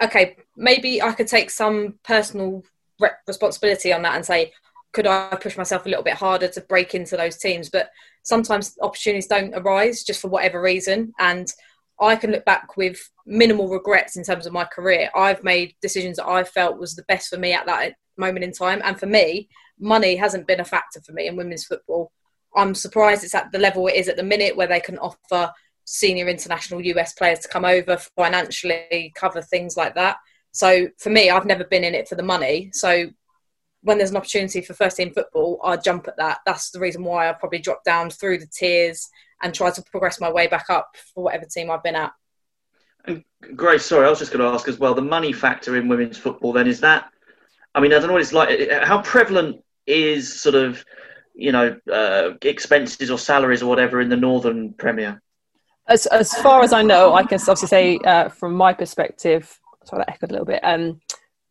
okay, 0.00 0.36
maybe 0.56 1.02
I 1.02 1.12
could 1.12 1.26
take 1.26 1.50
some 1.50 1.98
personal 2.04 2.62
re- 3.00 3.10
responsibility 3.26 3.92
on 3.92 4.02
that 4.02 4.14
and 4.14 4.24
say, 4.24 4.52
could 4.92 5.08
I 5.08 5.36
push 5.40 5.56
myself 5.56 5.84
a 5.84 5.88
little 5.88 6.04
bit 6.04 6.14
harder 6.14 6.46
to 6.46 6.60
break 6.60 6.94
into 6.94 7.16
those 7.16 7.36
teams? 7.36 7.68
But 7.68 7.90
sometimes 8.22 8.76
opportunities 8.80 9.26
don't 9.26 9.52
arise 9.56 10.04
just 10.04 10.20
for 10.20 10.28
whatever 10.28 10.62
reason. 10.62 11.12
And 11.18 11.52
I 12.00 12.14
can 12.14 12.30
look 12.30 12.44
back 12.44 12.76
with 12.76 13.00
minimal 13.26 13.68
regrets 13.68 14.16
in 14.16 14.22
terms 14.22 14.46
of 14.46 14.52
my 14.52 14.64
career. 14.64 15.10
I've 15.12 15.42
made 15.42 15.74
decisions 15.82 16.18
that 16.18 16.28
I 16.28 16.44
felt 16.44 16.78
was 16.78 16.94
the 16.94 17.02
best 17.08 17.30
for 17.30 17.36
me 17.36 17.52
at 17.52 17.66
that 17.66 17.94
moment 18.16 18.44
in 18.44 18.52
time. 18.52 18.80
And 18.84 18.98
for 18.98 19.06
me, 19.06 19.48
money 19.78 20.16
hasn't 20.16 20.46
been 20.46 20.60
a 20.60 20.64
factor 20.64 21.00
for 21.00 21.12
me 21.12 21.26
in 21.26 21.36
women's 21.36 21.64
football. 21.64 22.12
I'm 22.56 22.74
surprised 22.74 23.24
it's 23.24 23.34
at 23.34 23.50
the 23.52 23.58
level 23.58 23.86
it 23.88 23.94
is 23.94 24.08
at 24.08 24.16
the 24.16 24.22
minute 24.22 24.56
where 24.56 24.66
they 24.66 24.80
can 24.80 24.98
offer 24.98 25.52
senior 25.84 26.28
international 26.28 26.80
US 26.80 27.12
players 27.12 27.40
to 27.40 27.48
come 27.48 27.64
over 27.64 27.96
financially, 28.16 29.12
cover 29.16 29.42
things 29.42 29.76
like 29.76 29.94
that. 29.96 30.16
So 30.52 30.88
for 30.98 31.10
me, 31.10 31.30
I've 31.30 31.46
never 31.46 31.64
been 31.64 31.84
in 31.84 31.94
it 31.94 32.08
for 32.08 32.14
the 32.14 32.22
money. 32.22 32.70
So 32.72 33.10
when 33.82 33.98
there's 33.98 34.10
an 34.10 34.16
opportunity 34.16 34.62
for 34.62 34.72
first 34.72 34.96
team 34.96 35.12
football, 35.12 35.60
I 35.62 35.76
jump 35.76 36.08
at 36.08 36.16
that. 36.16 36.38
That's 36.46 36.70
the 36.70 36.80
reason 36.80 37.04
why 37.04 37.28
I 37.28 37.32
probably 37.32 37.58
dropped 37.58 37.84
down 37.84 38.08
through 38.08 38.38
the 38.38 38.46
tiers 38.46 39.08
and 39.42 39.52
try 39.52 39.70
to 39.70 39.82
progress 39.82 40.20
my 40.20 40.32
way 40.32 40.46
back 40.46 40.66
up 40.70 40.96
for 41.12 41.24
whatever 41.24 41.44
team 41.44 41.70
I've 41.70 41.82
been 41.82 41.96
at. 41.96 42.12
And 43.04 43.22
Grace, 43.54 43.84
sorry, 43.84 44.06
I 44.06 44.10
was 44.10 44.18
just 44.18 44.32
going 44.32 44.42
to 44.42 44.54
ask 44.54 44.68
as 44.68 44.78
well 44.78 44.94
the 44.94 45.02
money 45.02 45.32
factor 45.32 45.76
in 45.76 45.88
women's 45.88 46.16
football. 46.16 46.52
Then 46.52 46.66
is 46.66 46.80
that? 46.80 47.10
I 47.74 47.80
mean, 47.80 47.92
I 47.92 47.98
don't 47.98 48.08
know 48.08 48.12
what 48.12 48.22
it's 48.22 48.32
like. 48.32 48.70
How 48.82 49.02
prevalent 49.02 49.62
is 49.86 50.40
sort 50.40 50.54
of, 50.54 50.84
you 51.34 51.52
know, 51.52 51.76
uh, 51.92 52.30
expenses 52.42 53.10
or 53.10 53.18
salaries 53.18 53.62
or 53.62 53.66
whatever 53.66 54.00
in 54.00 54.08
the 54.08 54.16
Northern 54.16 54.72
Premier? 54.74 55.20
As 55.86 56.06
as 56.06 56.32
far 56.34 56.62
as 56.62 56.72
I 56.72 56.82
know, 56.82 57.14
I 57.14 57.24
can 57.24 57.38
obviously 57.40 57.68
say 57.68 57.98
uh, 57.98 58.28
from 58.28 58.54
my 58.54 58.72
perspective. 58.72 59.58
Sorry, 59.84 60.00
that 60.00 60.14
echoed 60.14 60.30
a 60.30 60.32
little 60.32 60.46
bit. 60.46 60.60
Um, 60.62 61.00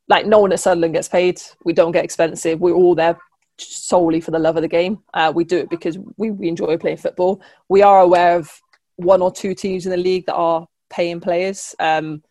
like 0.07 0.25
no 0.25 0.39
one 0.39 0.51
at 0.51 0.59
Sunderland 0.59 0.93
gets 0.93 1.07
paid. 1.07 1.41
We 1.65 1.73
don't 1.73 1.91
get 1.91 2.03
expensive. 2.03 2.59
We're 2.59 2.73
all 2.73 2.95
there 2.95 3.17
solely 3.57 4.19
for 4.19 4.31
the 4.31 4.39
love 4.39 4.55
of 4.55 4.61
the 4.63 4.67
game. 4.67 4.99
Uh, 5.13 5.31
we 5.33 5.43
do 5.43 5.59
it 5.59 5.69
because 5.69 5.97
we, 6.17 6.31
we 6.31 6.47
enjoy 6.47 6.77
playing 6.77 6.97
football. 6.97 7.41
We 7.69 7.81
are 7.83 8.01
aware 8.01 8.35
of 8.35 8.51
one 8.95 9.21
or 9.21 9.31
two 9.31 9.53
teams 9.53 9.85
in 9.85 9.91
the 9.91 9.97
league 9.97 10.25
that 10.25 10.35
are 10.35 10.67
paying 10.89 11.19
players. 11.19 11.75
Um, 11.79 12.23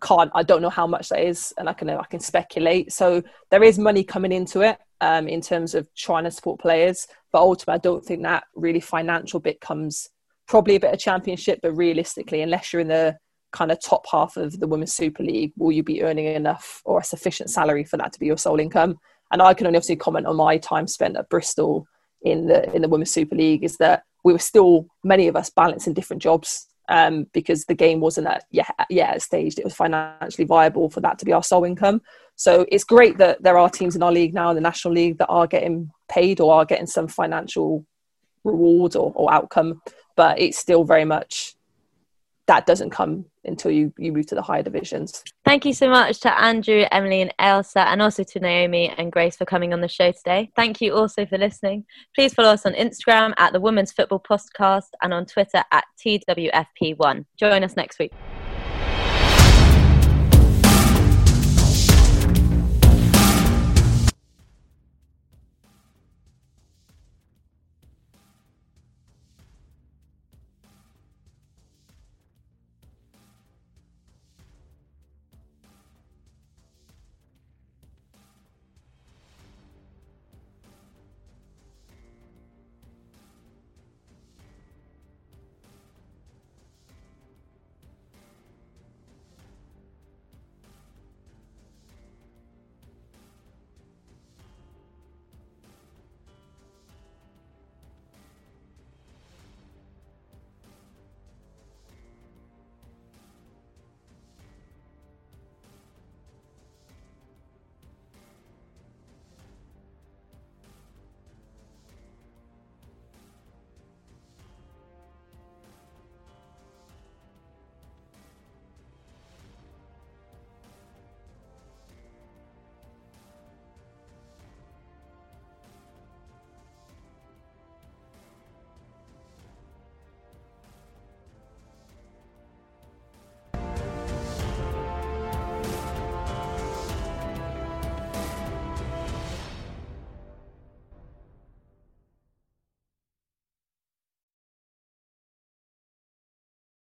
can't. 0.00 0.30
I 0.34 0.42
don't 0.42 0.62
know 0.62 0.70
how 0.70 0.86
much 0.86 1.08
that 1.10 1.20
is, 1.20 1.52
and 1.58 1.68
I 1.68 1.72
can 1.72 1.90
I 1.90 2.04
can 2.04 2.20
speculate. 2.20 2.92
So 2.92 3.22
there 3.50 3.62
is 3.62 3.78
money 3.78 4.04
coming 4.04 4.32
into 4.32 4.62
it 4.62 4.78
um, 5.00 5.28
in 5.28 5.40
terms 5.40 5.74
of 5.74 5.92
trying 5.94 6.24
to 6.24 6.30
support 6.30 6.60
players, 6.60 7.06
but 7.32 7.40
ultimately, 7.40 7.74
I 7.74 7.78
don't 7.78 8.04
think 8.04 8.22
that 8.22 8.44
really 8.54 8.80
financial 8.80 9.40
bit 9.40 9.60
comes 9.60 10.08
probably 10.46 10.76
a 10.76 10.80
bit 10.80 10.94
of 10.94 10.98
championship, 10.98 11.60
but 11.62 11.72
realistically, 11.72 12.40
unless 12.40 12.72
you're 12.72 12.80
in 12.80 12.88
the 12.88 13.16
kind 13.52 13.70
of 13.70 13.78
top 13.82 14.04
half 14.10 14.36
of 14.36 14.58
the 14.58 14.66
Women's 14.66 14.94
Super 14.94 15.22
League, 15.22 15.52
will 15.56 15.72
you 15.72 15.82
be 15.82 16.02
earning 16.02 16.26
enough 16.26 16.82
or 16.84 17.00
a 17.00 17.04
sufficient 17.04 17.50
salary 17.50 17.84
for 17.84 17.96
that 17.96 18.12
to 18.12 18.18
be 18.18 18.26
your 18.26 18.38
sole 18.38 18.60
income? 18.60 18.98
And 19.30 19.42
I 19.42 19.54
can 19.54 19.66
only 19.66 19.76
obviously 19.76 19.96
comment 19.96 20.26
on 20.26 20.36
my 20.36 20.58
time 20.58 20.86
spent 20.86 21.16
at 21.16 21.28
Bristol 21.28 21.86
in 22.22 22.46
the 22.46 22.72
in 22.74 22.82
the 22.82 22.88
Women's 22.88 23.12
Super 23.12 23.36
League 23.36 23.64
is 23.64 23.76
that 23.76 24.02
we 24.24 24.32
were 24.32 24.38
still 24.38 24.86
many 25.04 25.28
of 25.28 25.36
us 25.36 25.50
balancing 25.50 25.94
different 25.94 26.22
jobs 26.22 26.66
um, 26.88 27.26
because 27.32 27.64
the 27.64 27.74
game 27.74 28.00
wasn't 28.00 28.26
at 28.26 28.44
yeah 28.50 28.68
yeah 28.88 29.16
staged 29.18 29.58
it 29.58 29.64
was 29.64 29.74
financially 29.74 30.46
viable 30.46 30.88
for 30.88 31.00
that 31.00 31.18
to 31.18 31.24
be 31.24 31.32
our 31.32 31.42
sole 31.42 31.64
income. 31.64 32.00
So 32.36 32.66
it's 32.70 32.84
great 32.84 33.18
that 33.18 33.42
there 33.42 33.58
are 33.58 33.68
teams 33.68 33.96
in 33.96 34.02
our 34.02 34.12
league 34.12 34.34
now 34.34 34.50
in 34.50 34.54
the 34.54 34.60
National 34.60 34.94
League 34.94 35.18
that 35.18 35.26
are 35.26 35.46
getting 35.46 35.90
paid 36.08 36.40
or 36.40 36.54
are 36.54 36.64
getting 36.64 36.86
some 36.86 37.08
financial 37.08 37.84
reward 38.44 38.94
or, 38.96 39.12
or 39.14 39.32
outcome 39.32 39.82
but 40.18 40.40
it's 40.40 40.58
still 40.58 40.82
very 40.82 41.04
much 41.04 41.54
that 42.48 42.66
doesn't 42.66 42.90
come 42.90 43.26
until 43.44 43.70
you, 43.70 43.92
you 43.98 44.10
move 44.10 44.26
to 44.26 44.34
the 44.34 44.42
higher 44.42 44.62
divisions. 44.62 45.22
Thank 45.44 45.64
you 45.64 45.72
so 45.72 45.88
much 45.88 46.20
to 46.20 46.40
Andrew, 46.40 46.84
Emily, 46.90 47.20
and 47.22 47.32
Ailsa, 47.38 47.86
and 47.86 48.02
also 48.02 48.24
to 48.24 48.40
Naomi 48.40 48.88
and 48.98 49.12
Grace 49.12 49.36
for 49.36 49.44
coming 49.44 49.72
on 49.72 49.80
the 49.80 49.88
show 49.88 50.10
today. 50.12 50.50
Thank 50.56 50.80
you 50.80 50.94
also 50.94 51.26
for 51.26 51.38
listening. 51.38 51.84
Please 52.14 52.34
follow 52.34 52.50
us 52.50 52.66
on 52.66 52.72
Instagram 52.72 53.34
at 53.36 53.52
the 53.52 53.60
Women's 53.60 53.92
Football 53.92 54.20
Podcast 54.20 54.88
and 55.02 55.14
on 55.14 55.26
Twitter 55.26 55.62
at 55.70 55.84
TWFP1. 56.04 57.24
Join 57.38 57.62
us 57.62 57.76
next 57.76 57.98
week. 57.98 58.12